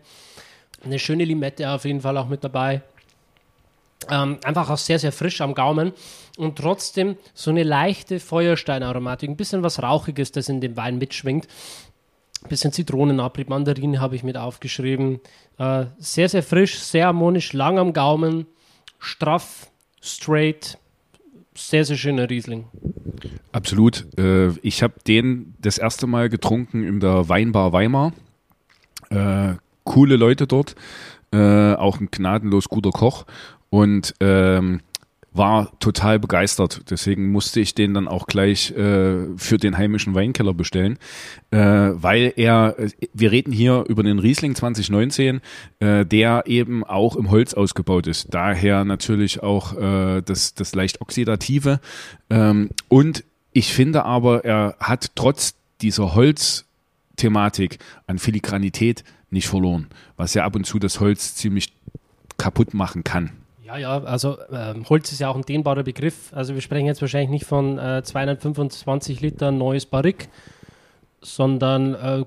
eine 0.84 0.98
schöne 0.98 1.24
Limette 1.24 1.70
auf 1.70 1.84
jeden 1.84 2.00
Fall 2.00 2.16
auch 2.16 2.28
mit 2.28 2.44
dabei. 2.44 2.82
Ähm, 4.08 4.38
einfach 4.44 4.70
auch 4.70 4.78
sehr, 4.78 4.98
sehr 4.98 5.12
frisch 5.12 5.40
am 5.42 5.54
Gaumen 5.54 5.92
und 6.38 6.56
trotzdem 6.56 7.16
so 7.34 7.50
eine 7.50 7.64
leichte 7.64 8.18
Feuersteinaromatik, 8.18 9.28
ein 9.28 9.36
bisschen 9.36 9.62
was 9.62 9.82
Rauchiges, 9.82 10.32
das 10.32 10.48
in 10.48 10.60
dem 10.60 10.76
Wein 10.76 10.96
mitschwingt. 10.98 11.46
Ein 12.42 12.48
bisschen 12.48 12.72
Zitronenabrieb, 12.72 13.50
Mandarine 13.50 14.00
habe 14.00 14.16
ich 14.16 14.22
mit 14.22 14.38
aufgeschrieben. 14.38 15.20
Äh, 15.58 15.86
sehr, 15.98 16.30
sehr 16.30 16.42
frisch, 16.42 16.78
sehr 16.78 17.06
harmonisch, 17.06 17.52
lang 17.52 17.78
am 17.78 17.92
Gaumen, 17.92 18.46
straff, 18.98 19.70
straight, 20.00 20.78
sehr, 21.54 21.84
sehr 21.84 21.96
schöner 21.98 22.30
Riesling. 22.30 22.68
Absolut. 23.52 24.06
Äh, 24.18 24.50
ich 24.62 24.82
habe 24.82 24.94
den 25.06 25.54
das 25.60 25.78
erste 25.78 26.06
Mal 26.06 26.28
getrunken 26.28 26.84
in 26.84 27.00
der 27.00 27.28
Weinbar 27.28 27.72
Weimar. 27.72 28.12
Äh, 29.10 29.54
coole 29.84 30.16
Leute 30.16 30.46
dort, 30.46 30.76
äh, 31.32 31.74
auch 31.74 32.00
ein 32.00 32.08
gnadenlos 32.10 32.68
guter 32.68 32.90
Koch 32.90 33.26
und 33.70 34.14
ähm, 34.20 34.80
war 35.32 35.72
total 35.78 36.18
begeistert. 36.18 36.90
Deswegen 36.90 37.30
musste 37.30 37.60
ich 37.60 37.74
den 37.74 37.94
dann 37.94 38.08
auch 38.08 38.26
gleich 38.26 38.74
für 38.74 39.58
den 39.62 39.78
heimischen 39.78 40.12
Weinkeller 40.16 40.54
bestellen, 40.54 40.98
weil 41.52 42.32
er, 42.34 42.74
wir 43.14 43.30
reden 43.30 43.52
hier 43.52 43.84
über 43.86 44.02
den 44.02 44.18
Riesling 44.18 44.56
2019, 44.56 45.40
äh, 45.78 46.04
der 46.04 46.42
eben 46.46 46.82
auch 46.82 47.14
im 47.14 47.30
Holz 47.30 47.54
ausgebaut 47.54 48.08
ist. 48.08 48.34
Daher 48.34 48.84
natürlich 48.84 49.40
auch 49.40 49.72
das, 50.20 50.54
das 50.54 50.74
leicht 50.74 51.00
oxidative. 51.00 51.78
Ähm, 52.28 52.70
und 52.88 53.22
ich 53.52 53.72
finde 53.72 54.04
aber, 54.04 54.44
er 54.44 54.76
hat 54.78 55.12
trotz 55.14 55.54
dieser 55.80 56.14
Holzthematik 56.14 57.78
an 58.06 58.18
Filigranität 58.18 59.04
nicht 59.30 59.48
verloren, 59.48 59.88
was 60.16 60.34
ja 60.34 60.44
ab 60.44 60.56
und 60.56 60.64
zu 60.64 60.78
das 60.78 61.00
Holz 61.00 61.34
ziemlich 61.34 61.72
kaputt 62.36 62.74
machen 62.74 63.04
kann. 63.04 63.32
Ja, 63.64 63.76
ja, 63.76 64.02
also 64.02 64.38
ähm, 64.50 64.84
Holz 64.88 65.12
ist 65.12 65.20
ja 65.20 65.28
auch 65.28 65.36
ein 65.36 65.42
dehnbarer 65.42 65.84
Begriff. 65.84 66.32
Also 66.32 66.54
wir 66.54 66.60
sprechen 66.60 66.86
jetzt 66.86 67.00
wahrscheinlich 67.00 67.30
nicht 67.30 67.44
von 67.44 67.78
äh, 67.78 68.02
225 68.02 69.20
Liter 69.20 69.52
neues 69.52 69.86
Barrique, 69.86 70.26
sondern 71.20 71.94
äh, 71.94 72.24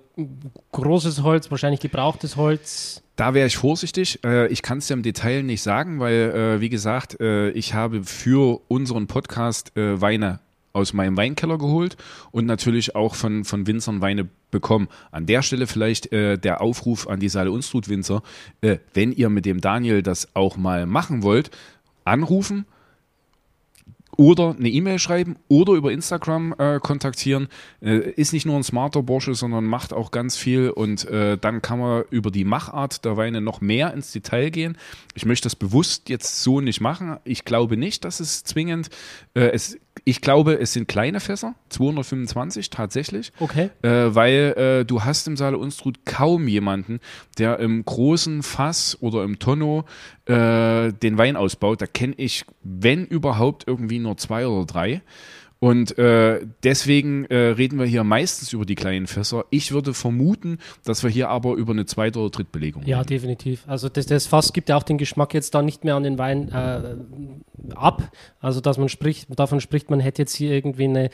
großes 0.72 1.24
Holz, 1.24 1.52
wahrscheinlich 1.52 1.82
gebrauchtes 1.82 2.38
Holz. 2.38 3.02
Da 3.18 3.34
wäre 3.34 3.48
ich 3.48 3.58
vorsichtig. 3.58 4.24
Äh, 4.24 4.48
ich 4.48 4.62
kann 4.62 4.78
es 4.78 4.88
dir 4.88 4.94
im 4.94 5.04
Detail 5.04 5.44
nicht 5.44 5.62
sagen, 5.62 6.00
weil, 6.00 6.14
äh, 6.14 6.62
wie 6.62 6.70
gesagt, 6.70 7.20
äh, 7.20 7.50
ich 7.50 7.74
habe 7.74 8.04
für 8.04 8.62
unseren 8.70 9.08
Podcast 9.08 9.76
äh, 9.76 10.00
Weine 10.00 10.40
aus 10.74 10.94
meinem 10.94 11.16
Weinkeller 11.18 11.60
geholt 11.60 11.98
und 12.32 12.46
natürlich 12.46 12.96
auch 12.96 13.14
von, 13.14 13.46
von 13.46 13.68
Winzern 13.68 14.02
Weine 14.02 14.28
bekommen. 14.50 14.88
An 15.12 15.28
der 15.28 15.44
Stelle 15.44 15.68
vielleicht 15.68 16.12
äh, 16.12 16.38
der 16.38 16.62
Aufruf 16.62 17.08
an 17.08 17.20
die 17.20 17.30
Saale 17.30 17.52
Unstrut 17.52 17.90
Winzer, 17.90 18.24
äh, 18.62 18.78
wenn 18.94 19.12
ihr 19.12 19.30
mit 19.30 19.46
dem 19.46 19.62
Daniel 19.62 20.02
das 20.02 20.36
auch 20.36 20.58
mal 20.58 20.86
machen 20.88 21.22
wollt, 21.22 21.52
anrufen 22.06 22.66
oder 24.18 24.56
eine 24.58 24.70
E-Mail 24.70 25.00
schreiben 25.00 25.38
oder 25.48 25.74
über 25.74 25.92
Instagram 25.92 26.54
äh, 26.58 26.80
kontaktieren. 26.80 27.48
Äh, 27.82 28.12
ist 28.12 28.34
nicht 28.34 28.46
nur 28.46 28.56
ein 28.56 28.64
smarter 28.64 29.04
Bursche, 29.04 29.34
sondern 29.36 29.66
macht 29.66 29.94
auch 29.94 30.12
ganz 30.12 30.38
viel 30.38 30.70
und 30.70 31.06
äh, 31.06 31.38
dann 31.38 31.62
kann 31.62 31.80
man 31.80 32.04
über 32.10 32.32
die 32.32 32.46
Machart 32.46 33.06
der 33.06 33.18
Weine 33.18 33.42
noch 33.42 33.62
mehr 33.62 33.94
ins 33.94 34.12
Detail 34.12 34.50
gehen. 34.50 34.78
Ich 35.16 35.26
möchte 35.26 35.46
das 35.46 35.56
bewusst 35.56 36.10
jetzt 36.10 36.44
so 36.44 36.62
nicht 36.62 36.82
machen. 36.82 37.18
Ich 37.24 37.46
glaube 37.46 37.78
nicht, 37.78 38.06
dass 38.06 38.20
es 38.20 38.44
zwingend, 38.44 38.90
äh, 39.34 39.50
es, 39.52 39.78
ich 40.06 40.22
glaube, 40.22 40.60
es 40.60 40.74
sind 40.74 40.88
kleine 40.88 41.20
Fässer, 41.20 41.56
225 41.70 42.70
tatsächlich. 42.70 43.32
Okay. 43.40 43.70
Äh, 43.82 44.14
weil 44.14 44.54
äh, 44.58 44.86
du 44.86 45.04
hast 45.04 45.28
im 45.28 45.38
Saale 45.38 45.58
Unstrut 45.58 46.06
kaum 46.06 46.48
jemanden, 46.48 47.00
der 47.38 47.60
im 47.60 47.86
großen 47.86 48.44
Fass 48.44 48.98
oder 49.00 49.24
im 49.24 49.40
Tonneau 49.40 49.86
äh, 50.26 50.92
den 50.92 51.18
Wein 51.18 51.38
ausbaut. 51.38 51.82
Da 51.82 51.88
kenne 51.88 52.16
ich, 52.18 52.46
wenn 52.64 53.06
überhaupt, 53.06 53.66
irgendwie 53.68 54.00
nur 54.00 54.18
zwei 54.18 54.46
oder 54.48 54.66
drei. 54.66 55.02
Und 55.64 55.98
äh, 55.98 56.42
deswegen 56.64 57.24
äh, 57.28 57.36
reden 57.38 57.80
wir 57.80 57.86
hier 57.86 58.04
meistens 58.04 58.52
über 58.52 58.66
die 58.66 58.76
kleinen 58.76 59.08
Fässer. 59.08 59.46
Ich 59.50 59.72
würde 59.72 59.94
vermuten, 59.94 60.58
dass 60.84 61.04
wir 61.04 61.10
hier 61.10 61.30
aber 61.30 61.54
über 61.54 61.72
eine 61.72 61.86
Zweit- 61.86 62.18
oder 62.18 62.30
Drittbelegung 62.32 62.84
Ja, 62.86 62.98
reden. 62.98 63.08
definitiv. 63.08 63.64
Also 63.66 63.88
das, 63.88 64.06
das 64.08 64.28
Fass 64.28 64.52
gibt 64.52 64.68
ja 64.68 64.76
auch 64.76 64.84
den 64.84 64.98
Geschmack 64.98 65.34
jetzt 65.34 65.56
da 65.56 65.62
nicht 65.62 65.86
mehr 65.86 65.96
an 65.96 66.04
den 66.04 66.18
Wein 66.18 66.50
äh, 66.50 66.96
ab. 67.76 68.12
Also 68.42 68.60
dass 68.60 68.78
man 68.78 68.90
spricht, 68.90 69.30
davon 69.40 69.62
spricht, 69.62 69.90
man 69.90 70.02
hätte 70.02 70.24
jetzt 70.24 70.36
hier 70.36 70.52
irgendwie 70.52 70.84
eine, 70.84 71.10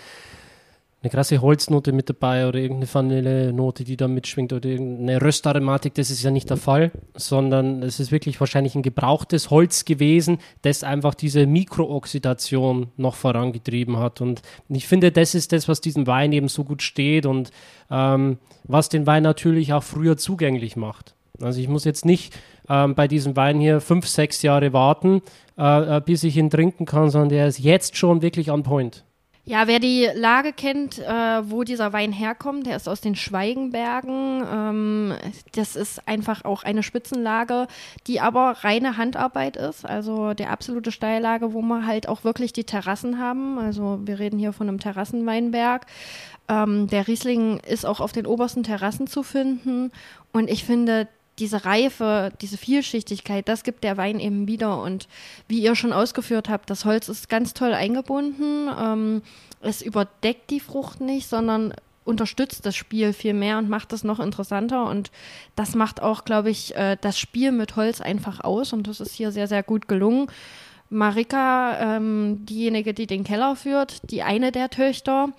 eine 1.01 1.09
krasse 1.09 1.41
Holznote 1.41 1.93
mit 1.93 2.09
dabei 2.09 2.47
oder 2.47 2.59
irgendeine 2.59 2.93
Vanillenote, 2.93 3.85
die 3.85 3.95
da 3.95 4.09
mitschwingt 4.09 4.51
oder 4.51 4.67
irgendeine 4.67 5.21
Röstaromatik. 5.21 5.93
Das 5.93 6.09
ist 6.09 6.23
ja 6.23 6.31
nicht 6.31 6.49
der 6.49 6.57
Fall, 6.57 6.91
sondern 7.15 7.81
es 7.83 8.01
ist 8.01 8.11
wirklich 8.11 8.39
wahrscheinlich 8.39 8.75
ein 8.75 8.81
gebrauchtes 8.81 9.49
Holz 9.49 9.85
gewesen, 9.85 10.39
das 10.61 10.83
einfach 10.83 11.15
diese 11.15 11.47
Mikrooxidation 11.47 12.87
noch 12.97 13.15
vorangetrieben 13.15 13.97
hat. 13.97 14.19
Und 14.19 14.41
ich 14.67 14.87
finde, 14.87 15.13
das 15.13 15.35
ist 15.35 15.53
das, 15.53 15.69
was 15.69 15.79
diesem 15.79 16.05
Wein 16.05 16.33
eben 16.33 16.49
so 16.49 16.65
gut 16.65 16.81
steht 16.81 17.25
und 17.25 17.51
ähm, 17.89 18.37
was 18.65 18.89
den 18.89 19.07
Wein 19.07 19.23
natürlich 19.23 19.71
auch 19.71 19.83
früher 19.83 20.17
zugänglich 20.17 20.75
macht. 20.75 21.15
Also 21.41 21.61
ich 21.61 21.69
muss 21.69 21.85
jetzt 21.85 22.05
nicht 22.05 22.37
ähm, 22.67 22.93
bei 22.95 23.07
diesem 23.07 23.37
Wein 23.37 23.61
hier 23.61 23.79
fünf, 23.79 24.05
sechs 24.05 24.41
Jahre 24.41 24.73
warten, 24.73 25.21
äh, 25.57 25.97
äh, 25.97 26.01
bis 26.01 26.23
ich 26.23 26.35
ihn 26.35 26.49
trinken 26.49 26.85
kann, 26.85 27.09
sondern 27.09 27.29
der 27.29 27.47
ist 27.47 27.59
jetzt 27.59 27.95
schon 27.95 28.21
wirklich 28.21 28.51
on 28.51 28.63
point. 28.63 29.05
Ja, 29.49 29.65
wer 29.65 29.79
die 29.79 30.07
Lage 30.13 30.53
kennt, 30.53 30.99
äh, 30.99 31.49
wo 31.49 31.63
dieser 31.63 31.91
Wein 31.91 32.11
herkommt, 32.11 32.67
der 32.67 32.75
ist 32.75 32.87
aus 32.87 33.01
den 33.01 33.15
Schweigenbergen. 33.15 34.43
Ähm, 34.47 35.13
das 35.53 35.75
ist 35.75 36.07
einfach 36.07 36.45
auch 36.45 36.61
eine 36.61 36.83
Spitzenlage, 36.83 37.65
die 38.05 38.19
aber 38.19 38.57
reine 38.61 38.97
Handarbeit 38.97 39.57
ist. 39.57 39.87
Also 39.87 40.35
der 40.35 40.51
absolute 40.51 40.91
Steillage, 40.91 41.51
wo 41.51 41.63
wir 41.63 41.87
halt 41.87 42.07
auch 42.07 42.23
wirklich 42.23 42.53
die 42.53 42.63
Terrassen 42.63 43.17
haben. 43.17 43.57
Also 43.57 43.99
wir 44.03 44.19
reden 44.19 44.37
hier 44.37 44.53
von 44.53 44.67
einem 44.67 44.79
Terrassenweinberg. 44.79 45.87
Ähm, 46.47 46.85
der 46.85 47.07
Riesling 47.07 47.57
ist 47.57 47.87
auch 47.87 48.01
auf 48.01 48.11
den 48.11 48.27
obersten 48.27 48.61
Terrassen 48.61 49.07
zu 49.07 49.23
finden. 49.23 49.91
Und 50.31 50.47
ich 50.47 50.63
finde, 50.63 51.07
diese 51.39 51.65
Reife, 51.65 52.31
diese 52.41 52.57
Vielschichtigkeit, 52.57 53.47
das 53.47 53.63
gibt 53.63 53.83
der 53.83 53.97
Wein 53.97 54.19
eben 54.19 54.47
wieder. 54.47 54.81
Und 54.81 55.07
wie 55.47 55.59
ihr 55.59 55.75
schon 55.75 55.93
ausgeführt 55.93 56.49
habt, 56.49 56.69
das 56.69 56.85
Holz 56.85 57.09
ist 57.09 57.29
ganz 57.29 57.53
toll 57.53 57.73
eingebunden. 57.73 58.69
Ähm, 58.77 59.21
es 59.61 59.81
überdeckt 59.81 60.49
die 60.49 60.59
Frucht 60.59 61.01
nicht, 61.01 61.27
sondern 61.27 61.73
unterstützt 62.05 62.65
das 62.65 62.75
Spiel 62.75 63.13
viel 63.13 63.33
mehr 63.33 63.57
und 63.57 63.69
macht 63.69 63.93
es 63.93 64.03
noch 64.03 64.19
interessanter. 64.19 64.85
Und 64.85 65.11
das 65.55 65.75
macht 65.75 66.01
auch, 66.01 66.25
glaube 66.25 66.49
ich, 66.49 66.75
äh, 66.75 66.97
das 66.99 67.19
Spiel 67.19 67.51
mit 67.51 67.75
Holz 67.75 68.01
einfach 68.01 68.41
aus. 68.41 68.73
Und 68.73 68.87
das 68.87 68.99
ist 68.99 69.13
hier 69.13 69.31
sehr, 69.31 69.47
sehr 69.47 69.63
gut 69.63 69.87
gelungen. 69.87 70.27
Marika, 70.89 71.97
ähm, 71.97 72.45
diejenige, 72.45 72.93
die 72.95 73.05
den 73.05 73.23
Keller 73.23 73.55
führt, 73.55 74.09
die 74.09 74.23
eine 74.23 74.51
der 74.51 74.71
Töchter, 74.71 75.29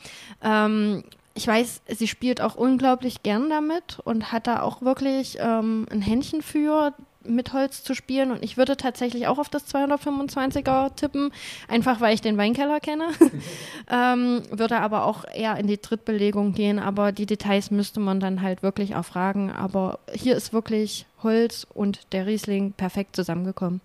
ähm, 0.42 1.02
ich 1.35 1.47
weiß, 1.47 1.83
sie 1.88 2.09
spielt 2.09 2.40
auch 2.40 2.57
unglaublich 2.57 3.23
gern 3.23 3.51
damit 3.51 3.99
und 4.05 4.33
hat 4.33 4.47
da 4.47 4.62
auch 4.62 4.83
wirklich 4.83 5.38
ähm, 5.40 5.87
ein 5.90 6.03
Händchen 6.03 6.43
für, 6.43 6.93
mit 7.25 7.53
Holz 7.53 7.85
zu 7.85 7.95
spielen. 7.95 8.31
Und 8.31 8.43
ich 8.43 8.57
würde 8.57 8.77
tatsächlich 8.77 9.27
auch 9.27 9.38
auf 9.38 9.49
das 9.49 9.73
225er 9.73 10.95
tippen, 10.95 11.33
einfach 11.69 12.01
weil 12.01 12.14
ich 12.14 12.21
den 12.21 12.37
Weinkeller 12.37 12.81
kenne. 12.81 13.09
ähm, 13.90 14.43
würde 14.51 14.79
aber 14.79 15.05
auch 15.05 15.25
eher 15.33 15.57
in 15.57 15.66
die 15.66 15.81
Drittbelegung 15.81 16.53
gehen. 16.53 16.79
Aber 16.79 17.12
die 17.12 17.27
Details 17.27 17.71
müsste 17.71 18.01
man 18.01 18.21
dann 18.21 18.43
halt 18.43 18.62
wirklich 18.62 18.93
erfragen. 18.93 19.51
Aber 19.51 20.01
hier 20.12 20.37
ist 20.37 20.53
wirklich 20.53 21.07
Holz 21.23 21.66
und 21.73 22.01
der 22.12 22.27
Riesling 22.27 22.73
perfekt 22.73 23.14
zusammengekommen. 23.14 23.81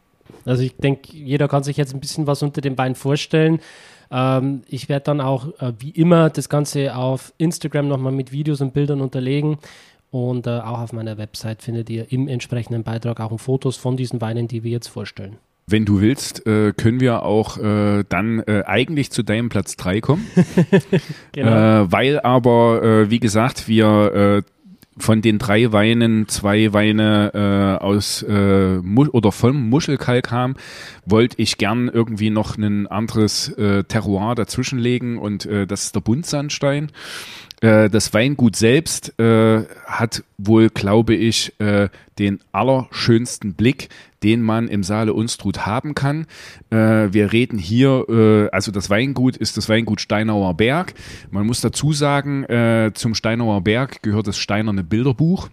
Also 0.45 0.63
ich 0.63 0.75
denke, 0.77 1.15
jeder 1.15 1.47
kann 1.47 1.63
sich 1.63 1.77
jetzt 1.77 1.93
ein 1.93 1.99
bisschen 1.99 2.27
was 2.27 2.41
unter 2.41 2.61
dem 2.61 2.77
Wein 2.77 2.95
vorstellen. 2.95 3.59
Ähm, 4.11 4.61
ich 4.67 4.89
werde 4.89 5.05
dann 5.05 5.21
auch 5.21 5.47
äh, 5.59 5.73
wie 5.79 5.91
immer 5.91 6.29
das 6.29 6.49
Ganze 6.49 6.95
auf 6.95 7.33
Instagram 7.37 7.87
nochmal 7.87 8.11
mit 8.11 8.31
Videos 8.31 8.61
und 8.61 8.73
Bildern 8.73 9.01
unterlegen. 9.01 9.57
Und 10.11 10.47
äh, 10.47 10.51
auch 10.51 10.79
auf 10.79 10.93
meiner 10.93 11.17
Website 11.17 11.61
findet 11.61 11.89
ihr 11.89 12.11
im 12.11 12.27
entsprechenden 12.27 12.83
Beitrag 12.83 13.19
auch 13.19 13.37
Fotos 13.37 13.75
von 13.75 13.97
diesen 13.97 14.21
Weinen, 14.21 14.47
die 14.47 14.63
wir 14.63 14.71
jetzt 14.71 14.87
vorstellen. 14.87 15.37
Wenn 15.67 15.83
du 15.83 15.99
willst, 15.99 16.45
äh, 16.45 16.73
können 16.73 16.99
wir 16.99 17.23
auch 17.23 17.57
äh, 17.57 18.03
dann 18.07 18.39
äh, 18.41 18.63
eigentlich 18.67 19.11
zu 19.11 19.23
deinem 19.23 19.49
Platz 19.49 19.75
3 19.77 19.99
kommen. 19.99 20.27
genau. 21.31 21.83
Äh, 21.83 21.91
weil 21.91 22.19
aber, 22.19 22.83
äh, 22.83 23.09
wie 23.09 23.19
gesagt, 23.19 23.67
wir 23.67 24.43
äh, 24.45 24.54
von 24.97 25.21
den 25.21 25.39
drei 25.39 25.71
Weinen 25.71 26.27
zwei 26.27 26.71
Weine 26.73 27.31
äh, 27.33 27.83
aus 27.83 28.23
äh, 28.23 28.79
oder 29.11 29.31
vom 29.31 29.69
Muschelkalk 29.69 30.31
haben, 30.31 30.55
wollte 31.05 31.41
ich 31.41 31.57
gern 31.57 31.89
irgendwie 31.89 32.29
noch 32.29 32.57
ein 32.57 32.87
anderes 32.87 33.49
äh, 33.49 33.83
Terroir 33.83 34.35
dazwischenlegen 34.35 35.17
und 35.17 35.45
äh, 35.45 35.67
das 35.67 35.85
ist 35.85 35.95
der 35.95 36.01
Buntsandstein. 36.01 36.91
Äh, 37.65 37.89
das 37.89 38.13
Weingut 38.13 38.55
selbst 38.55 39.17
äh, 39.19 39.63
hat 39.87 40.23
wohl, 40.37 40.69
glaube 40.69 41.15
ich, 41.15 41.59
äh, 41.59 41.89
den 42.19 42.39
allerschönsten 42.51 43.55
Blick, 43.55 43.89
den 44.21 44.43
man 44.43 44.67
im 44.67 44.83
Saale 44.83 45.13
Unstrut 45.13 45.65
haben 45.65 45.95
kann. 45.95 46.27
Äh, 46.69 46.75
wir 47.11 47.33
reden 47.33 47.57
hier, 47.57 48.05
äh, 48.07 48.49
also 48.51 48.71
das 48.71 48.91
Weingut 48.91 49.35
ist 49.35 49.57
das 49.57 49.67
Weingut 49.67 49.99
Steinauer 49.99 50.53
Berg. 50.53 50.93
Man 51.31 51.47
muss 51.47 51.61
dazu 51.61 51.91
sagen, 51.91 52.43
äh, 52.43 52.91
zum 52.93 53.15
Steinauer 53.15 53.61
Berg 53.61 54.03
gehört 54.03 54.27
das 54.27 54.37
Steinerne 54.37 54.83
Bilderbuch. 54.83 55.49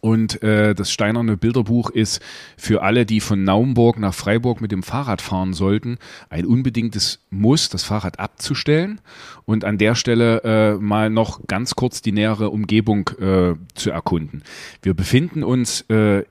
Und 0.00 0.42
äh, 0.42 0.74
das 0.74 0.90
Steinerne 0.90 1.36
Bilderbuch 1.36 1.90
ist 1.90 2.20
für 2.56 2.82
alle, 2.82 3.06
die 3.06 3.20
von 3.20 3.44
Naumburg 3.44 3.98
nach 3.98 4.14
Freiburg 4.14 4.60
mit 4.60 4.72
dem 4.72 4.82
Fahrrad 4.82 5.20
fahren 5.22 5.52
sollten, 5.52 5.98
ein 6.30 6.46
unbedingtes 6.46 7.20
Muss, 7.30 7.68
das 7.68 7.84
Fahrrad 7.84 8.18
abzustellen 8.18 9.00
und 9.44 9.64
an 9.64 9.78
der 9.78 9.94
Stelle 9.94 10.42
äh, 10.44 10.74
mal 10.74 11.10
noch 11.10 11.46
ganz 11.46 11.74
kurz 11.74 12.02
die 12.02 12.12
nähere 12.12 12.50
Umgebung 12.50 13.08
äh, 13.20 13.54
zu 13.74 13.90
erkunden. 13.90 14.42
Wir 14.82 14.94
befinden 14.94 15.42
uns 15.42 15.82
äh, 15.82 16.24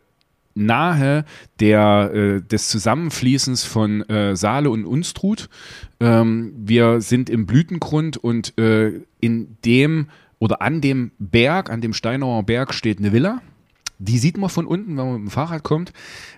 nahe 0.57 1.25
der, 1.59 2.11
äh, 2.13 2.41
des 2.41 2.69
Zusammenfließens 2.69 3.63
von 3.63 4.01
äh, 4.09 4.35
Saale 4.35 4.69
und 4.69 4.85
Unstrut. 4.85 5.49
Ähm, 5.99 6.53
wir 6.57 6.99
sind 7.01 7.29
im 7.29 7.45
Blütengrund 7.45 8.17
und 8.17 8.57
äh, 8.57 9.01
in 9.19 9.57
dem 9.63 10.07
oder 10.39 10.61
an 10.61 10.81
dem 10.81 11.11
Berg, 11.19 11.69
an 11.69 11.81
dem 11.81 11.93
Steinauer 11.93 12.43
Berg 12.43 12.73
steht 12.73 12.99
eine 12.99 13.13
Villa. 13.13 13.41
Die 13.99 14.17
sieht 14.17 14.37
man 14.37 14.49
von 14.49 14.65
unten, 14.65 14.97
wenn 14.97 15.05
man 15.05 15.13
mit 15.13 15.29
dem 15.29 15.31
Fahrrad 15.31 15.63
kommt. 15.63 15.93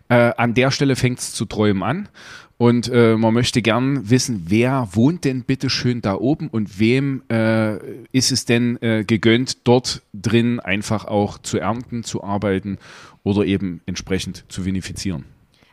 Äh, 0.07 0.31
an 0.37 0.53
der 0.53 0.71
Stelle 0.71 0.95
fängt 0.95 1.19
es 1.19 1.33
zu 1.33 1.45
träumen 1.45 1.83
an. 1.83 2.09
Und 2.57 2.89
äh, 2.89 3.15
man 3.15 3.33
möchte 3.33 3.61
gern 3.61 4.09
wissen, 4.09 4.47
wer 4.47 4.89
wohnt 4.91 5.23
denn 5.23 5.43
bitte 5.43 5.69
schön 5.69 6.01
da 6.01 6.15
oben 6.15 6.49
und 6.49 6.77
wem 6.77 7.23
äh, 7.31 7.77
ist 8.11 8.33
es 8.33 8.43
denn 8.43 8.77
äh, 8.81 9.05
gegönnt, 9.05 9.65
dort 9.65 10.01
drin 10.13 10.59
einfach 10.59 11.05
auch 11.05 11.37
zu 11.37 11.57
ernten, 11.57 12.03
zu 12.03 12.21
arbeiten 12.21 12.77
oder 13.23 13.45
eben 13.45 13.79
entsprechend 13.85 14.43
zu 14.49 14.65
vinifizieren. 14.65 15.23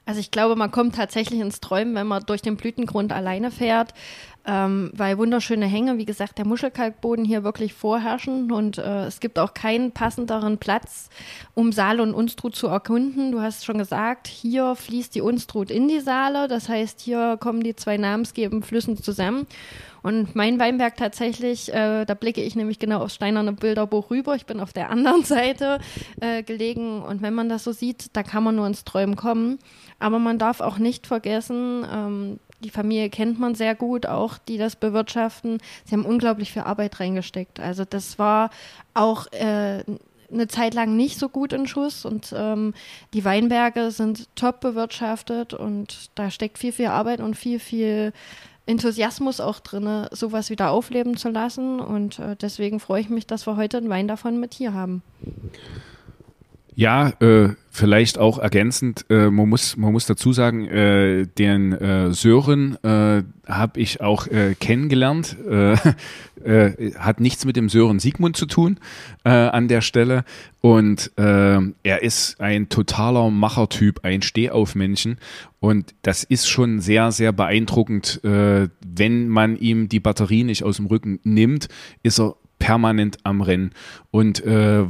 Also 0.04 0.20
ich 0.20 0.30
glaube, 0.30 0.54
man 0.54 0.70
kommt 0.70 0.94
tatsächlich 0.94 1.40
ins 1.40 1.58
Träumen, 1.58 1.96
wenn 1.96 2.06
man 2.06 2.22
durch 2.24 2.40
den 2.40 2.56
Blütengrund 2.56 3.12
alleine 3.12 3.50
fährt 3.50 3.92
ähm, 4.46 4.90
weil 4.94 5.18
wunderschöne 5.18 5.66
Hänge, 5.66 5.98
wie 5.98 6.04
gesagt, 6.04 6.38
der 6.38 6.46
Muschelkalkboden 6.46 7.24
hier 7.24 7.42
wirklich 7.42 7.74
vorherrschen 7.74 8.52
und 8.52 8.78
äh, 8.78 9.06
es 9.06 9.18
gibt 9.18 9.38
auch 9.38 9.54
keinen 9.54 9.90
passenderen 9.90 10.58
Platz, 10.58 11.08
um 11.54 11.72
Saale 11.72 12.02
und 12.02 12.14
Unstrut 12.14 12.54
zu 12.54 12.68
erkunden. 12.68 13.32
Du 13.32 13.40
hast 13.40 13.64
schon 13.64 13.78
gesagt, 13.78 14.28
hier 14.28 14.76
fließt 14.76 15.14
die 15.14 15.20
Unstrut 15.20 15.70
in 15.70 15.88
die 15.88 16.00
Saale, 16.00 16.46
das 16.46 16.68
heißt, 16.68 17.00
hier 17.00 17.36
kommen 17.40 17.62
die 17.62 17.74
zwei 17.74 17.96
namensgebenden 17.96 18.62
Flüssen 18.62 18.96
zusammen. 18.96 19.46
Und 20.06 20.36
mein 20.36 20.60
Weinberg 20.60 20.96
tatsächlich, 20.96 21.74
äh, 21.74 22.04
da 22.04 22.14
blicke 22.14 22.40
ich 22.40 22.54
nämlich 22.54 22.78
genau 22.78 23.00
aufs 23.00 23.16
steinerne 23.16 23.52
Bilderbuch 23.52 24.08
rüber. 24.08 24.36
Ich 24.36 24.46
bin 24.46 24.60
auf 24.60 24.72
der 24.72 24.90
anderen 24.92 25.24
Seite 25.24 25.80
äh, 26.20 26.44
gelegen 26.44 27.02
und 27.02 27.22
wenn 27.22 27.34
man 27.34 27.48
das 27.48 27.64
so 27.64 27.72
sieht, 27.72 28.16
da 28.16 28.22
kann 28.22 28.44
man 28.44 28.54
nur 28.54 28.68
ins 28.68 28.84
Träumen 28.84 29.16
kommen. 29.16 29.58
Aber 29.98 30.20
man 30.20 30.38
darf 30.38 30.60
auch 30.60 30.78
nicht 30.78 31.08
vergessen, 31.08 31.84
ähm, 31.92 32.38
die 32.62 32.70
Familie 32.70 33.10
kennt 33.10 33.38
man 33.38 33.54
sehr 33.54 33.74
gut, 33.74 34.06
auch 34.06 34.38
die 34.38 34.58
das 34.58 34.76
bewirtschaften. 34.76 35.58
Sie 35.84 35.94
haben 35.94 36.06
unglaublich 36.06 36.52
viel 36.52 36.62
Arbeit 36.62 37.00
reingesteckt. 37.00 37.60
Also 37.60 37.84
das 37.84 38.18
war 38.18 38.50
auch 38.94 39.26
äh, 39.32 39.84
eine 40.32 40.48
Zeit 40.48 40.74
lang 40.74 40.96
nicht 40.96 41.18
so 41.18 41.28
gut 41.28 41.52
in 41.52 41.66
Schuss 41.66 42.04
und 42.04 42.34
ähm, 42.36 42.74
die 43.14 43.24
Weinberge 43.24 43.90
sind 43.90 44.28
top 44.34 44.60
bewirtschaftet 44.60 45.54
und 45.54 46.10
da 46.14 46.30
steckt 46.30 46.58
viel, 46.58 46.72
viel 46.72 46.86
Arbeit 46.86 47.20
und 47.20 47.36
viel, 47.36 47.58
viel 47.58 48.12
Enthusiasmus 48.66 49.40
auch 49.40 49.60
drin, 49.60 50.08
sowas 50.10 50.50
wieder 50.50 50.70
aufleben 50.70 51.16
zu 51.16 51.28
lassen 51.28 51.78
und 51.78 52.18
äh, 52.18 52.34
deswegen 52.36 52.80
freue 52.80 53.00
ich 53.00 53.08
mich, 53.08 53.26
dass 53.26 53.46
wir 53.46 53.56
heute 53.56 53.76
einen 53.76 53.88
Wein 53.88 54.08
davon 54.08 54.40
mit 54.40 54.54
hier 54.54 54.74
haben. 54.74 55.02
Ja, 56.78 57.08
äh, 57.20 57.54
vielleicht 57.70 58.18
auch 58.18 58.38
ergänzend, 58.38 59.06
äh, 59.08 59.30
man, 59.30 59.48
muss, 59.48 59.78
man 59.78 59.92
muss 59.92 60.04
dazu 60.04 60.34
sagen, 60.34 60.68
äh, 60.68 61.26
den 61.26 61.72
äh, 61.72 62.12
Sören 62.12 62.76
äh, 62.84 63.22
habe 63.46 63.80
ich 63.80 64.02
auch 64.02 64.26
äh, 64.26 64.54
kennengelernt, 64.54 65.38
äh, 65.48 65.72
äh, 66.44 66.92
hat 66.96 67.18
nichts 67.20 67.46
mit 67.46 67.56
dem 67.56 67.70
Sören 67.70 67.98
Siegmund 67.98 68.36
zu 68.36 68.44
tun 68.44 68.78
äh, 69.24 69.30
an 69.30 69.68
der 69.68 69.80
Stelle. 69.80 70.24
Und 70.60 71.12
äh, 71.16 71.60
er 71.82 72.02
ist 72.02 72.42
ein 72.42 72.68
totaler 72.68 73.30
Machertyp, 73.30 74.00
ein 74.04 74.20
Stehaufmännchen. 74.20 75.16
Und 75.60 75.94
das 76.02 76.24
ist 76.24 76.46
schon 76.46 76.80
sehr, 76.80 77.10
sehr 77.10 77.32
beeindruckend, 77.32 78.22
äh, 78.22 78.68
wenn 78.86 79.28
man 79.28 79.56
ihm 79.56 79.88
die 79.88 80.00
Batterie 80.00 80.44
nicht 80.44 80.62
aus 80.62 80.76
dem 80.76 80.86
Rücken 80.86 81.20
nimmt, 81.24 81.68
ist 82.02 82.20
er 82.20 82.36
permanent 82.58 83.16
am 83.22 83.40
Rennen. 83.40 83.70
Und 84.10 84.44
äh, 84.44 84.84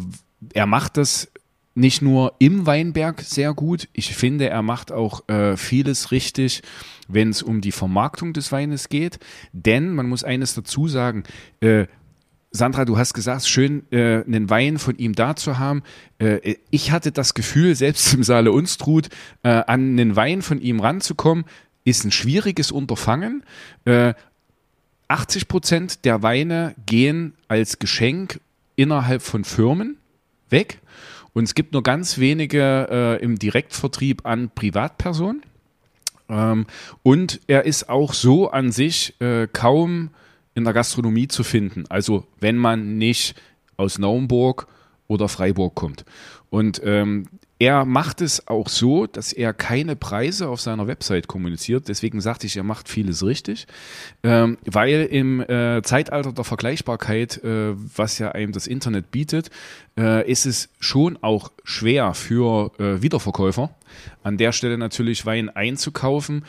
er 0.53 0.66
macht 0.66 0.96
das 0.96 1.31
nicht 1.77 2.01
nur 2.01 2.35
im 2.39 2.67
Weinberg 2.67 3.21
sehr 3.21 3.53
gut, 3.53 3.89
ich 3.93 4.15
finde, 4.17 4.49
er 4.49 4.62
macht 4.62 4.91
auch 4.91 5.29
äh, 5.29 5.57
vieles 5.57 6.11
richtig, 6.11 6.62
wenn 7.07 7.29
es 7.29 7.43
um 7.43 7.61
die 7.61 7.73
Vermarktung 7.73 8.33
des 8.33 8.51
Weines 8.51 8.89
geht. 8.89 9.19
Denn 9.53 9.95
man 9.95 10.09
muss 10.09 10.25
eines 10.25 10.55
dazu 10.55 10.89
sagen, 10.89 11.25
äh, 11.61 11.87
Sandra, 12.51 12.87
du 12.87 12.97
hast 12.97 13.12
gesagt, 13.12 13.47
schön, 13.47 13.83
äh, 13.93 14.25
einen 14.25 14.49
Wein 14.49 14.79
von 14.79 14.97
ihm 14.97 15.15
da 15.15 15.37
zu 15.37 15.59
haben. 15.59 15.83
Äh, 16.19 16.57
ich 16.71 16.93
hatte 16.93 17.12
das 17.12 17.35
Gefühl, 17.35 17.75
selbst 17.75 18.15
im 18.15 18.23
Saale 18.23 18.53
Unstrut, 18.53 19.09
äh, 19.43 19.49
an 19.49 19.91
einen 19.91 20.17
Wein 20.17 20.41
von 20.41 20.61
ihm 20.61 20.81
ranzukommen, 20.81 21.45
ist 21.85 22.05
ein 22.05 22.11
schwieriges 22.11 22.73
Unterfangen. 22.73 23.45
Äh, 23.85 24.15
80 25.09 25.47
Prozent 25.47 26.05
der 26.07 26.23
Weine 26.23 26.75
gehen 26.87 27.35
als 27.49 27.79
Geschenk 27.79 28.41
innerhalb 28.77 29.21
von 29.21 29.45
Firmen 29.45 29.99
weg 30.49 30.81
Und 31.37 31.44
es 31.44 31.55
gibt 31.55 31.75
nur 31.75 31.83
ganz 31.83 32.16
wenige 32.16 32.88
äh, 32.90 33.22
im 33.22 33.38
Direktvertrieb 33.38 34.25
an 34.25 34.49
Privatpersonen. 34.55 35.42
Ähm, 36.31 36.64
und 37.03 37.42
er 37.46 37.66
ist 37.66 37.90
auch 37.90 38.14
so 38.14 38.51
an 38.51 38.72
sich 38.72 39.20
äh, 39.20 39.46
kaum 39.46 40.09
in 40.55 40.64
der 40.64 40.72
Gastronomie 40.72 41.29
zu 41.29 41.44
finden. 41.44 41.85
Also 41.90 42.27
wenn 42.40 42.57
man 42.57 42.96
nicht 42.96 43.35
aus 43.77 43.99
Naumburg 43.99 44.66
oder 45.09 45.29
Freiburg 45.29 45.75
kommt. 45.75 46.07
Und 46.49 46.81
ähm, 46.83 47.27
er 47.59 47.85
macht 47.85 48.21
es 48.21 48.49
auch 48.49 48.69
so, 48.69 49.07
dass 49.07 49.33
er 49.33 49.55
keine 49.55 49.97
Preise 49.97 50.49
auf 50.49 50.61
seiner 50.61 50.87
Website 50.87 51.27
kommuniziert. 51.27 51.88
Deswegen 51.88 52.21
sagte 52.21 52.47
ich, 52.47 52.57
er 52.57 52.64
macht 52.64 52.88
vieles 52.88 53.25
richtig, 53.25 53.66
ähm, 54.23 54.59
weil 54.66 55.05
im 55.11 55.40
äh, 55.40 55.81
Zeitalter 55.83 56.33
der 56.33 56.45
Vergleichbarkeit, 56.45 57.42
äh, 57.42 57.75
was 57.75 58.19
ja 58.19 58.33
einem 58.33 58.53
das 58.53 58.66
Internet 58.66 59.11
bietet, 59.11 59.51
äh, 59.99 60.31
ist 60.31 60.45
es 60.45 60.69
schon 60.81 61.19
auch 61.23 61.51
schwer 61.64 62.12
für 62.12 62.73
äh, 62.79 63.01
Wiederverkäufer, 63.01 63.71
an 64.23 64.37
der 64.37 64.53
Stelle 64.53 64.77
natürlich 64.77 65.25
Wein 65.25 65.49
einzukaufen, 65.49 66.45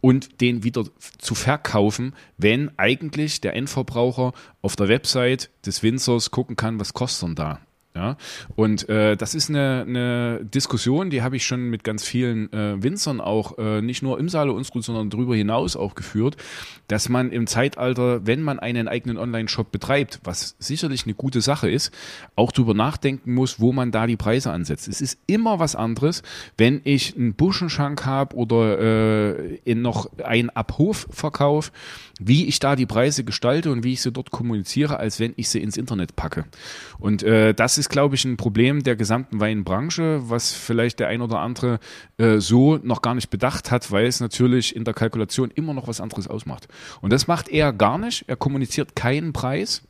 und 0.00 0.40
den 0.40 0.62
wieder 0.62 0.84
zu 1.18 1.34
verkaufen, 1.34 2.14
wenn 2.36 2.70
eigentlich 2.78 3.40
der 3.40 3.56
Endverbraucher 3.56 4.32
auf 4.62 4.76
der 4.76 4.88
Website 4.88 5.50
des 5.66 5.82
Winzers 5.82 6.30
gucken 6.30 6.54
kann, 6.54 6.78
was 6.78 6.94
kostet 6.94 7.28
denn 7.28 7.34
da. 7.34 7.60
Ja, 7.98 8.16
und 8.54 8.88
äh, 8.88 9.16
das 9.16 9.34
ist 9.34 9.50
eine, 9.50 9.84
eine 9.84 10.44
Diskussion, 10.44 11.10
die 11.10 11.22
habe 11.22 11.34
ich 11.34 11.44
schon 11.44 11.68
mit 11.68 11.82
ganz 11.82 12.04
vielen 12.04 12.52
äh, 12.52 12.80
Winzern 12.80 13.20
auch 13.20 13.58
äh, 13.58 13.82
nicht 13.82 14.04
nur 14.04 14.20
im 14.20 14.28
Saale 14.28 14.52
Unstrut, 14.52 14.84
sondern 14.84 15.10
darüber 15.10 15.34
hinaus 15.34 15.74
auch 15.74 15.96
geführt, 15.96 16.36
dass 16.86 17.08
man 17.08 17.32
im 17.32 17.48
Zeitalter, 17.48 18.24
wenn 18.24 18.40
man 18.42 18.60
einen 18.60 18.86
eigenen 18.86 19.18
Online-Shop 19.18 19.72
betreibt, 19.72 20.20
was 20.22 20.54
sicherlich 20.60 21.06
eine 21.06 21.14
gute 21.14 21.40
Sache 21.40 21.68
ist, 21.68 21.92
auch 22.36 22.52
darüber 22.52 22.72
nachdenken 22.72 23.34
muss, 23.34 23.58
wo 23.58 23.72
man 23.72 23.90
da 23.90 24.06
die 24.06 24.16
Preise 24.16 24.52
ansetzt. 24.52 24.86
Es 24.86 25.00
ist 25.00 25.18
immer 25.26 25.58
was 25.58 25.74
anderes, 25.74 26.22
wenn 26.56 26.80
ich 26.84 27.16
einen 27.16 27.34
Buschenschank 27.34 28.06
habe 28.06 28.36
oder 28.36 29.58
äh, 29.66 29.74
noch 29.74 30.08
einen 30.22 30.50
Abhofverkauf, 30.50 31.72
wie 32.20 32.46
ich 32.46 32.60
da 32.60 32.76
die 32.76 32.86
Preise 32.86 33.24
gestalte 33.24 33.72
und 33.72 33.82
wie 33.82 33.94
ich 33.94 34.02
sie 34.02 34.12
dort 34.12 34.30
kommuniziere, 34.30 34.98
als 34.98 35.18
wenn 35.18 35.32
ich 35.34 35.48
sie 35.48 35.60
ins 35.60 35.76
Internet 35.76 36.14
packe. 36.14 36.44
Und 37.00 37.24
äh, 37.24 37.54
das 37.54 37.76
ist, 37.78 37.87
glaube 37.88 38.14
ich, 38.14 38.24
ein 38.24 38.36
Problem 38.36 38.82
der 38.82 38.96
gesamten 38.96 39.40
Weinbranche, 39.40 40.20
was 40.28 40.52
vielleicht 40.52 41.00
der 41.00 41.08
ein 41.08 41.22
oder 41.22 41.40
andere 41.40 41.80
äh, 42.18 42.38
so 42.38 42.76
noch 42.76 43.02
gar 43.02 43.14
nicht 43.14 43.30
bedacht 43.30 43.70
hat, 43.70 43.90
weil 43.90 44.06
es 44.06 44.20
natürlich 44.20 44.74
in 44.76 44.84
der 44.84 44.94
Kalkulation 44.94 45.50
immer 45.50 45.74
noch 45.74 45.88
was 45.88 46.00
anderes 46.00 46.28
ausmacht. 46.28 46.68
Und 47.00 47.12
das 47.12 47.26
macht 47.26 47.48
er 47.48 47.72
gar 47.72 47.98
nicht. 47.98 48.24
Er 48.28 48.36
kommuniziert 48.36 48.94
keinen 48.96 49.32
Preis. 49.32 49.82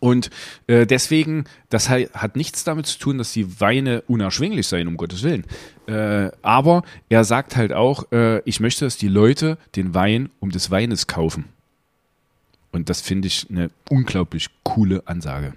Und 0.00 0.30
äh, 0.66 0.86
deswegen, 0.86 1.44
das 1.68 1.90
hat 1.90 2.34
nichts 2.34 2.64
damit 2.64 2.86
zu 2.86 2.98
tun, 2.98 3.18
dass 3.18 3.32
die 3.32 3.60
Weine 3.60 4.00
unerschwinglich 4.02 4.66
seien, 4.66 4.88
um 4.88 4.96
Gottes 4.96 5.22
Willen. 5.22 5.44
Äh, 5.86 6.30
aber 6.40 6.82
er 7.10 7.24
sagt 7.24 7.54
halt 7.56 7.72
auch, 7.72 8.10
äh, 8.10 8.40
ich 8.46 8.60
möchte, 8.60 8.86
dass 8.86 8.96
die 8.96 9.08
Leute 9.08 9.58
den 9.76 9.94
Wein 9.94 10.30
um 10.40 10.50
des 10.50 10.70
Weines 10.70 11.06
kaufen. 11.06 11.44
Und 12.72 12.88
das 12.88 13.00
finde 13.02 13.28
ich 13.28 13.46
eine 13.50 13.70
unglaublich 13.90 14.48
coole 14.62 15.02
Ansage. 15.06 15.52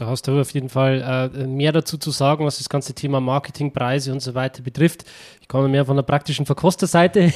Da 0.00 0.06
hast 0.06 0.26
du 0.26 0.40
auf 0.40 0.50
jeden 0.52 0.70
Fall 0.70 1.30
äh, 1.34 1.46
mehr 1.46 1.72
dazu 1.72 1.98
zu 1.98 2.10
sagen, 2.10 2.46
was 2.46 2.56
das 2.56 2.70
ganze 2.70 2.94
Thema 2.94 3.20
Marketing, 3.20 3.70
Preise 3.70 4.12
und 4.12 4.20
so 4.20 4.34
weiter 4.34 4.62
betrifft. 4.62 5.04
Ich 5.42 5.48
komme 5.48 5.68
mehr 5.68 5.84
von 5.84 5.94
der 5.94 6.02
praktischen 6.02 6.46
Verkosterseite. 6.46 7.34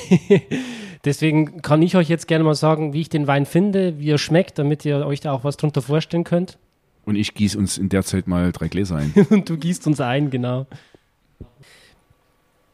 Deswegen 1.05 1.61
kann 1.61 1.83
ich 1.83 1.95
euch 1.95 2.09
jetzt 2.09 2.27
gerne 2.27 2.43
mal 2.43 2.55
sagen, 2.55 2.95
wie 2.95 3.03
ich 3.03 3.11
den 3.11 3.27
Wein 3.27 3.45
finde, 3.45 3.99
wie 3.99 4.09
er 4.09 4.17
schmeckt, 4.17 4.59
damit 4.59 4.87
ihr 4.87 5.05
euch 5.05 5.21
da 5.21 5.33
auch 5.33 5.45
was 5.45 5.59
drunter 5.59 5.83
vorstellen 5.83 6.25
könnt. 6.25 6.57
Und 7.05 7.17
ich 7.17 7.35
gieße 7.35 7.59
uns 7.59 7.77
in 7.77 7.91
der 7.91 8.03
Zeit 8.03 8.29
mal 8.29 8.51
drei 8.51 8.69
Gläser 8.69 8.97
ein. 8.97 9.13
und 9.29 9.47
du 9.47 9.59
gießt 9.59 9.87
uns 9.87 10.01
ein, 10.01 10.31
genau. 10.31 10.67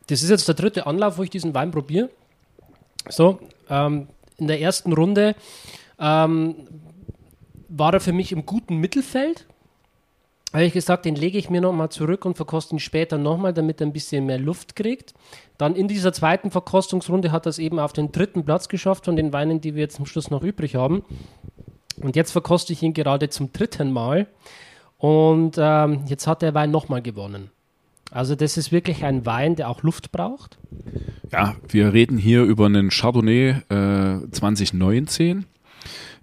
Das 0.07 0.22
ist 0.22 0.31
jetzt 0.31 0.46
der 0.46 0.55
dritte 0.55 0.87
Anlauf, 0.87 1.18
wo 1.18 1.24
ich 1.24 1.31
diesen 1.31 1.53
Wein 1.53 1.72
probiere. 1.72 2.11
So, 3.09 3.40
ähm, 3.68 4.07
in 4.38 4.46
der 4.46 4.61
ersten 4.61 4.92
Runde 4.92 5.35
ähm, 5.98 6.55
war 7.68 7.92
er 7.92 7.98
für 7.98 8.12
mich 8.12 8.31
im 8.31 8.46
guten 8.46 8.76
Mittelfeld 8.76 9.46
habe 10.53 10.65
ich 10.65 10.73
gesagt, 10.73 11.05
den 11.05 11.15
lege 11.15 11.39
ich 11.39 11.49
mir 11.49 11.61
nochmal 11.61 11.91
zurück 11.91 12.25
und 12.25 12.37
verkoste 12.37 12.75
ihn 12.75 12.81
später 12.81 13.19
nochmal, 13.19 13.53
damit 13.53 13.81
er 13.81 13.87
ein 13.87 13.93
bisschen 13.93 14.27
mehr 14.27 14.39
Luft 14.39 14.75
kriegt. 14.75 15.15
Dann 15.59 15.77
in 15.77 15.87
dieser 15.87 16.13
zweiten 16.13 16.51
Verkostungsrunde 16.51 17.31
hat 17.31 17.47
er 17.47 17.51
es 17.51 17.59
eben 17.59 17.79
auf 17.79 17.93
den 17.93 18.11
dritten 18.13 18.45
Platz 18.45 18.69
geschafft 18.69 19.05
von 19.05 19.15
den 19.15 19.33
Weinen, 19.33 19.61
die 19.61 19.75
wir 19.75 19.83
jetzt 19.83 19.97
zum 19.97 20.07
Schluss 20.07 20.31
noch 20.31 20.43
übrig 20.43 20.75
haben. 20.75 21.05
Und 22.01 22.17
jetzt 22.17 22.33
verkoste 22.33 22.73
ich 22.73 22.83
ihn 22.83 22.95
gerade 22.95 23.29
zum 23.29 23.53
dritten 23.53 23.93
Mal. 23.93 24.27
Und 24.99 25.57
ähm, 25.59 26.05
jetzt 26.07 26.27
hat 26.27 26.43
der 26.43 26.55
Wein 26.55 26.71
nochmal 26.71 27.03
gewonnen. 27.03 27.51
Also 28.11 28.35
das 28.35 28.57
ist 28.57 28.73
wirklich 28.73 29.05
ein 29.05 29.25
Wein, 29.25 29.55
der 29.55 29.69
auch 29.69 29.83
Luft 29.83 30.11
braucht. 30.11 30.59
Ja, 31.31 31.55
wir 31.69 31.93
reden 31.93 32.19
hier 32.19 32.43
über 32.43 32.67
einen 32.67 32.91
Chardonnay 32.91 33.51
äh, 33.69 34.31
2019, 34.31 35.45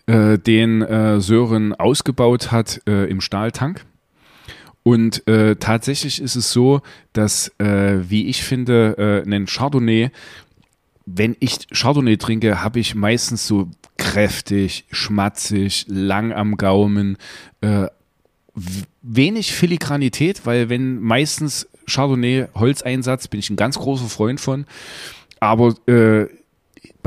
äh, 0.06 0.38
den 0.38 0.82
äh, 0.82 1.22
Sören 1.22 1.74
ausgebaut 1.74 2.52
hat 2.52 2.82
äh, 2.88 3.10
im 3.10 3.22
Stahltank. 3.22 3.86
Und 4.88 5.28
äh, 5.28 5.58
tatsächlich 5.58 6.22
ist 6.22 6.38
es 6.38 6.54
so, 6.54 6.80
dass, 7.12 7.52
äh, 7.58 8.10
wie 8.10 8.28
ich 8.28 8.42
finde, 8.42 9.24
äh, 9.28 9.30
ein 9.30 9.46
Chardonnay, 9.46 10.12
wenn 11.06 11.36
ich 11.42 11.68
Chardonnay 11.74 12.16
trinke, 12.16 12.64
habe 12.64 12.80
ich 12.80 12.96
meistens 12.96 13.46
so 13.46 13.70
kräftig, 13.98 14.86
schmatzig, 14.90 15.88
lang 15.90 16.32
am 16.32 16.56
Gaumen, 16.56 17.18
äh, 17.60 17.88
wenig 19.02 19.52
Filigranität, 19.52 20.46
weil 20.46 20.70
wenn 20.70 21.02
meistens 21.02 21.68
Chardonnay 21.86 22.46
Holzeinsatz, 22.56 23.28
bin 23.28 23.42
ich 23.42 23.50
ein 23.50 23.58
ganz 23.58 23.78
großer 23.78 24.08
Freund 24.08 24.40
von. 24.40 24.66
Aber 25.42 25.76
äh, 25.88 26.28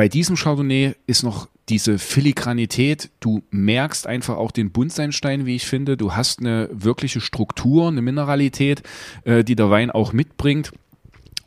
bei 0.01 0.09
diesem 0.09 0.35
Chardonnay 0.35 0.95
ist 1.07 1.25
noch 1.25 1.47
diese 1.69 1.99
Filigranität, 1.99 3.11
du 3.21 3.43
merkst 3.51 4.07
einfach 4.07 4.39
auch 4.39 4.51
den 4.51 4.73
Buntsandstein, 4.73 5.45
wie 5.45 5.57
ich 5.57 5.67
finde. 5.67 5.99
Du 5.99 6.15
hast 6.15 6.41
eine 6.41 6.71
wirkliche 6.73 7.21
Struktur, 7.21 7.89
eine 7.89 8.01
Mineralität, 8.01 8.83
äh, 9.25 9.45
die 9.45 9.57
der 9.57 9.69
Wein 9.69 9.91
auch 9.91 10.15
mitbringt. 10.15 10.73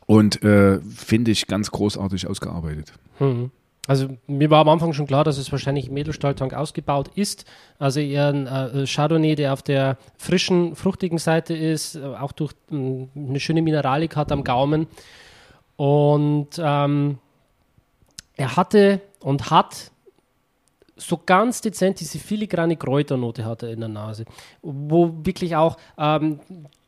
Und 0.06 0.44
äh, 0.44 0.78
finde 0.82 1.32
ich 1.32 1.48
ganz 1.48 1.72
großartig 1.72 2.28
ausgearbeitet. 2.28 2.92
Hm. 3.18 3.50
Also 3.88 4.16
mir 4.28 4.50
war 4.50 4.60
am 4.60 4.68
Anfang 4.68 4.92
schon 4.92 5.08
klar, 5.08 5.24
dass 5.24 5.36
es 5.36 5.50
wahrscheinlich 5.50 5.88
im 5.88 5.96
Edelstahltank 5.96 6.54
ausgebaut 6.54 7.10
ist. 7.16 7.46
Also 7.80 7.98
eher 7.98 8.28
ein 8.28 8.46
äh, 8.46 8.86
Chardonnay, 8.86 9.34
der 9.34 9.52
auf 9.52 9.62
der 9.62 9.98
frischen, 10.16 10.76
fruchtigen 10.76 11.18
Seite 11.18 11.56
ist, 11.56 11.96
äh, 11.96 12.04
auch 12.04 12.30
durch 12.30 12.52
äh, 12.70 12.76
eine 13.16 13.40
schöne 13.40 13.62
Mineralik 13.62 14.14
hat 14.14 14.30
am 14.30 14.44
Gaumen. 14.44 14.86
Und 15.74 16.50
ähm, 16.58 17.18
er 18.36 18.56
hatte 18.56 19.00
und 19.20 19.50
hat 19.50 19.90
so 20.96 21.20
ganz 21.24 21.60
dezent 21.60 22.00
diese 22.00 22.18
filigrane 22.18 22.76
Kräuternote 22.76 23.44
hat 23.44 23.62
er 23.62 23.70
in 23.70 23.80
der 23.80 23.88
Nase, 23.88 24.24
wo 24.62 25.12
wirklich 25.24 25.56
auch 25.56 25.76
ähm, 25.98 26.40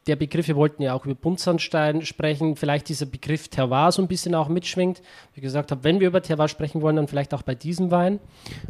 der 0.06 0.16
Begriff, 0.16 0.46
wir 0.46 0.56
wollten 0.56 0.82
ja 0.82 0.94
auch 0.94 1.04
über 1.04 1.16
Buntsandstein 1.16 2.02
sprechen, 2.02 2.54
vielleicht 2.54 2.88
dieser 2.88 3.06
Begriff 3.06 3.48
Terroir 3.48 3.90
so 3.90 4.00
ein 4.02 4.08
bisschen 4.08 4.34
auch 4.36 4.48
mitschwingt. 4.48 5.02
Wie 5.34 5.40
gesagt 5.40 5.72
habe, 5.72 5.82
wenn 5.82 5.98
wir 5.98 6.06
über 6.08 6.22
Terroir 6.22 6.48
sprechen 6.48 6.80
wollen, 6.80 6.96
dann 6.96 7.08
vielleicht 7.08 7.34
auch 7.34 7.42
bei 7.42 7.56
diesem 7.56 7.90
Wein. 7.90 8.20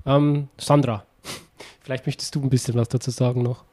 Ähm, 0.07 0.49
Sandra, 0.57 1.05
vielleicht 1.81 2.07
möchtest 2.07 2.35
du 2.35 2.43
ein 2.43 2.49
bisschen 2.49 2.75
was 2.75 2.89
dazu 2.89 3.11
sagen 3.11 3.43
noch. 3.43 3.65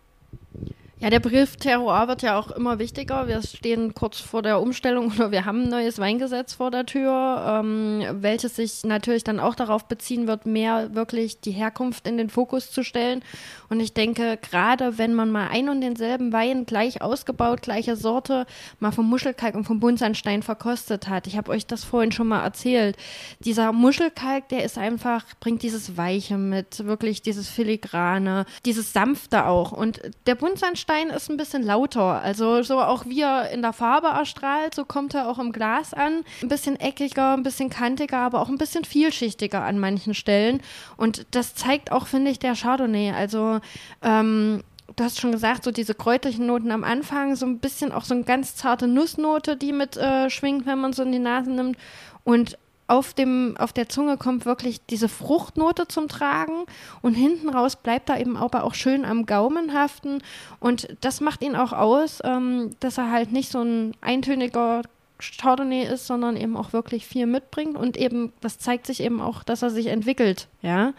Ja, 1.03 1.09
der 1.09 1.19
Begriff 1.19 1.57
Terroir 1.57 2.07
wird 2.07 2.21
ja 2.21 2.39
auch 2.39 2.49
immer 2.51 2.79
wichtiger. 2.79 3.27
Wir 3.27 3.41
stehen 3.41 3.93
kurz 3.93 4.21
vor 4.21 4.41
der 4.41 4.61
Umstellung 4.61 5.11
oder 5.17 5.31
wir 5.31 5.43
haben 5.43 5.63
ein 5.63 5.69
neues 5.69 5.99
Weingesetz 5.99 6.53
vor 6.53 6.71
der 6.71 6.85
Tür, 6.85 7.61
ähm, 7.61 8.05
welches 8.21 8.55
sich 8.55 8.85
natürlich 8.85 9.25
dann 9.25 9.41
auch 9.41 9.53
darauf 9.53 9.89
beziehen 9.89 10.27
wird, 10.27 10.45
mehr 10.45 10.95
wirklich 10.95 11.41
die 11.41 11.51
Herkunft 11.51 12.07
in 12.07 12.15
den 12.15 12.29
Fokus 12.29 12.71
zu 12.71 12.85
stellen. 12.85 13.21
Und 13.67 13.81
ich 13.81 13.91
denke, 13.93 14.39
gerade 14.41 14.97
wenn 14.97 15.13
man 15.13 15.29
mal 15.29 15.49
ein 15.49 15.67
und 15.67 15.81
denselben 15.81 16.31
Wein 16.31 16.65
gleich 16.65 17.01
ausgebaut, 17.01 17.63
gleiche 17.63 17.97
Sorte, 17.97 18.45
mal 18.79 18.91
vom 18.91 19.09
Muschelkalk 19.09 19.55
und 19.55 19.65
vom 19.65 19.81
Buntsandstein 19.81 20.41
verkostet 20.41 21.09
hat. 21.09 21.27
Ich 21.27 21.35
habe 21.35 21.51
euch 21.51 21.65
das 21.65 21.83
vorhin 21.83 22.13
schon 22.13 22.29
mal 22.29 22.45
erzählt. 22.45 22.95
Dieser 23.41 23.73
Muschelkalk, 23.73 24.47
der 24.47 24.63
ist 24.63 24.77
einfach, 24.77 25.25
bringt 25.41 25.63
dieses 25.63 25.97
Weiche 25.97 26.37
mit, 26.37 26.85
wirklich 26.85 27.21
dieses 27.21 27.49
Filigrane, 27.49 28.45
dieses 28.63 28.93
Sanfte 28.93 29.47
auch. 29.47 29.73
Und 29.73 29.99
der 30.27 30.35
Buntsandstein 30.35 30.92
Stein 30.93 31.09
ist 31.09 31.29
ein 31.29 31.37
bisschen 31.37 31.63
lauter. 31.63 32.21
Also 32.21 32.61
so 32.61 32.79
auch 32.79 33.07
wie 33.07 33.21
er 33.21 33.49
in 33.49 33.63
der 33.63 33.73
Farbe 33.73 34.07
erstrahlt, 34.07 34.75
so 34.75 34.85
kommt 34.85 35.15
er 35.15 35.27
auch 35.27 35.39
im 35.39 35.51
Glas 35.51 35.91
an. 35.93 36.23
Ein 36.43 36.49
bisschen 36.49 36.79
eckiger, 36.79 37.33
ein 37.33 37.41
bisschen 37.41 37.71
kantiger, 37.71 38.19
aber 38.19 38.41
auch 38.41 38.49
ein 38.49 38.59
bisschen 38.59 38.85
vielschichtiger 38.85 39.63
an 39.63 39.79
manchen 39.79 40.13
Stellen. 40.13 40.61
Und 40.95 41.25
das 41.31 41.55
zeigt 41.55 41.91
auch, 41.91 42.05
finde 42.05 42.29
ich, 42.29 42.37
der 42.37 42.53
Chardonnay. 42.53 43.11
Also 43.11 43.59
ähm, 44.03 44.61
du 44.95 45.03
hast 45.03 45.19
schon 45.19 45.31
gesagt, 45.31 45.63
so 45.63 45.71
diese 45.71 45.95
kräuterlichen 45.95 46.45
Noten 46.45 46.71
am 46.71 46.83
Anfang, 46.83 47.35
so 47.35 47.47
ein 47.47 47.57
bisschen 47.57 47.91
auch 47.91 48.03
so 48.03 48.13
eine 48.13 48.23
ganz 48.23 48.55
zarte 48.55 48.87
Nussnote, 48.87 49.57
die 49.57 49.73
mit 49.73 49.97
äh, 49.97 50.29
schwingt, 50.29 50.67
wenn 50.67 50.79
man 50.79 50.93
so 50.93 51.01
in 51.01 51.11
die 51.11 51.17
Nase 51.17 51.49
nimmt. 51.49 51.75
Und 52.23 52.59
auf, 52.93 53.15
dem, 53.15 53.55
auf 53.57 53.73
der 53.73 53.89
Zunge 53.89 54.17
kommt 54.17 54.45
wirklich 54.45 54.85
diese 54.85 55.09
Fruchtnote 55.09 55.87
zum 55.87 56.07
Tragen 56.07 56.65
und 57.01 57.15
hinten 57.15 57.49
raus 57.49 57.75
bleibt 57.75 58.07
er 58.09 58.21
eben 58.21 58.37
aber 58.37 58.63
auch 58.63 58.75
schön 58.75 59.03
am 59.03 59.25
Gaumen 59.25 59.73
haften 59.73 60.21
und 60.59 60.87
das 61.01 61.19
macht 61.19 61.41
ihn 61.41 61.55
auch 61.55 61.73
aus, 61.73 62.19
ähm, 62.23 62.75
dass 62.81 62.99
er 62.99 63.09
halt 63.09 63.31
nicht 63.31 63.51
so 63.51 63.63
ein 63.63 63.93
eintöniger 64.01 64.83
Chardonnay 65.17 65.85
ist, 65.85 66.05
sondern 66.05 66.37
eben 66.37 66.55
auch 66.55 66.71
wirklich 66.71 67.07
viel 67.07 67.25
mitbringt 67.25 67.75
und 67.75 67.97
eben, 67.97 68.31
das 68.41 68.59
zeigt 68.59 68.85
sich 68.85 69.01
eben 69.01 69.21
auch, 69.21 69.41
dass 69.41 69.63
er 69.63 69.71
sich 69.71 69.87
entwickelt, 69.87 70.47
ja. 70.61 70.93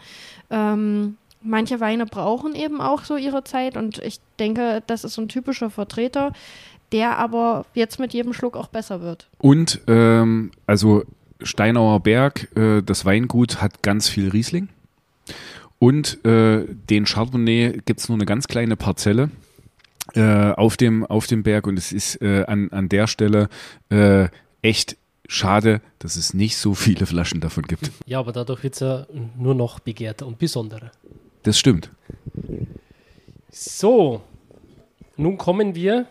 Ähm, 0.49 1.15
manche 1.41 1.79
Weine 1.79 2.05
brauchen 2.05 2.55
eben 2.55 2.81
auch 2.81 3.05
so 3.05 3.15
ihre 3.15 3.45
Zeit 3.45 3.77
und 3.77 3.99
ich 3.99 4.19
denke, 4.37 4.83
das 4.85 5.05
ist 5.05 5.13
so 5.13 5.21
ein 5.21 5.29
typischer 5.29 5.69
Vertreter, 5.69 6.33
der 6.91 7.17
aber 7.17 7.65
jetzt 7.73 7.99
mit 7.99 8.13
jedem 8.13 8.33
Schluck 8.33 8.57
auch 8.57 8.67
besser 8.67 9.01
wird. 9.01 9.29
Und 9.37 9.79
ähm, 9.87 10.51
also 10.67 11.03
Steinauer 11.41 11.99
Berg, 11.99 12.55
äh, 12.55 12.81
das 12.81 13.05
Weingut 13.05 13.61
hat 13.61 13.83
ganz 13.83 14.09
viel 14.09 14.29
Riesling. 14.29 14.69
Und 15.79 16.23
äh, 16.25 16.65
den 16.89 17.05
Chardonnay 17.05 17.81
gibt 17.85 17.99
es 17.99 18.09
nur 18.09 18.17
eine 18.17 18.25
ganz 18.25 18.47
kleine 18.47 18.75
Parzelle 18.75 19.29
äh, 20.13 20.51
auf, 20.51 20.77
dem, 20.77 21.05
auf 21.05 21.27
dem 21.27 21.43
Berg. 21.43 21.67
Und 21.67 21.77
es 21.77 21.91
ist 21.91 22.21
äh, 22.21 22.45
an, 22.47 22.69
an 22.71 22.89
der 22.89 23.07
Stelle 23.07 23.49
äh, 23.89 24.29
echt 24.61 24.97
schade, 25.27 25.81
dass 25.99 26.15
es 26.15 26.33
nicht 26.33 26.57
so 26.57 26.73
viele 26.73 27.05
Flaschen 27.05 27.41
davon 27.41 27.63
gibt. 27.63 27.91
Ja, 28.05 28.19
aber 28.19 28.31
dadurch 28.31 28.63
wird 28.63 28.75
es 28.75 28.79
ja 28.79 29.05
nur 29.37 29.55
noch 29.55 29.79
begehrter 29.79 30.27
und 30.27 30.39
besonderer. 30.39 30.91
Das 31.43 31.59
stimmt. 31.59 31.89
So, 33.51 34.21
nun 35.17 35.37
kommen 35.37 35.75
wir 35.75 36.07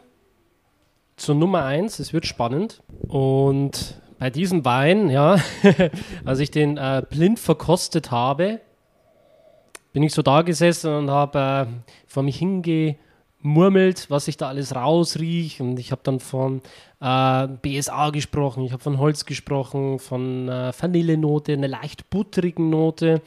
zur 1.17 1.35
Nummer 1.35 1.65
1. 1.65 1.99
Es 1.99 2.13
wird 2.13 2.27
spannend. 2.27 2.83
Und 3.09 4.01
bei 4.25 4.31
diesem 4.31 4.65
Wein, 4.65 5.11
ja, 5.11 5.37
als 6.25 6.39
ich 6.39 6.51
den 6.51 6.79
äh, 6.79 7.03
blind 7.11 7.39
verkostet 7.39 8.09
bin 9.93 10.03
ich 10.03 10.15
so 10.15 10.23
da 10.23 10.41
gesessen 10.41 10.95
und 10.95 11.11
habe 11.11 11.69
äh, 11.69 11.91
vor 12.07 12.23
mich 12.23 12.39
hingemurmelt, 12.39 14.09
was 14.09 14.27
ich 14.27 14.39
da 14.39 14.49
alles 14.49 14.75
rausriech. 14.75 15.61
Und 15.61 15.79
ich 15.79 15.93
habe 15.93 16.01
dann 16.05 16.21
von 16.21 16.63
äh, 17.03 17.49
BSA 17.49 18.09
gesprochen, 18.09 18.65
ich 18.65 18.73
habe 18.73 18.83
von 18.83 18.97
Holz 18.97 19.27
gesprochen, 19.27 19.99
von 19.99 20.49
äh, 20.49 20.73
Vanillenote, 20.73 21.53
einer 21.53 21.69
leicht 21.69 22.09
butterigen 22.09 22.71
Note. 22.71 23.21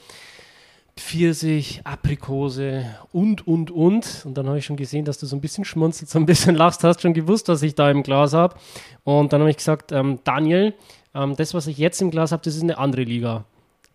Pfirsich, 0.97 1.81
Aprikose 1.83 2.85
und, 3.11 3.47
und, 3.47 3.71
und. 3.71 4.23
Und 4.25 4.37
dann 4.37 4.47
habe 4.47 4.57
ich 4.57 4.65
schon 4.65 4.75
gesehen, 4.75 5.05
dass 5.05 5.17
du 5.17 5.25
so 5.25 5.35
ein 5.35 5.41
bisschen 5.41 5.63
schmunzelst, 5.63 6.11
so 6.11 6.19
ein 6.19 6.25
bisschen 6.25 6.55
lachst, 6.55 6.83
hast 6.83 7.01
schon 7.01 7.13
gewusst, 7.13 7.47
was 7.47 7.61
ich 7.61 7.75
da 7.75 7.89
im 7.89 8.03
Glas 8.03 8.33
habe. 8.33 8.55
Und 9.03 9.31
dann 9.31 9.41
habe 9.41 9.49
ich 9.49 9.57
gesagt, 9.57 9.91
ähm, 9.91 10.19
Daniel, 10.23 10.73
ähm, 11.13 11.35
das, 11.35 11.53
was 11.53 11.67
ich 11.67 11.77
jetzt 11.77 12.01
im 12.01 12.11
Glas 12.11 12.31
habe, 12.31 12.43
das 12.43 12.55
ist 12.55 12.63
eine 12.63 12.77
andere 12.77 13.03
Liga. 13.03 13.45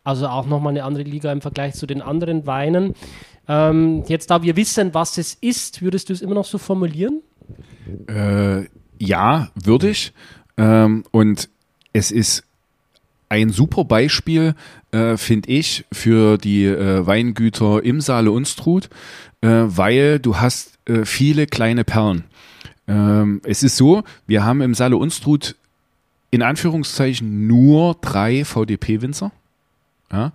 Also 0.04 0.26
auch 0.26 0.46
nochmal 0.46 0.72
eine 0.72 0.84
andere 0.84 1.04
Liga 1.04 1.30
im 1.30 1.40
Vergleich 1.40 1.74
zu 1.74 1.86
den 1.86 2.02
anderen 2.02 2.46
Weinen. 2.46 2.94
Ähm, 3.48 4.04
jetzt, 4.06 4.30
da 4.30 4.42
wir 4.42 4.56
wissen, 4.56 4.94
was 4.94 5.18
es 5.18 5.34
ist, 5.34 5.82
würdest 5.82 6.08
du 6.08 6.12
es 6.12 6.22
immer 6.22 6.34
noch 6.34 6.44
so 6.44 6.58
formulieren? 6.58 7.22
Äh, 8.08 8.66
ja, 8.98 9.48
würde 9.54 9.90
ich. 9.90 10.12
Ähm, 10.56 11.04
und 11.10 11.48
es 11.92 12.10
ist 12.10 12.44
ein 13.32 13.48
super 13.48 13.84
Beispiel, 13.84 14.54
äh, 14.90 15.16
finde 15.16 15.48
ich, 15.48 15.86
für 15.90 16.36
die 16.36 16.66
äh, 16.66 17.06
Weingüter 17.06 17.82
im 17.82 18.02
Saale 18.02 18.30
Unstrut, 18.30 18.90
äh, 19.40 19.48
weil 19.48 20.18
du 20.18 20.36
hast 20.36 20.78
äh, 20.84 21.06
viele 21.06 21.46
kleine 21.46 21.82
Perlen. 21.82 22.24
Ähm, 22.86 23.40
es 23.44 23.62
ist 23.62 23.78
so, 23.78 24.02
wir 24.26 24.44
haben 24.44 24.60
im 24.60 24.74
Saale 24.74 24.98
Unstrut 24.98 25.56
in 26.30 26.42
Anführungszeichen 26.42 27.46
nur 27.46 27.96
drei 28.02 28.44
VDP-Winzer. 28.44 29.32
Ja? 30.12 30.32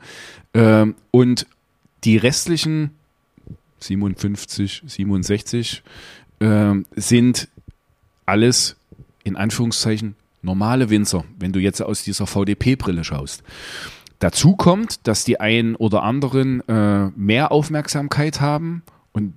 Ähm, 0.55 0.95
und 1.11 1.45
die 2.03 2.17
restlichen 2.17 2.89
57, 3.79 4.81
67 4.87 5.83
ähm, 6.39 6.87
sind 6.95 7.47
alles 8.25 8.75
in 9.23 9.35
Anführungszeichen 9.35 10.15
normale 10.41 10.89
Winzer, 10.89 11.23
wenn 11.39 11.51
du 11.51 11.59
jetzt 11.59 11.81
aus 11.81 12.03
dieser 12.03 12.27
VDP-Brille 12.27 13.03
schaust. 13.03 13.43
Dazu 14.19 14.55
kommt, 14.55 15.07
dass 15.07 15.23
die 15.23 15.39
einen 15.39 15.75
oder 15.75 16.03
anderen 16.03 16.67
äh, 16.67 17.07
mehr 17.15 17.51
Aufmerksamkeit 17.51 18.41
haben 18.41 18.83
und 19.11 19.33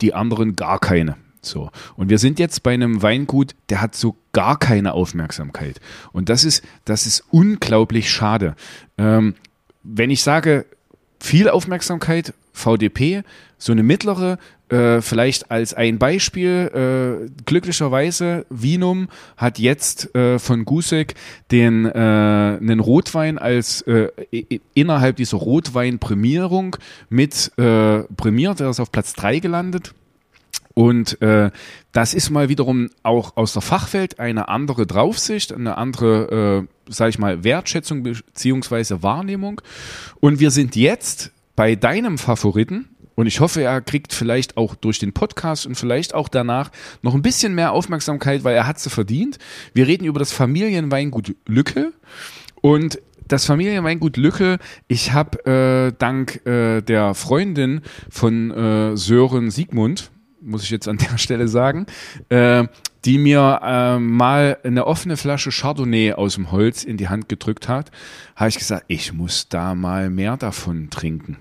die 0.00 0.14
anderen 0.14 0.56
gar 0.56 0.78
keine. 0.78 1.16
So. 1.42 1.70
Und 1.96 2.10
wir 2.10 2.18
sind 2.18 2.38
jetzt 2.38 2.62
bei 2.62 2.74
einem 2.74 3.02
Weingut, 3.02 3.54
der 3.70 3.80
hat 3.80 3.94
so 3.94 4.16
gar 4.32 4.58
keine 4.58 4.92
Aufmerksamkeit. 4.92 5.80
Und 6.12 6.28
das 6.28 6.44
ist, 6.44 6.62
das 6.84 7.06
ist 7.06 7.24
unglaublich 7.30 8.10
schade. 8.10 8.54
Ähm, 8.98 9.34
wenn 9.82 10.10
ich 10.10 10.22
sage, 10.22 10.66
viel 11.20 11.48
Aufmerksamkeit, 11.48 12.34
VDP, 12.52 13.22
so 13.58 13.72
eine 13.72 13.82
mittlere, 13.82 14.38
äh, 14.70 15.00
vielleicht 15.00 15.50
als 15.50 15.74
ein 15.74 15.98
Beispiel, 15.98 16.70
äh, 17.26 17.30
glücklicherweise, 17.44 18.46
Vinum 18.50 19.08
hat 19.36 19.58
jetzt 19.58 20.14
äh, 20.14 20.38
von 20.38 20.64
Gusek 20.64 21.14
den 21.50 21.86
äh, 21.86 21.90
einen 21.90 22.80
Rotwein 22.80 23.38
als 23.38 23.82
äh, 23.82 24.08
innerhalb 24.74 25.16
dieser 25.16 25.38
Rotwein-Prämierung 25.38 26.76
mit 27.08 27.52
äh, 27.58 28.00
prämiert, 28.16 28.60
der 28.60 28.70
ist 28.70 28.80
auf 28.80 28.92
Platz 28.92 29.14
3 29.14 29.40
gelandet. 29.40 29.92
Und 30.74 31.20
äh, 31.20 31.50
das 31.92 32.14
ist 32.14 32.30
mal 32.30 32.48
wiederum 32.48 32.90
auch 33.02 33.36
aus 33.36 33.52
der 33.52 33.62
Fachwelt 33.62 34.18
eine 34.18 34.48
andere 34.48 34.86
Draufsicht, 34.86 35.52
eine 35.52 35.76
andere, 35.76 36.66
äh, 36.88 36.92
sag 36.92 37.10
ich 37.10 37.18
mal, 37.18 37.44
Wertschätzung 37.44 38.02
beziehungsweise 38.02 39.02
Wahrnehmung. 39.02 39.60
Und 40.20 40.40
wir 40.40 40.50
sind 40.50 40.76
jetzt 40.76 41.32
bei 41.56 41.74
deinem 41.74 42.18
Favoriten, 42.18 42.88
und 43.20 43.26
ich 43.26 43.40
hoffe, 43.40 43.60
er 43.60 43.82
kriegt 43.82 44.14
vielleicht 44.14 44.56
auch 44.56 44.74
durch 44.74 44.98
den 44.98 45.12
Podcast 45.12 45.66
und 45.66 45.74
vielleicht 45.74 46.14
auch 46.14 46.28
danach 46.28 46.70
noch 47.02 47.14
ein 47.14 47.20
bisschen 47.20 47.54
mehr 47.54 47.72
Aufmerksamkeit, 47.72 48.44
weil 48.44 48.54
er 48.54 48.66
hat 48.66 48.80
sie 48.80 48.88
verdient. 48.88 49.38
Wir 49.74 49.86
reden 49.86 50.06
über 50.06 50.18
das 50.18 50.32
Familienweingut 50.32 51.36
Lücke. 51.46 51.92
Und 52.62 52.98
das 53.28 53.44
Familienweingut 53.44 54.16
Lücke, 54.16 54.58
ich 54.88 55.12
habe 55.12 55.44
äh, 55.44 55.92
dank 55.98 56.46
äh, 56.46 56.80
der 56.80 57.12
Freundin 57.12 57.82
von 58.08 58.50
äh, 58.52 58.96
Sören 58.96 59.50
Siegmund, 59.50 60.10
muss 60.40 60.64
ich 60.64 60.70
jetzt 60.70 60.88
an 60.88 60.98
der 61.10 61.18
Stelle 61.18 61.48
sagen, 61.48 61.86
äh, 62.28 62.66
die 63.04 63.18
mir 63.18 63.60
äh, 63.62 63.98
mal 63.98 64.58
eine 64.62 64.86
offene 64.86 65.16
Flasche 65.16 65.50
Chardonnay 65.50 66.12
aus 66.12 66.34
dem 66.34 66.50
Holz 66.52 66.84
in 66.84 66.96
die 66.96 67.08
Hand 67.08 67.28
gedrückt 67.28 67.68
hat, 67.68 67.90
habe 68.36 68.50
ich 68.50 68.58
gesagt, 68.58 68.84
ich 68.88 69.12
muss 69.12 69.48
da 69.48 69.74
mal 69.74 70.10
mehr 70.10 70.36
davon 70.36 70.90
trinken. 70.90 71.38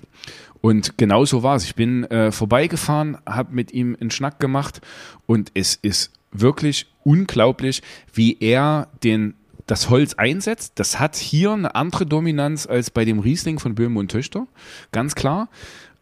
Und 0.62 0.98
genau 0.98 1.26
so 1.26 1.44
war 1.44 1.56
es. 1.56 1.64
Ich 1.64 1.76
bin 1.76 2.04
äh, 2.06 2.32
vorbeigefahren, 2.32 3.18
habe 3.26 3.54
mit 3.54 3.72
ihm 3.72 3.96
einen 4.00 4.12
Schnack 4.12 4.40
gemacht 4.40 4.82
und 5.26 5.52
es 5.54 5.76
ist 5.76 6.12
wirklich 6.32 6.88
unglaublich, 7.04 7.82
wie 8.14 8.38
er 8.40 8.88
den 9.04 9.36
das 9.68 9.90
Holz 9.90 10.16
einsetzt. 10.16 10.74
Das 10.76 11.00
hat 11.00 11.16
hier 11.16 11.52
eine 11.52 11.76
andere 11.76 12.06
Dominanz 12.06 12.66
als 12.66 12.90
bei 12.90 13.06
dem 13.06 13.20
Riesling 13.20 13.60
von 13.60 13.76
Böhme 13.76 14.00
und 14.00 14.12
Töchter, 14.12 14.48
ganz 14.92 15.16
klar. 15.16 15.50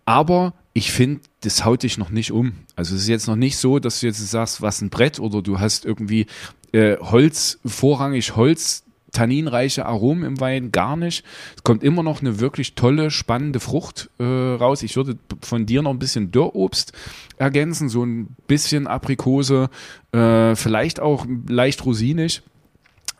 Aber 0.05 0.53
ich 0.77 0.91
finde, 0.91 1.21
das 1.41 1.65
haut 1.65 1.81
dich 1.81 1.97
noch 1.97 2.11
nicht 2.11 2.31
um. 2.31 2.51
Also 2.75 2.93
es 2.93 3.01
ist 3.01 3.07
jetzt 3.07 3.27
noch 3.27 3.35
nicht 3.35 3.57
so, 3.57 3.79
dass 3.79 3.99
du 3.99 4.05
jetzt 4.05 4.19
sagst, 4.19 4.61
was 4.61 4.79
ein 4.79 4.91
Brett 4.91 5.19
oder 5.19 5.41
du 5.41 5.59
hast 5.59 5.85
irgendwie 5.85 6.27
äh, 6.71 6.97
Holz, 6.97 7.57
vorrangig 7.65 8.35
Holz 8.35 8.83
tanninreiche 9.11 9.87
Aromen 9.87 10.23
im 10.23 10.39
Wein 10.39 10.71
gar 10.71 10.95
nicht. 10.95 11.25
Es 11.55 11.63
kommt 11.63 11.81
immer 11.81 12.03
noch 12.03 12.21
eine 12.21 12.39
wirklich 12.39 12.75
tolle, 12.75 13.09
spannende 13.09 13.59
Frucht 13.59 14.11
äh, 14.19 14.23
raus. 14.23 14.83
Ich 14.83 14.95
würde 14.95 15.17
von 15.41 15.65
dir 15.65 15.81
noch 15.81 15.89
ein 15.89 15.97
bisschen 15.97 16.29
Dörrobst 16.29 16.93
ergänzen, 17.37 17.89
so 17.89 18.05
ein 18.05 18.35
bisschen 18.45 18.85
Aprikose, 18.85 19.71
äh, 20.11 20.55
vielleicht 20.55 20.99
auch 20.99 21.25
leicht 21.47 21.83
rosinig. 21.85 22.43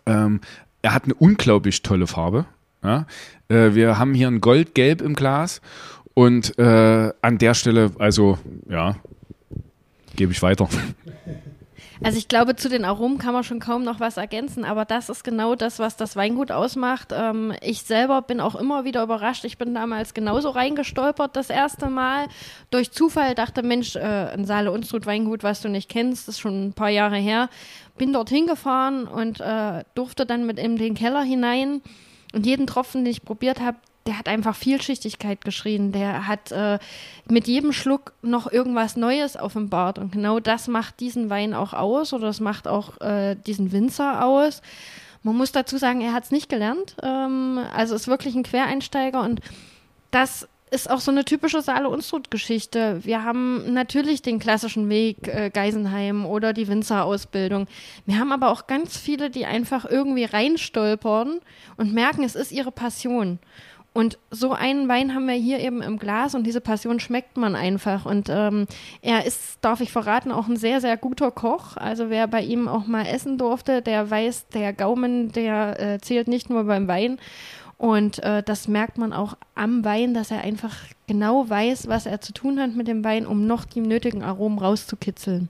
Ähm, 0.06 0.42
er 0.84 0.94
hat 0.94 1.06
eine 1.06 1.16
unglaublich 1.16 1.82
tolle 1.82 2.06
Farbe. 2.06 2.46
Ja? 2.84 3.08
Äh, 3.50 3.74
wir 3.74 3.98
haben 3.98 4.14
hier 4.14 4.28
ein 4.28 4.42
Goldgelb 4.42 5.02
im 5.02 5.16
Glas 5.16 5.62
und 6.18 6.58
äh, 6.58 7.14
an 7.22 7.38
der 7.38 7.54
Stelle, 7.54 7.92
also 8.00 8.40
ja, 8.68 8.96
gebe 10.16 10.32
ich 10.32 10.42
weiter. 10.42 10.68
Also 12.04 12.18
ich 12.18 12.28
glaube, 12.28 12.56
zu 12.56 12.70
den 12.70 12.86
Aromen 12.86 13.20
kann 13.20 13.34
man 13.34 13.44
schon 13.44 13.60
kaum 13.60 13.84
noch 13.84 14.00
was 14.00 14.18
ergänzen, 14.18 14.66
aber 14.66 14.86
das 14.86 15.10
ist 15.10 15.24
genau 15.24 15.54
das, 15.54 15.78
was 15.78 15.96
das 15.96 16.16
Weingut 16.16 16.52
ausmacht. 16.52 17.10
Ähm, 17.12 17.54
ich 17.62 17.84
selber 17.84 18.24
bin 18.24 18.40
auch 18.40 18.56
immer 18.56 18.84
wieder 18.84 19.04
überrascht. 19.04 19.46
Ich 19.46 19.60
bin 19.60 19.76
damals 19.76 20.16
genauso 20.16 20.50
reingestolpert 20.50 21.36
das 21.36 21.52
erste 21.52 21.88
Mal. 21.88 22.28
Durch 22.72 22.92
Zufall 22.92 23.36
dachte, 23.36 23.62
Mensch, 23.62 23.96
äh, 23.96 24.00
ein 24.00 24.46
Saale 24.46 24.72
Unstrut 24.72 25.06
Weingut, 25.06 25.44
was 25.44 25.62
du 25.62 25.70
nicht 25.70 25.88
kennst, 25.88 26.28
ist 26.30 26.40
schon 26.40 26.70
ein 26.70 26.74
paar 26.74 26.90
Jahre 26.90 27.18
her. 27.18 27.48
Bin 28.00 28.12
dorthin 28.12 28.48
gefahren 28.48 29.08
und 29.08 29.40
äh, 29.40 29.84
durfte 29.94 30.26
dann 30.26 30.48
mit 30.48 30.58
in 30.58 30.78
den 30.78 30.96
Keller 30.96 31.22
hinein. 31.22 31.82
Und 32.34 32.46
jeden 32.46 32.66
Tropfen, 32.66 33.06
den 33.06 33.12
ich 33.12 33.24
probiert 33.24 33.60
habe, 33.60 33.78
der 34.08 34.18
hat 34.18 34.28
einfach 34.28 34.56
Vielschichtigkeit 34.56 35.44
geschrien. 35.44 35.92
Der 35.92 36.28
hat 36.28 36.52
äh, 36.52 36.80
mit 37.30 37.48
jedem 37.48 37.74
Schluck 37.74 38.14
noch 38.22 38.52
irgendwas 38.52 38.96
Neues 38.96 39.38
offenbart. 39.38 40.00
Und 40.00 40.14
genau 40.14 40.40
das 40.40 40.68
macht 40.68 41.00
diesen 41.00 41.30
Wein 41.30 41.54
auch 41.54 41.74
aus 41.74 42.14
oder 42.14 42.28
das 42.28 42.40
macht 42.40 42.68
auch 42.68 43.00
äh, 43.02 43.36
diesen 43.36 43.72
Winzer 43.72 44.26
aus. 44.26 44.62
Man 45.24 45.36
muss 45.36 45.52
dazu 45.52 45.78
sagen, 45.78 46.02
er 46.02 46.14
hat 46.14 46.24
es 46.24 46.32
nicht 46.32 46.48
gelernt. 46.48 46.96
Ähm, 47.04 47.60
also 47.76 47.96
ist 47.96 48.08
wirklich 48.08 48.34
ein 48.36 48.44
Quereinsteiger 48.44 49.22
und 49.22 49.42
das 50.10 50.48
ist 50.70 50.90
auch 50.90 51.00
so 51.00 51.12
eine 51.12 51.24
typische 51.24 51.62
Saale-Unstrut-Geschichte. 51.62 53.00
Wir 53.04 53.24
haben 53.24 53.74
natürlich 53.74 54.22
den 54.22 54.40
klassischen 54.40 54.90
Weg 54.90 55.28
äh, 55.28 55.50
Geisenheim 55.50 56.26
oder 56.26 56.52
die 56.54 56.68
Winzerausbildung. 56.68 57.68
Wir 58.06 58.20
haben 58.20 58.32
aber 58.32 58.52
auch 58.52 58.68
ganz 58.68 58.98
viele, 58.98 59.30
die 59.30 59.46
einfach 59.46 59.86
irgendwie 59.86 60.26
reinstolpern 60.26 61.40
und 61.78 61.94
merken, 61.94 62.24
es 62.24 62.36
ist 62.36 62.52
ihre 62.52 62.72
Passion. 62.72 63.40
Und 63.98 64.20
so 64.30 64.52
einen 64.52 64.88
Wein 64.88 65.16
haben 65.16 65.26
wir 65.26 65.34
hier 65.34 65.60
eben 65.60 65.82
im 65.82 65.98
Glas 65.98 66.36
und 66.36 66.46
diese 66.46 66.62
Passion 66.62 67.00
schmeckt 67.00 67.36
man 67.36 67.56
einfach. 67.56 68.06
Und 68.06 68.30
ähm, 68.30 68.68
er 69.02 69.26
ist, 69.26 69.58
darf 69.62 69.82
ich 69.82 69.92
verraten, 69.92 70.32
auch 70.32 70.48
ein 70.48 70.56
sehr, 70.56 70.82
sehr 70.82 70.98
guter 70.98 71.32
Koch. 71.32 71.78
Also 71.78 72.12
wer 72.12 72.28
bei 72.28 72.44
ihm 72.44 72.68
auch 72.68 72.86
mal 72.86 73.08
essen 73.08 73.40
durfte, 73.40 73.82
der 73.82 74.08
weiß, 74.08 74.50
der 74.50 74.72
Gaumen, 74.72 75.32
der 75.32 75.80
äh, 75.80 76.00
zählt 76.00 76.28
nicht 76.28 76.48
nur 76.48 76.66
beim 76.66 76.88
Wein. 76.88 77.18
Und 77.80 78.20
äh, 78.20 78.44
das 78.44 78.68
merkt 78.68 79.00
man 79.00 79.14
auch 79.14 79.36
am 79.56 79.84
Wein, 79.84 80.14
dass 80.14 80.30
er 80.30 80.42
einfach 80.42 80.76
genau 81.08 81.50
weiß, 81.50 81.88
was 81.88 82.06
er 82.06 82.22
zu 82.22 82.34
tun 82.34 82.60
hat 82.60 82.76
mit 82.76 82.88
dem 82.88 83.04
Wein, 83.04 83.26
um 83.26 83.48
noch 83.48 83.66
die 83.66 83.82
nötigen 83.82 84.22
Aromen 84.22 84.60
rauszukitzeln. 84.60 85.50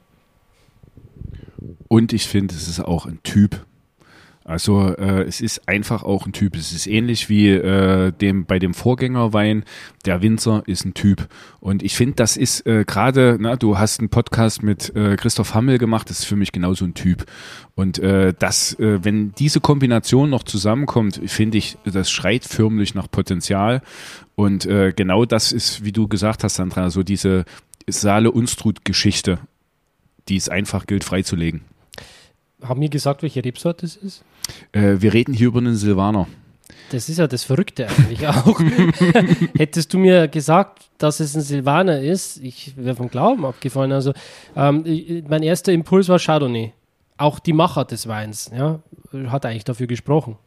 Und 1.90 2.14
ich 2.14 2.28
finde, 2.30 2.56
es 2.56 2.70
ist 2.70 2.80
auch 2.80 3.08
ein 3.08 3.20
Typ. 3.24 3.66
Also 4.48 4.96
äh, 4.96 5.24
es 5.24 5.42
ist 5.42 5.68
einfach 5.68 6.04
auch 6.04 6.26
ein 6.26 6.32
Typ. 6.32 6.56
Es 6.56 6.72
ist 6.72 6.88
ähnlich 6.88 7.28
wie 7.28 7.50
äh, 7.50 8.14
dem 8.14 8.46
bei 8.46 8.60
dem 8.60 8.74
Vorgängerwein. 8.74 9.66
Der 10.06 10.22
Winzer 10.22 10.64
ist 10.66 10.86
ein 10.86 10.94
Typ. 10.94 11.28
Und 11.60 11.84
ich 11.84 11.98
finde, 11.98 12.16
das 12.16 12.38
ist 12.38 12.66
äh, 12.66 12.86
gerade, 12.88 13.38
du 13.60 13.78
hast 13.78 14.00
einen 14.00 14.08
Podcast 14.08 14.64
mit 14.64 14.96
äh, 14.96 15.18
Christoph 15.18 15.54
Hammel 15.54 15.80
gemacht, 15.80 16.10
das 16.10 16.20
ist 16.20 16.26
für 16.26 16.38
mich 16.38 16.54
genauso 16.54 16.86
ein 16.86 16.94
Typ. 16.94 17.26
Und 17.76 18.00
äh, 18.00 18.34
das, 18.40 18.80
äh, 18.80 19.04
wenn 19.04 19.34
diese 19.34 19.60
Kombination 19.60 20.30
noch 20.30 20.44
zusammenkommt, 20.44 21.20
finde 21.26 21.58
ich, 21.58 21.78
das 21.84 22.10
schreit 22.10 22.46
förmlich 22.46 22.96
nach 22.96 23.12
Potenzial. 23.12 23.82
Und 24.36 24.66
äh, 24.66 24.94
genau 24.96 25.26
das 25.26 25.52
ist, 25.52 25.84
wie 25.84 25.92
du 25.92 26.08
gesagt 26.08 26.46
hast, 26.46 26.56
Sandra, 26.56 26.90
so 26.90 27.04
diese 27.04 27.44
Saale-Unstrut-Geschichte, 27.86 29.40
die 30.30 30.38
es 30.38 30.48
einfach 30.48 30.88
gilt 30.88 31.04
freizulegen. 31.04 31.66
Haben 32.64 32.80
wir 32.82 32.90
gesagt, 32.90 33.22
welche 33.24 33.44
Rebsorte 33.44 33.86
es 33.86 33.98
ist? 33.98 34.24
Äh, 34.72 34.96
wir 35.00 35.14
reden 35.14 35.34
hier 35.34 35.48
über 35.48 35.60
einen 35.60 35.76
Silvaner. 35.76 36.28
Das 36.92 37.10
ist 37.10 37.20
ja 37.20 37.28
das 37.28 37.44
Verrückte 37.44 37.88
eigentlich 37.88 38.28
auch. 38.28 38.60
Hättest 39.58 39.94
du 39.94 39.98
mir 39.98 40.28
gesagt, 40.28 40.86
dass 40.98 41.20
es 41.20 41.36
ein 41.36 41.42
Silvaner 41.42 42.00
ist, 42.00 42.38
ich 42.42 42.74
wäre 42.78 42.96
vom 42.96 43.10
Glauben 43.10 43.46
abgefallen. 43.46 43.92
Also 43.92 44.14
ähm, 44.56 44.84
mein 45.28 45.44
erster 45.44 45.74
Impuls 45.74 46.08
war 46.08 46.20
Chardonnay. 46.20 46.72
Auch 47.18 47.40
die 47.40 47.54
Macher 47.54 47.84
des 47.84 48.08
Weins, 48.08 48.52
ja, 48.56 48.80
hat 49.30 49.46
eigentlich 49.46 49.66
dafür 49.66 49.88
gesprochen. 49.88 50.38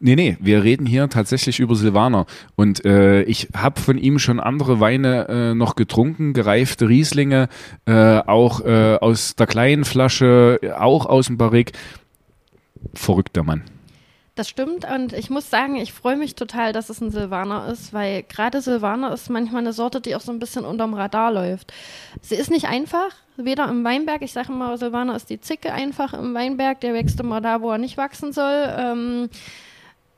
Nee, 0.00 0.16
nee, 0.16 0.36
wir 0.40 0.62
reden 0.62 0.86
hier 0.86 1.08
tatsächlich 1.08 1.60
über 1.60 1.74
Silvaner. 1.74 2.26
Und 2.56 2.84
äh, 2.84 3.22
ich 3.22 3.48
habe 3.56 3.80
von 3.80 3.98
ihm 3.98 4.18
schon 4.18 4.40
andere 4.40 4.80
Weine 4.80 5.28
äh, 5.28 5.54
noch 5.54 5.74
getrunken, 5.74 6.32
gereifte 6.32 6.88
Rieslinge, 6.88 7.48
äh, 7.86 8.18
auch 8.18 8.60
äh, 8.60 8.96
aus 9.00 9.34
der 9.34 9.46
kleinen 9.46 9.84
Flasche, 9.84 10.60
auch 10.78 11.06
aus 11.06 11.26
dem 11.26 11.38
Barrik. 11.38 11.72
Verrückter 12.94 13.42
Mann. 13.42 13.64
Das 14.34 14.48
stimmt 14.48 14.84
und 14.84 15.12
ich 15.12 15.30
muss 15.30 15.48
sagen, 15.48 15.76
ich 15.76 15.92
freue 15.92 16.16
mich 16.16 16.34
total, 16.34 16.72
dass 16.72 16.90
es 16.90 17.00
ein 17.00 17.12
Silvaner 17.12 17.68
ist, 17.68 17.92
weil 17.92 18.24
gerade 18.24 18.60
Silvaner 18.60 19.12
ist 19.12 19.30
manchmal 19.30 19.60
eine 19.60 19.72
Sorte, 19.72 20.00
die 20.00 20.16
auch 20.16 20.20
so 20.20 20.32
ein 20.32 20.40
bisschen 20.40 20.64
unterm 20.64 20.92
Radar 20.92 21.30
läuft. 21.30 21.72
Sie 22.20 22.34
ist 22.34 22.50
nicht 22.50 22.66
einfach, 22.66 23.10
weder 23.36 23.68
im 23.68 23.84
Weinberg, 23.84 24.22
ich 24.22 24.32
sage 24.32 24.52
immer, 24.52 24.76
Silvaner 24.76 25.14
ist 25.14 25.30
die 25.30 25.40
Zicke 25.40 25.72
einfach 25.72 26.14
im 26.14 26.34
Weinberg, 26.34 26.80
der 26.80 26.94
wächst 26.94 27.20
immer 27.20 27.40
da, 27.40 27.62
wo 27.62 27.70
er 27.70 27.78
nicht 27.78 27.96
wachsen 27.96 28.32
soll. 28.32 28.74
Ähm, 28.76 29.28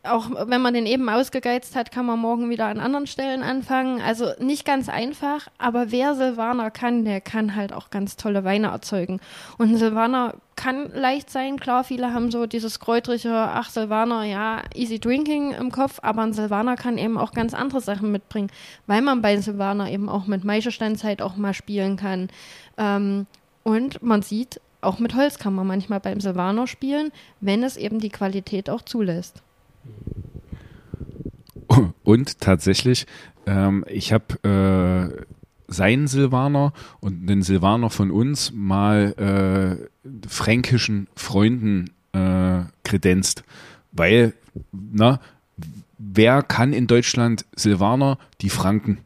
auch 0.07 0.31
wenn 0.49 0.61
man 0.61 0.75
den 0.75 0.87
eben 0.87 1.09
ausgegeizt 1.09 1.77
hat, 1.77 1.91
kann 1.91 2.07
man 2.07 2.19
morgen 2.19 2.51
wieder 2.51 2.67
an 2.67 2.81
anderen 2.81 3.07
Stellen 3.07 3.43
anfangen. 3.43 4.01
Also 4.01 4.33
nicht 4.39 4.65
ganz 4.65 4.89
einfach, 4.89 5.49
aber 5.59 5.91
wer 5.91 6.15
Silvaner 6.15 6.71
kann, 6.71 7.05
der 7.05 7.21
kann 7.21 7.55
halt 7.55 7.73
auch 7.73 7.91
ganz 7.91 8.17
tolle 8.17 8.45
Weine 8.45 8.69
erzeugen. 8.69 9.21
Und 9.59 9.77
Silvaner 9.77 10.35
kann 10.57 10.91
leicht 10.93 11.31
sein, 11.31 11.61
klar, 11.61 11.85
viele 11.85 12.13
haben 12.15 12.31
so 12.31 12.47
dieses 12.47 12.81
kräutrige, 12.81 13.35
ach 13.35 13.69
Silvaner, 13.69 14.25
ja, 14.25 14.63
easy 14.75 14.99
drinking 14.99 15.53
im 15.53 15.71
Kopf, 15.71 15.99
aber 16.03 16.23
ein 16.23 16.33
Silvaner 16.33 16.77
kann 16.77 16.97
eben 16.97 17.19
auch 17.19 17.33
ganz 17.33 17.53
andere 17.53 17.81
Sachen 17.81 18.11
mitbringen, 18.11 18.51
weil 18.87 19.03
man 19.03 19.21
bei 19.21 19.37
Silvaner 19.37 19.91
eben 19.91 20.09
auch 20.09 20.27
mit 20.27 20.45
Maischestandzeit 20.45 21.21
auch 21.21 21.37
mal 21.37 21.55
spielen 21.55 21.97
kann. 21.97 22.29
Ähm, 22.79 23.27
und 23.63 24.03
man 24.03 24.23
sieht, 24.23 24.61
auch 24.81 24.99
mit 24.99 25.15
Holz 25.15 25.39
kann 25.39 25.55
man 25.55 25.67
manchmal 25.67 26.01
beim 26.01 26.21
Silvaner 26.21 26.67
spielen, 26.67 27.11
wenn 27.41 27.63
es 27.63 27.77
eben 27.77 27.99
die 27.99 28.11
Qualität 28.11 28.71
auch 28.71 28.83
zulässt. 28.83 29.43
Und 32.03 32.41
tatsächlich, 32.41 33.07
ähm, 33.47 33.85
ich 33.89 34.13
habe 34.13 35.19
äh, 35.19 35.25
seinen 35.69 36.07
Silvaner 36.07 36.73
und 37.01 37.27
den 37.27 37.43
Silvaner 37.43 37.91
von 37.91 38.11
uns 38.11 38.53
mal 38.53 39.89
äh, 40.05 40.29
fränkischen 40.29 41.09
Freunden 41.17 41.91
äh, 42.13 42.61
kredenzt. 42.85 43.45
Weil, 43.93 44.35
na, 44.73 45.21
wer 45.99 46.43
kann 46.43 46.73
in 46.73 46.87
Deutschland 46.87 47.45
Silvaner? 47.55 48.19
Die 48.41 48.51
Franken. 48.51 48.99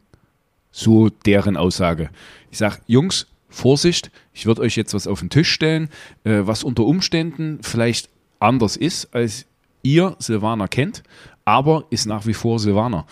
So 0.71 1.09
deren 1.09 1.57
Aussage. 1.57 2.09
Ich 2.51 2.57
sage, 2.59 2.77
Jungs, 2.87 3.27
Vorsicht, 3.49 4.11
ich 4.33 4.45
würde 4.45 4.61
euch 4.61 4.77
jetzt 4.77 4.93
was 4.93 5.07
auf 5.07 5.19
den 5.19 5.29
Tisch 5.29 5.51
stellen, 5.51 5.89
äh, 6.23 6.41
was 6.43 6.63
unter 6.63 6.85
Umständen 6.85 7.59
vielleicht 7.61 8.09
anders 8.39 8.77
ist, 8.77 9.13
als 9.13 9.45
ihr 9.83 10.15
Silvaner 10.19 10.67
kennt, 10.67 11.03
aber 11.45 11.85
ist 11.89 12.05
nach 12.05 12.25
wie 12.25 12.33
vor 12.33 12.59
Silvaner. 12.59 13.05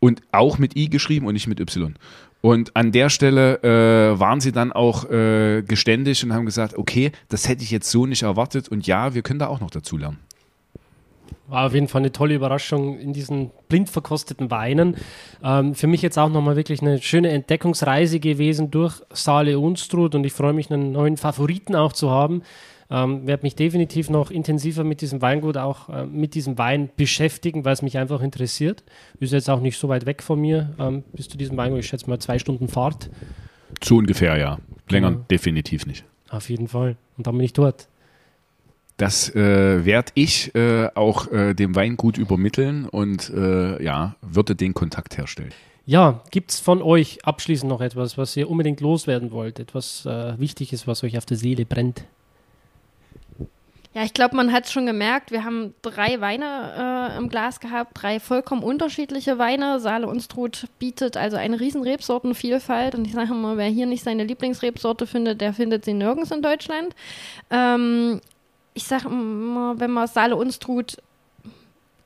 Und 0.00 0.22
auch 0.32 0.58
mit 0.58 0.76
I 0.76 0.90
geschrieben 0.90 1.26
und 1.26 1.34
nicht 1.34 1.46
mit 1.46 1.60
Y. 1.60 1.94
Und 2.40 2.76
an 2.76 2.92
der 2.92 3.08
Stelle 3.08 3.62
äh, 3.62 4.20
waren 4.20 4.40
sie 4.40 4.52
dann 4.52 4.70
auch 4.70 5.08
äh, 5.10 5.62
geständig 5.62 6.22
und 6.24 6.34
haben 6.34 6.44
gesagt, 6.44 6.76
okay, 6.76 7.10
das 7.30 7.48
hätte 7.48 7.62
ich 7.62 7.70
jetzt 7.70 7.90
so 7.90 8.04
nicht 8.04 8.22
erwartet 8.22 8.68
und 8.68 8.86
ja, 8.86 9.14
wir 9.14 9.22
können 9.22 9.38
da 9.38 9.46
auch 9.46 9.60
noch 9.60 9.70
dazu 9.70 9.96
lernen. 9.96 10.18
War 11.46 11.66
auf 11.66 11.74
jeden 11.74 11.88
Fall 11.88 12.00
eine 12.00 12.12
tolle 12.12 12.34
Überraschung 12.34 12.98
in 12.98 13.12
diesen 13.12 13.50
blind 13.68 13.90
verkosteten 13.90 14.50
Weinen. 14.50 14.96
Ähm, 15.42 15.74
für 15.74 15.86
mich 15.86 16.00
jetzt 16.00 16.18
auch 16.18 16.30
nochmal 16.30 16.56
wirklich 16.56 16.80
eine 16.80 17.02
schöne 17.02 17.28
Entdeckungsreise 17.28 18.18
gewesen 18.18 18.70
durch 18.70 19.02
Saale 19.12 19.58
Unstrut 19.58 20.14
und 20.14 20.24
ich 20.24 20.32
freue 20.32 20.54
mich, 20.54 20.70
einen 20.70 20.92
neuen 20.92 21.16
Favoriten 21.16 21.74
auch 21.74 21.92
zu 21.92 22.10
haben. 22.10 22.42
Ähm, 22.90 23.26
werde 23.26 23.42
mich 23.42 23.56
definitiv 23.56 24.10
noch 24.10 24.30
intensiver 24.30 24.84
mit 24.84 25.00
diesem 25.00 25.20
Weingut, 25.22 25.56
auch 25.56 25.88
äh, 25.88 26.06
mit 26.06 26.34
diesem 26.34 26.58
Wein 26.58 26.90
beschäftigen, 26.96 27.64
weil 27.64 27.72
es 27.72 27.82
mich 27.82 27.98
einfach 27.98 28.20
interessiert. 28.20 28.84
Ist 29.20 29.32
jetzt 29.32 29.50
auch 29.50 29.60
nicht 29.60 29.78
so 29.78 29.88
weit 29.88 30.06
weg 30.06 30.22
von 30.22 30.40
mir 30.40 30.74
ähm, 30.78 31.02
bis 31.12 31.28
zu 31.28 31.36
diesem 31.38 31.56
Weingut. 31.56 31.80
Ich 31.80 31.86
schätze 31.86 32.08
mal 32.08 32.18
zwei 32.18 32.38
Stunden 32.38 32.68
Fahrt. 32.68 33.10
Zu 33.80 33.98
ungefähr, 33.98 34.36
ja. 34.36 34.58
Länger 34.88 35.10
genau. 35.10 35.24
definitiv 35.30 35.86
nicht. 35.86 36.04
Auf 36.30 36.50
jeden 36.50 36.68
Fall. 36.68 36.96
Und 37.16 37.26
dann 37.26 37.36
bin 37.36 37.44
ich 37.44 37.52
dort. 37.52 37.88
Das 38.96 39.34
äh, 39.34 39.84
werde 39.84 40.12
ich 40.14 40.54
äh, 40.54 40.88
auch 40.94 41.30
äh, 41.32 41.54
dem 41.54 41.74
Weingut 41.74 42.16
übermitteln 42.16 42.88
und 42.88 43.28
äh, 43.30 43.82
ja, 43.82 44.14
würde 44.22 44.54
den 44.54 44.72
Kontakt 44.72 45.18
herstellen. 45.18 45.52
Ja, 45.86 46.22
gibt 46.30 46.50
es 46.52 46.60
von 46.60 46.80
euch 46.80 47.24
abschließend 47.24 47.68
noch 47.68 47.80
etwas, 47.80 48.16
was 48.16 48.36
ihr 48.36 48.48
unbedingt 48.48 48.80
loswerden 48.80 49.32
wollt? 49.32 49.58
Etwas 49.58 50.06
äh, 50.06 50.38
Wichtiges, 50.38 50.86
was 50.86 51.02
euch 51.04 51.18
auf 51.18 51.26
der 51.26 51.36
Seele 51.36 51.66
brennt? 51.66 52.04
Ja, 53.94 54.02
ich 54.02 54.12
glaube, 54.12 54.34
man 54.34 54.50
hat 54.50 54.64
es 54.64 54.72
schon 54.72 54.86
gemerkt. 54.86 55.30
Wir 55.30 55.44
haben 55.44 55.72
drei 55.82 56.20
Weine 56.20 57.12
äh, 57.14 57.16
im 57.16 57.28
Glas 57.28 57.60
gehabt, 57.60 57.92
drei 57.94 58.18
vollkommen 58.18 58.64
unterschiedliche 58.64 59.38
Weine. 59.38 59.78
Saale 59.78 60.08
Unstrut 60.08 60.66
bietet 60.80 61.16
also 61.16 61.36
eine 61.36 61.60
riesen 61.60 61.82
Rebsortenvielfalt. 61.82 62.96
Und 62.96 63.06
ich 63.06 63.12
sage 63.12 63.34
mal, 63.34 63.56
wer 63.56 63.68
hier 63.68 63.86
nicht 63.86 64.02
seine 64.02 64.24
Lieblingsrebsorte 64.24 65.06
findet, 65.06 65.40
der 65.40 65.52
findet 65.52 65.84
sie 65.84 65.94
nirgends 65.94 66.32
in 66.32 66.42
Deutschland. 66.42 66.96
Ähm, 67.50 68.20
ich 68.74 68.84
sage 68.84 69.08
immer, 69.08 69.78
wenn 69.78 69.90
man 69.90 70.06
Saale 70.08 70.36
Unstrut 70.36 70.98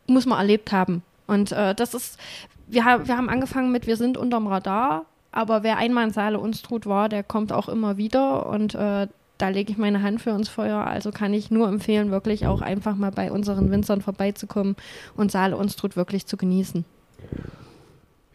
muss 0.07 0.27
man 0.27 0.39
erlebt 0.39 0.73
haben. 0.73 1.03
Und 1.27 1.53
äh, 1.53 1.75
das 1.75 1.95
ist, 1.95 2.19
wir, 2.67 2.83
wir 2.85 3.17
haben 3.17 3.29
angefangen 3.29 3.73
mit, 3.73 3.87
wir 3.87 3.97
sind 3.97 4.17
unterm 4.17 4.47
Radar. 4.47 5.05
Aber 5.33 5.63
wer 5.63 5.77
einmal 5.77 6.07
in 6.07 6.13
Saale 6.13 6.39
Unstrut 6.39 6.87
war, 6.87 7.09
der 7.09 7.23
kommt 7.23 7.53
auch 7.53 7.69
immer 7.69 7.97
wieder. 7.97 8.47
Und 8.47 8.75
äh, 8.75 9.09
da 9.39 9.49
lege 9.49 9.73
ich 9.73 9.79
meine 9.79 10.03
Hand 10.03 10.21
für 10.21 10.31
ins 10.31 10.49
Feuer. 10.49 10.87
Also 10.87 11.11
kann 11.11 11.35
ich 11.35 11.51
nur 11.51 11.69
empfehlen, 11.69 12.11
wirklich 12.11 12.47
auch 12.47 12.61
einfach 12.61 12.97
mal 12.97 13.11
bei 13.11 13.31
unseren 13.31 13.71
Winzern 13.71 14.01
vorbeizukommen 14.01 14.77
und 15.17 15.31
Saale 15.31 15.57
Unstrut 15.57 15.97
wirklich 15.97 16.27
zu 16.27 16.37
genießen. 16.37 16.85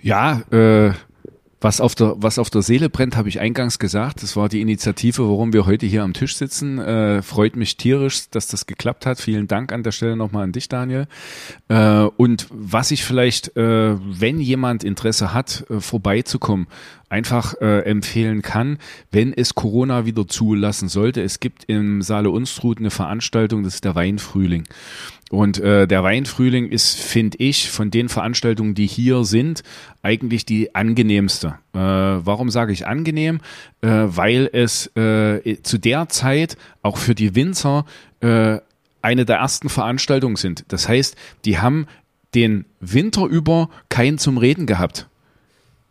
Ja, 0.02 0.42
äh, 0.52 0.92
Was 1.64 1.80
auf 1.80 1.96
der, 1.96 2.16
was 2.18 2.40
auf 2.40 2.50
der 2.50 2.62
Seele 2.62 2.90
brennt, 2.90 3.16
habe 3.16 3.30
ich 3.30 3.40
eingangs 3.40 3.80
gesagt. 3.80 4.22
Das 4.22 4.36
war 4.36 4.50
die 4.50 4.60
Initiative, 4.60 5.30
warum 5.30 5.54
wir 5.54 5.66
heute 5.66 5.86
hier 5.86 6.04
am 6.04 6.14
Tisch 6.14 6.36
sitzen. 6.36 6.78
Äh, 6.78 7.22
freut 7.22 7.56
mich 7.56 7.78
tierisch, 7.78 8.30
dass 8.32 8.48
das 8.48 8.66
geklappt 8.66 9.06
hat. 9.06 9.18
Vielen 9.18 9.48
Dank 9.48 9.72
an 9.72 9.82
der 9.82 9.94
Stelle 9.94 10.18
nochmal 10.18 10.44
an 10.44 10.52
dich, 10.52 10.68
Daniel. 10.68 11.08
Äh, 11.70 12.02
und 12.18 12.48
was 12.52 12.92
ich 12.92 13.06
vielleicht, 13.06 13.56
äh, 13.56 13.96
wenn 13.98 14.42
jemand 14.42 14.84
Interesse 14.84 15.34
hat, 15.34 15.64
äh, 15.70 15.80
vorbeizukommen, 15.80 16.68
einfach 17.08 17.54
äh, 17.62 17.82
empfehlen 17.86 18.42
kann, 18.42 18.78
wenn 19.12 19.32
es 19.32 19.56
Corona 19.56 20.06
wieder 20.06 20.28
zulassen 20.28 20.90
sollte. 20.90 21.22
Es 21.22 21.40
gibt 21.40 21.64
im 21.68 22.02
Saale 22.02 22.30
Unstrut 22.30 22.80
eine 22.80 22.90
Veranstaltung, 22.90 23.64
das 23.64 23.76
ist 23.76 23.86
der 23.86 23.96
Weinfrühling. 23.96 24.66
Und 25.34 25.58
äh, 25.58 25.88
der 25.88 26.04
Weinfrühling 26.04 26.70
ist, 26.70 26.96
finde 26.96 27.40
ich, 27.40 27.72
von 27.72 27.90
den 27.90 28.08
Veranstaltungen, 28.08 28.76
die 28.76 28.86
hier 28.86 29.24
sind, 29.24 29.64
eigentlich 30.04 30.46
die 30.46 30.76
angenehmste. 30.76 31.56
Äh, 31.74 31.80
warum 31.80 32.52
sage 32.52 32.72
ich 32.72 32.86
angenehm? 32.86 33.42
Äh, 33.82 33.88
weil 33.88 34.48
es 34.54 34.96
äh, 34.96 35.58
zu 35.64 35.80
der 35.80 36.08
Zeit 36.10 36.56
auch 36.84 36.98
für 36.98 37.16
die 37.16 37.34
Winzer 37.34 37.88
äh, 38.20 38.60
eine 39.02 39.26
der 39.26 39.38
ersten 39.38 39.70
Veranstaltungen 39.70 40.36
sind. 40.36 40.66
Das 40.68 40.88
heißt, 40.88 41.16
die 41.46 41.58
haben 41.58 41.88
den 42.36 42.66
Winter 42.80 43.26
über 43.26 43.72
keinen 43.90 44.20
zum 44.20 44.38
Reden 44.38 44.68
gehabt. 44.68 45.08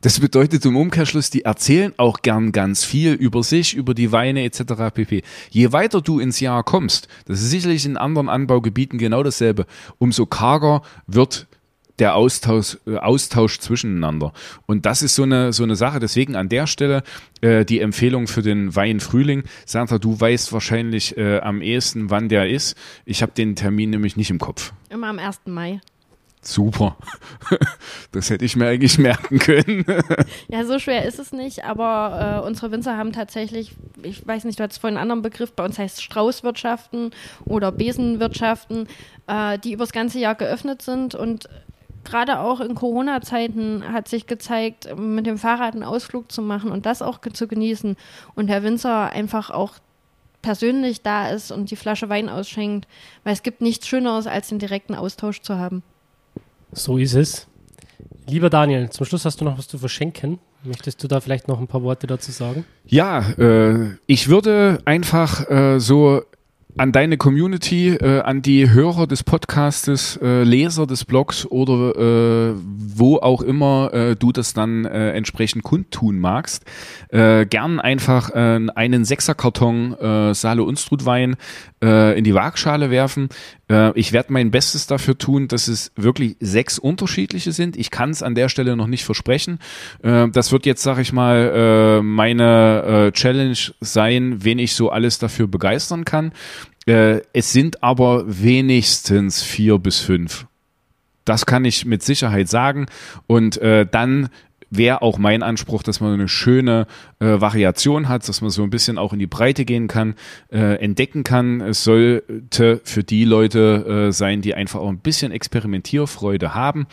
Das 0.02 0.18
bedeutet 0.18 0.64
im 0.66 0.76
Umkehrschluss, 0.76 1.30
die 1.30 1.42
erzählen 1.42 1.94
auch 1.96 2.22
gern 2.22 2.50
ganz 2.50 2.84
viel 2.84 3.12
über 3.12 3.44
sich, 3.44 3.74
über 3.74 3.94
die 3.94 4.10
Weine 4.10 4.42
etc. 4.42 4.92
pp. 4.92 5.22
Je 5.50 5.72
weiter 5.72 6.00
du 6.00 6.18
ins 6.18 6.40
Jahr 6.40 6.64
kommst, 6.64 7.06
das 7.26 7.40
ist 7.40 7.50
sicherlich 7.50 7.86
in 7.86 7.96
anderen 7.96 8.28
Anbaugebieten 8.28 8.98
genau 8.98 9.22
dasselbe, 9.22 9.64
umso 9.98 10.26
karger 10.26 10.82
wird 11.06 11.46
der 12.00 12.16
Austausch, 12.16 12.78
äh, 12.84 12.96
Austausch 12.96 13.60
zwischeneinander. 13.60 14.32
Und 14.66 14.86
das 14.86 15.02
ist 15.02 15.14
so 15.14 15.22
eine, 15.22 15.52
so 15.52 15.62
eine 15.62 15.76
Sache. 15.76 16.00
Deswegen 16.00 16.34
an 16.34 16.48
der 16.48 16.66
Stelle 16.66 17.04
äh, 17.40 17.64
die 17.64 17.78
Empfehlung 17.78 18.26
für 18.26 18.42
den 18.42 18.74
Wein 18.74 18.98
Frühling. 18.98 19.44
Sandra, 19.66 19.98
du 19.98 20.18
weißt 20.18 20.52
wahrscheinlich 20.52 21.16
äh, 21.16 21.38
am 21.38 21.62
ehesten, 21.62 22.10
wann 22.10 22.28
der 22.28 22.48
ist. 22.48 22.76
Ich 23.04 23.22
habe 23.22 23.32
den 23.32 23.54
Termin 23.54 23.90
nämlich 23.90 24.16
nicht 24.16 24.30
im 24.30 24.40
Kopf. 24.40 24.72
Immer 24.90 25.08
am 25.08 25.20
1. 25.20 25.42
Mai. 25.46 25.80
Super. 26.42 26.96
Das 28.10 28.28
hätte 28.28 28.44
ich 28.44 28.56
mir 28.56 28.66
eigentlich 28.66 28.98
merken 28.98 29.38
können. 29.38 29.86
Ja, 30.48 30.64
so 30.66 30.78
schwer 30.78 31.06
ist 31.06 31.18
es 31.18 31.32
nicht, 31.32 31.64
aber 31.64 32.42
äh, 32.42 32.46
unsere 32.46 32.70
Winzer 32.70 32.96
haben 32.96 33.12
tatsächlich, 33.12 33.74
ich 34.02 34.26
weiß 34.26 34.44
nicht, 34.44 34.58
du 34.58 34.64
hattest 34.64 34.80
vorhin 34.80 34.98
einen 34.98 35.10
anderen 35.10 35.22
Begriff, 35.22 35.52
bei 35.52 35.64
uns 35.64 35.78
heißt 35.78 36.02
Straußwirtschaften 36.02 37.12
oder 37.44 37.72
Besenwirtschaften, 37.72 38.86
äh, 39.28 39.58
die 39.58 39.72
übers 39.72 39.92
ganze 39.92 40.18
Jahr 40.18 40.34
geöffnet 40.34 40.82
sind 40.82 41.14
und 41.14 41.48
gerade 42.04 42.40
auch 42.40 42.60
in 42.60 42.74
Corona-Zeiten 42.74 43.84
hat 43.92 44.08
sich 44.08 44.26
gezeigt, 44.26 44.94
mit 44.98 45.26
dem 45.26 45.38
Fahrrad 45.38 45.74
einen 45.74 45.84
Ausflug 45.84 46.30
zu 46.30 46.42
machen 46.42 46.70
und 46.70 46.84
das 46.84 47.00
auch 47.00 47.20
zu 47.20 47.48
genießen 47.48 47.96
und 48.34 48.48
Herr 48.48 48.62
Winzer 48.62 49.10
einfach 49.10 49.50
auch 49.50 49.74
persönlich 50.42 51.02
da 51.02 51.28
ist 51.28 51.50
und 51.52 51.70
die 51.70 51.76
Flasche 51.76 52.08
Wein 52.08 52.28
ausschenkt, 52.28 52.88
weil 53.24 53.32
es 53.32 53.42
gibt 53.42 53.62
nichts 53.62 53.86
Schöneres, 53.86 54.26
als 54.26 54.48
den 54.48 54.58
direkten 54.58 54.94
Austausch 54.94 55.40
zu 55.40 55.56
haben. 55.56 55.82
So 56.72 56.96
ist 56.96 57.14
es. 57.14 57.46
Lieber 58.26 58.48
Daniel, 58.50 58.88
zum 58.90 59.04
Schluss 59.04 59.24
hast 59.24 59.40
du 59.40 59.44
noch 59.44 59.58
was 59.58 59.68
zu 59.68 59.78
verschenken. 59.78 60.38
Möchtest 60.64 61.02
du 61.02 61.08
da 61.08 61.20
vielleicht 61.20 61.48
noch 61.48 61.60
ein 61.60 61.66
paar 61.66 61.82
Worte 61.82 62.06
dazu 62.06 62.30
sagen? 62.30 62.64
Ja, 62.86 63.28
äh, 63.36 63.96
ich 64.06 64.28
würde 64.28 64.80
einfach 64.84 65.50
äh, 65.50 65.80
so 65.80 66.22
an 66.78 66.92
deine 66.92 67.18
Community, 67.18 67.88
äh, 67.88 68.20
an 68.20 68.40
die 68.40 68.70
Hörer 68.70 69.06
des 69.06 69.24
Podcastes, 69.24 70.18
äh, 70.22 70.42
Leser 70.42 70.86
des 70.86 71.04
Blogs 71.04 71.44
oder 71.46 72.52
äh, 72.52 72.54
wo 72.56 73.18
auch 73.18 73.42
immer 73.42 73.92
äh, 73.92 74.16
du 74.16 74.32
das 74.32 74.54
dann 74.54 74.84
äh, 74.86 75.12
entsprechend 75.12 75.64
kundtun 75.64 76.18
magst, 76.18 76.64
äh, 77.10 77.44
gern 77.44 77.78
einfach 77.78 78.30
äh, 78.30 78.60
einen 78.74 79.04
Sechserkarton 79.04 79.98
äh, 79.98 80.34
Sale 80.34 80.62
Unstrutwein 80.64 81.36
äh, 81.82 82.16
in 82.16 82.24
die 82.24 82.34
Waagschale 82.34 82.90
werfen. 82.90 83.28
Äh, 83.72 83.92
ich 83.98 84.12
werde 84.12 84.32
mein 84.32 84.50
Bestes 84.50 84.86
dafür 84.86 85.16
tun, 85.16 85.48
dass 85.48 85.66
es 85.66 85.92
wirklich 85.96 86.36
sechs 86.40 86.78
unterschiedliche 86.78 87.52
sind. 87.52 87.76
Ich 87.76 87.90
kann 87.90 88.10
es 88.10 88.22
an 88.22 88.34
der 88.34 88.48
Stelle 88.48 88.76
noch 88.76 88.86
nicht 88.86 89.04
versprechen. 89.04 89.58
Äh, 90.02 90.28
das 90.28 90.52
wird 90.52 90.66
jetzt, 90.66 90.82
sag 90.82 90.98
ich 90.98 91.12
mal, 91.12 91.98
äh, 91.98 92.02
meine 92.02 93.10
Challenge 93.14 93.56
sein, 93.80 94.44
wen 94.44 94.58
ich 94.58 94.74
so 94.74 94.90
alles 94.90 95.18
dafür 95.18 95.46
begeistern 95.46 96.04
kann. 96.04 96.32
Es 96.84 97.52
sind 97.52 97.82
aber 97.82 98.24
wenigstens 98.26 99.42
vier 99.42 99.78
bis 99.78 100.00
fünf. 100.00 100.46
Das 101.24 101.46
kann 101.46 101.64
ich 101.64 101.84
mit 101.84 102.02
Sicherheit 102.02 102.48
sagen. 102.48 102.86
Und 103.28 103.56
äh, 103.58 103.86
dann 103.88 104.28
wäre 104.72 105.02
auch 105.02 105.18
mein 105.18 105.42
Anspruch, 105.42 105.82
dass 105.82 106.00
man 106.00 106.14
eine 106.14 106.28
schöne 106.28 106.86
äh, 107.20 107.40
Variation 107.40 108.08
hat, 108.08 108.28
dass 108.28 108.40
man 108.40 108.50
so 108.50 108.62
ein 108.62 108.70
bisschen 108.70 108.98
auch 108.98 109.12
in 109.12 109.18
die 109.18 109.26
Breite 109.26 109.64
gehen 109.64 109.86
kann, 109.86 110.14
äh, 110.50 110.76
entdecken 110.76 111.24
kann. 111.24 111.60
Es 111.60 111.84
sollte 111.84 112.80
für 112.82 113.04
die 113.04 113.24
Leute 113.24 114.08
äh, 114.08 114.12
sein, 114.12 114.40
die 114.40 114.54
einfach 114.54 114.80
auch 114.80 114.88
ein 114.88 114.98
bisschen 114.98 115.30
Experimentierfreude 115.30 116.54
haben 116.54 116.86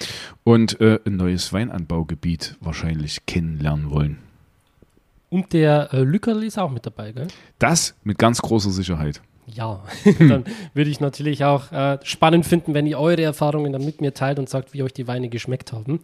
und 0.43 0.79
äh, 0.81 0.99
ein 1.05 1.15
neues 1.15 1.53
Weinanbaugebiet 1.53 2.57
wahrscheinlich 2.59 3.25
kennenlernen 3.25 3.89
wollen. 3.89 4.17
Und 5.29 5.53
der 5.53 5.93
äh, 5.93 6.01
Lückerl 6.01 6.43
ist 6.43 6.57
auch 6.57 6.71
mit 6.71 6.85
dabei, 6.85 7.11
gell? 7.11 7.27
Das 7.59 7.95
mit 8.03 8.17
ganz 8.17 8.41
großer 8.41 8.71
Sicherheit. 8.71 9.21
Ja, 9.53 9.83
dann 10.19 10.43
würde 10.73 10.89
ich 10.89 10.99
natürlich 10.99 11.43
auch 11.43 11.71
äh, 11.71 11.99
spannend 12.03 12.45
finden, 12.45 12.73
wenn 12.73 12.85
ihr 12.85 12.99
eure 12.99 13.21
Erfahrungen 13.21 13.71
dann 13.71 13.85
mit 13.85 14.01
mir 14.01 14.13
teilt 14.13 14.39
und 14.39 14.49
sagt, 14.49 14.73
wie 14.73 14.83
euch 14.83 14.93
die 14.93 15.07
Weine 15.07 15.29
geschmeckt 15.29 15.71
haben. 15.71 16.01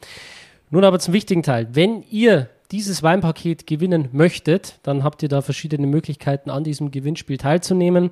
Nun 0.70 0.84
aber 0.84 0.99
zum 0.99 1.13
wichtigen 1.13 1.43
Teil. 1.43 1.68
Wenn 1.74 2.03
ihr 2.09 2.49
dieses 2.72 3.03
Weinpaket 3.03 3.68
gewinnen 3.68 4.09
möchtet, 4.11 4.80
dann 4.84 5.03
habt 5.03 5.22
ihr 5.22 5.30
da 5.30 5.41
verschiedene 5.41 5.86
Möglichkeiten, 5.86 6.49
an 6.49 6.63
diesem 6.63 6.91
Gewinnspiel 6.91 7.38
teilzunehmen. 7.38 8.09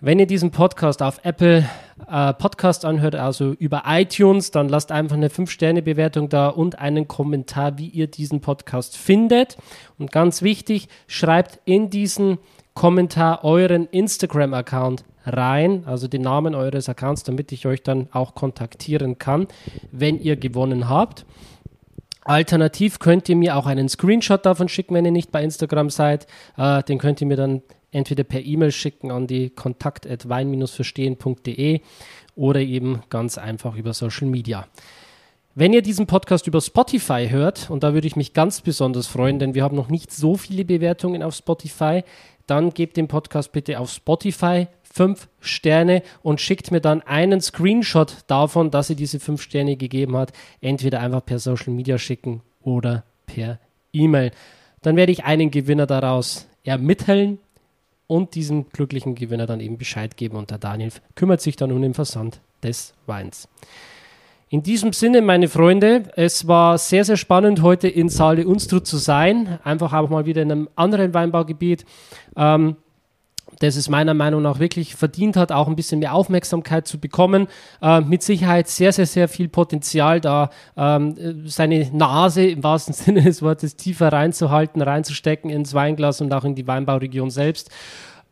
Wenn 0.00 0.18
ihr 0.18 0.26
diesen 0.26 0.50
Podcast 0.50 1.02
auf 1.02 1.20
Apple 1.24 1.68
äh, 2.08 2.34
Podcast 2.34 2.84
anhört, 2.84 3.14
also 3.14 3.52
über 3.52 3.84
iTunes, 3.86 4.50
dann 4.50 4.68
lasst 4.68 4.90
einfach 4.90 5.16
eine 5.16 5.28
5-Sterne-Bewertung 5.28 6.28
da 6.28 6.48
und 6.48 6.78
einen 6.78 7.06
Kommentar, 7.06 7.78
wie 7.78 7.88
ihr 7.88 8.08
diesen 8.08 8.40
Podcast 8.40 8.96
findet. 8.96 9.56
Und 9.98 10.10
ganz 10.10 10.42
wichtig, 10.42 10.88
schreibt 11.06 11.60
in 11.64 11.88
diesen 11.90 12.38
Kommentar 12.74 13.44
euren 13.44 13.86
Instagram-Account 13.86 15.04
rein, 15.24 15.84
also 15.86 16.08
den 16.08 16.22
Namen 16.22 16.54
eures 16.54 16.88
Accounts, 16.88 17.22
damit 17.22 17.52
ich 17.52 17.66
euch 17.66 17.82
dann 17.82 18.08
auch 18.12 18.34
kontaktieren 18.34 19.18
kann, 19.18 19.46
wenn 19.92 20.18
ihr 20.18 20.36
gewonnen 20.36 20.88
habt. 20.88 21.24
Alternativ 22.24 22.98
könnt 22.98 23.28
ihr 23.28 23.36
mir 23.36 23.56
auch 23.56 23.66
einen 23.66 23.88
Screenshot 23.88 24.44
davon 24.46 24.68
schicken, 24.68 24.94
wenn 24.94 25.04
ihr 25.04 25.10
nicht 25.10 25.32
bei 25.32 25.42
Instagram 25.42 25.90
seid. 25.90 26.28
Äh, 26.56 26.84
den 26.84 26.98
könnt 26.98 27.20
ihr 27.20 27.26
mir 27.26 27.36
dann 27.36 27.62
entweder 27.90 28.22
per 28.24 28.42
E-Mail 28.44 28.72
schicken 28.72 29.10
an 29.10 29.26
die 29.26 29.50
kontakt.wein-verstehen.de 29.50 31.80
oder 32.34 32.60
eben 32.60 33.02
ganz 33.10 33.36
einfach 33.38 33.76
über 33.76 33.92
Social 33.92 34.28
Media. 34.28 34.66
Wenn 35.54 35.74
ihr 35.74 35.82
diesen 35.82 36.06
Podcast 36.06 36.46
über 36.46 36.62
Spotify 36.62 37.28
hört, 37.28 37.68
und 37.68 37.82
da 37.82 37.92
würde 37.92 38.06
ich 38.06 38.16
mich 38.16 38.32
ganz 38.32 38.62
besonders 38.62 39.06
freuen, 39.06 39.38
denn 39.38 39.54
wir 39.54 39.62
haben 39.62 39.76
noch 39.76 39.90
nicht 39.90 40.10
so 40.10 40.36
viele 40.36 40.64
Bewertungen 40.64 41.22
auf 41.22 41.34
Spotify, 41.34 42.04
dann 42.46 42.70
gebt 42.70 42.96
den 42.96 43.06
Podcast 43.06 43.52
bitte 43.52 43.78
auf 43.78 43.90
Spotify 43.90 44.66
fünf 44.92 45.28
Sterne 45.40 46.02
und 46.22 46.40
schickt 46.40 46.70
mir 46.70 46.80
dann 46.80 47.02
einen 47.02 47.40
Screenshot 47.40 48.18
davon, 48.26 48.70
dass 48.70 48.88
sie 48.88 48.96
diese 48.96 49.20
fünf 49.20 49.42
Sterne 49.42 49.76
gegeben 49.76 50.16
hat. 50.16 50.32
Entweder 50.60 51.00
einfach 51.00 51.24
per 51.24 51.38
Social 51.38 51.72
Media 51.72 51.98
schicken 51.98 52.42
oder 52.62 53.04
per 53.26 53.58
E-Mail. 53.92 54.30
Dann 54.82 54.96
werde 54.96 55.12
ich 55.12 55.24
einen 55.24 55.50
Gewinner 55.50 55.86
daraus 55.86 56.46
ermitteln 56.64 57.38
und 58.06 58.34
diesem 58.34 58.68
glücklichen 58.68 59.14
Gewinner 59.14 59.46
dann 59.46 59.60
eben 59.60 59.78
Bescheid 59.78 60.16
geben. 60.16 60.36
Und 60.36 60.50
der 60.50 60.58
Daniel 60.58 60.92
kümmert 61.14 61.40
sich 61.40 61.56
dann 61.56 61.72
um 61.72 61.80
den 61.80 61.94
Versand 61.94 62.40
des 62.62 62.94
Weins. 63.06 63.48
In 64.48 64.62
diesem 64.62 64.92
Sinne, 64.92 65.22
meine 65.22 65.48
Freunde, 65.48 66.10
es 66.14 66.46
war 66.46 66.76
sehr, 66.76 67.06
sehr 67.06 67.16
spannend, 67.16 67.62
heute 67.62 67.88
in 67.88 68.10
Saale 68.10 68.46
Unstrut 68.46 68.86
zu 68.86 68.98
sein. 68.98 69.58
Einfach 69.64 69.94
auch 69.94 70.10
mal 70.10 70.26
wieder 70.26 70.42
in 70.42 70.52
einem 70.52 70.68
anderen 70.76 71.14
Weinbaugebiet. 71.14 71.86
Ähm, 72.36 72.76
das 73.62 73.76
es 73.76 73.88
meiner 73.88 74.14
Meinung 74.14 74.42
nach 74.42 74.58
wirklich 74.58 74.96
verdient 74.96 75.36
hat, 75.36 75.52
auch 75.52 75.68
ein 75.68 75.76
bisschen 75.76 76.00
mehr 76.00 76.14
Aufmerksamkeit 76.14 76.86
zu 76.86 76.98
bekommen. 76.98 77.46
Äh, 77.80 78.00
mit 78.00 78.22
Sicherheit 78.22 78.68
sehr, 78.68 78.92
sehr, 78.92 79.06
sehr 79.06 79.28
viel 79.28 79.48
Potenzial 79.48 80.20
da, 80.20 80.50
ähm, 80.76 81.44
seine 81.46 81.88
Nase 81.92 82.46
im 82.46 82.64
wahrsten 82.64 82.92
Sinne 82.94 83.22
des 83.22 83.42
Wortes 83.42 83.76
tiefer 83.76 84.12
reinzuhalten, 84.12 84.82
reinzustecken 84.82 85.50
ins 85.50 85.74
Weinglas 85.74 86.20
und 86.20 86.32
auch 86.34 86.44
in 86.44 86.54
die 86.54 86.66
Weinbauregion 86.66 87.30
selbst. 87.30 87.70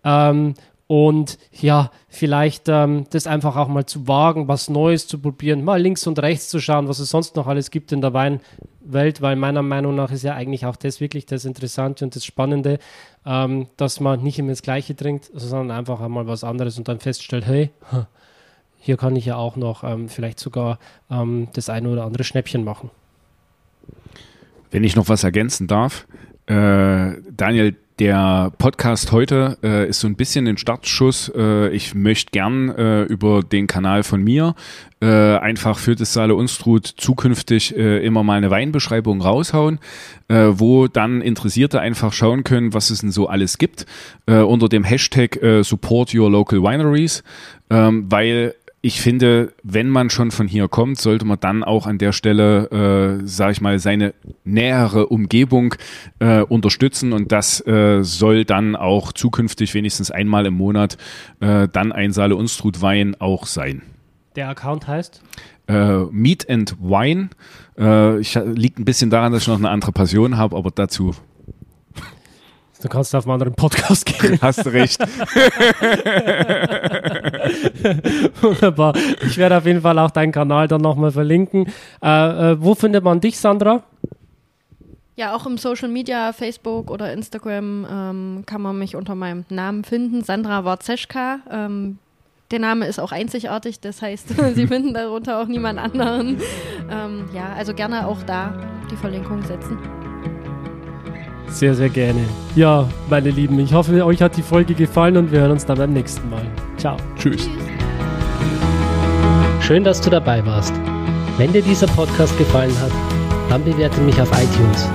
Ähm, 0.05 0.55
und 0.89 1.39
ja, 1.53 1.93
vielleicht 2.09 2.69
ähm, 2.69 3.05
das 3.11 3.29
einfach 3.29 3.55
auch 3.55 3.69
mal 3.69 3.87
zu 3.87 4.09
wagen, 4.09 4.49
was 4.49 4.69
Neues 4.69 5.07
zu 5.07 5.21
probieren, 5.21 5.63
mal 5.63 5.81
links 5.81 6.05
und 6.09 6.19
rechts 6.19 6.49
zu 6.49 6.59
schauen, 6.59 6.89
was 6.89 6.99
es 6.99 7.11
sonst 7.11 7.37
noch 7.37 7.47
alles 7.47 7.71
gibt 7.71 7.93
in 7.93 8.01
der 8.01 8.13
Weinwelt, 8.93 9.23
weil 9.23 9.37
meiner 9.37 9.63
Meinung 9.63 9.95
nach 9.95 10.11
ist 10.11 10.23
ja 10.23 10.35
eigentlich 10.35 10.67
auch 10.67 10.77
das 10.77 11.01
wirklich 11.01 11.27
das 11.27 11.45
Interessante 11.45 12.05
und 12.05 12.17
das 12.17 12.25
Spannende, 12.25 12.79
ähm, 13.27 13.67
dass 13.77 14.01
man 14.01 14.23
nicht 14.23 14.39
immer 14.39 14.51
das 14.51 14.63
Gleiche 14.63 14.97
trinkt, 14.97 15.31
sondern 15.35 15.77
einfach 15.77 16.01
einmal 16.01 16.27
was 16.27 16.45
anderes 16.45 16.79
und 16.79 16.89
dann 16.89 17.01
feststellt, 17.01 17.47
hey, 17.47 17.71
hier 18.79 18.97
kann 18.97 19.17
ich 19.17 19.27
ja 19.27 19.37
auch 19.37 19.57
noch 19.57 19.85
ähm, 19.85 20.09
vielleicht 20.09 20.41
sogar 20.41 20.79
ähm, 21.11 21.49
das 21.53 21.69
eine 21.69 21.89
oder 21.89 22.05
andere 22.05 22.25
Schnäppchen 22.25 22.65
machen. 22.65 22.91
Wenn 24.71 24.85
ich 24.85 24.97
noch 24.97 25.09
was 25.09 25.25
ergänzen 25.25 25.67
darf, 25.67 26.07
äh, 26.47 27.13
Daniel, 27.31 27.77
der 28.01 28.51
Podcast 28.57 29.13
heute 29.13 29.59
äh, 29.63 29.87
ist 29.87 30.01
so 30.01 30.09
ein 30.09 30.17
bisschen 30.17 30.49
ein 30.49 30.57
Startschuss. 30.57 31.31
Äh, 31.37 31.69
ich 31.69 31.95
möchte 31.95 32.31
gern 32.31 32.71
äh, 32.71 33.03
über 33.03 33.43
den 33.43 33.67
Kanal 33.67 34.05
von 34.05 34.25
mir 34.25 34.55
äh, 35.03 35.37
einfach 35.37 35.77
für 35.77 35.97
das 35.97 36.15
Saale 36.15 36.35
Unstrut 36.35 36.87
zukünftig 36.87 37.77
äh, 37.77 37.99
immer 38.05 38.23
mal 38.23 38.39
eine 38.39 38.51
Weinbeschreibung 38.51 39.21
raushauen, 39.21 39.81
äh, 40.29 40.47
wo 40.53 40.89
dann 40.89 41.21
Interessierte 41.21 41.81
einfach 41.81 42.15
schauen 42.15 42.43
können, 42.43 42.73
was 42.73 42.89
es 42.89 43.03
denn 43.03 43.11
so 43.11 43.29
alles 43.29 43.59
gibt, 43.59 43.85
unter 44.27 44.69
dem 44.69 44.85
Hashtag 44.85 45.39
Support 45.63 46.15
Your 46.15 46.31
Local 46.31 46.63
Wineries, 46.63 47.25
ähm, 47.69 48.07
weil 48.09 48.55
ich 48.83 49.01
finde, 49.01 49.53
wenn 49.63 49.91
man 49.91 50.09
schon 50.09 50.31
von 50.31 50.49
hier 50.49 50.69
kommt, 50.69 50.99
sollte 50.99 51.27
man 51.27 51.39
dann 51.39 51.63
auch 51.63 51.87
an 51.87 51.99
der 51.99 52.13
Stelle, 52.13 53.21
äh, 53.21 53.27
sage 53.27 53.53
ich 53.53 53.61
mal, 53.61 53.79
seine 53.79 54.15
nähere 54.45 55.09
Umgebung 55.09 55.75
äh, 56.19 56.41
unterstützen 56.41 57.13
und 57.13 57.31
das 57.31 57.65
äh, 57.67 58.03
soll 58.03 58.45
dann 58.47 58.77
auch 58.77 59.13
zukünftig 59.13 59.75
wenigstens 59.75 60.11
einmal 60.11 60.47
im 60.47 60.55
Monat 60.55 60.97
äh, 61.41 61.69
dann 61.69 61.93
ein 61.93 62.13
Saale 62.13 62.37
Unstrut 62.37 62.81
Wein 62.81 63.17
auch 63.19 63.47
sein. 63.47 63.83
Der 64.35 64.49
Account 64.49 64.89
heißt? 64.89 65.23
Äh, 65.69 66.05
Meat 66.11 66.49
and 66.49 66.77
Wine. 66.81 67.31
Äh, 67.79 68.19
ich, 68.21 68.35
liegt 68.35 68.79
ein 68.79 68.85
bisschen 68.87 69.11
daran, 69.11 69.33
dass 69.33 69.43
ich 69.43 69.49
noch 69.49 69.59
eine 69.59 69.69
andere 69.69 69.93
Passion 69.93 70.39
habe, 70.39 70.57
aber 70.57 70.71
dazu 70.71 71.15
Du 72.83 72.89
kannst 72.89 73.15
auf 73.15 73.27
einen 73.27 73.35
anderen 73.35 73.55
Podcast 73.55 74.07
gehen. 74.07 74.39
hast 74.43 74.65
du 74.65 74.71
recht. 74.71 74.99
Wunderbar. 78.43 78.95
Ich 79.27 79.37
werde 79.37 79.59
auf 79.59 79.67
jeden 79.67 79.83
Fall 79.83 79.99
auch 79.99 80.11
deinen 80.11 80.33
Kanal 80.33 80.67
dann 80.67 80.81
nochmal 80.81 81.11
verlinken. 81.11 81.67
Äh, 82.03 82.53
äh, 82.53 82.63
wo 82.63 82.75
findet 82.75 83.05
man 83.05 83.21
dich, 83.21 83.39
Sandra? 83.39 83.83
Ja, 85.17 85.35
auch 85.35 85.45
im 85.45 85.59
Social 85.59 85.91
Media, 85.91 86.33
Facebook 86.33 86.91
oder 86.91 87.13
Instagram 87.13 87.87
ähm, 87.91 88.45
kann 88.47 88.63
man 88.63 88.79
mich 88.79 88.97
unter 88.97 89.15
meinem 89.15 89.45
Namen 89.51 89.85
finden, 89.85 90.25
Sandra 90.25 90.65
Warzeschka. 90.65 91.41
Ähm, 91.51 91.99
der 92.51 92.59
Name 92.59 92.87
ist 92.87 92.99
auch 92.99 93.13
einzigartig, 93.13 93.81
das 93.81 94.01
heißt, 94.01 94.29
Sie 94.55 94.67
finden 94.67 94.95
darunter 94.95 95.41
auch 95.41 95.47
niemand 95.47 95.79
anderen. 95.79 96.41
Ähm, 96.91 97.29
ja, 97.35 97.53
also 97.55 97.75
gerne 97.75 98.07
auch 98.07 98.23
da 98.23 98.55
die 98.91 98.97
Verlinkung 98.97 99.43
setzen. 99.43 100.00
Sehr, 101.51 101.75
sehr 101.75 101.89
gerne. 101.89 102.21
Ja, 102.55 102.89
meine 103.09 103.31
Lieben, 103.31 103.59
ich 103.59 103.75
hoffe, 103.75 104.05
euch 104.05 104.23
hat 104.23 104.37
die 104.37 104.43
Folge 104.43 104.75
gefallen 104.75 105.17
und 105.17 105.33
wir 105.33 105.41
hören 105.41 105.53
uns 105.53 105.67
dann 105.67 105.79
beim 105.79 105.93
nächsten 105.93 106.29
Mal. 106.31 106.43
Ciao. 106.77 106.97
Tschüss. 107.17 107.49
Schön, 109.61 109.85
dass 109.85 110.01
du 110.01 110.11
dabei 110.11 110.45
warst. 110.47 110.73
Wenn 111.39 111.53
dir 111.53 111.63
dieser 111.63 111.87
Podcast 111.89 112.37
gefallen 112.39 112.75
hat, 112.81 112.93
dann 113.49 113.65
bewerte 113.65 114.01
mich 114.01 114.21
auf 114.21 114.31
iTunes. 114.31 114.89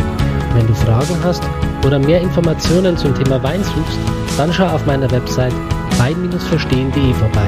Wenn 0.53 0.67
du 0.67 0.73
Fragen 0.73 1.17
hast 1.23 1.43
oder 1.85 1.99
mehr 1.99 2.21
Informationen 2.21 2.97
zum 2.97 3.13
Thema 3.15 3.41
Wein 3.43 3.63
suchst, 3.63 3.99
dann 4.37 4.51
schau 4.51 4.67
auf 4.67 4.85
meiner 4.85 5.09
Website 5.11 5.53
wein-verstehen.de 5.97 7.13
vorbei. 7.13 7.47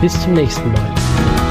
Bis 0.00 0.20
zum 0.20 0.34
nächsten 0.34 0.70
Mal. 0.72 1.43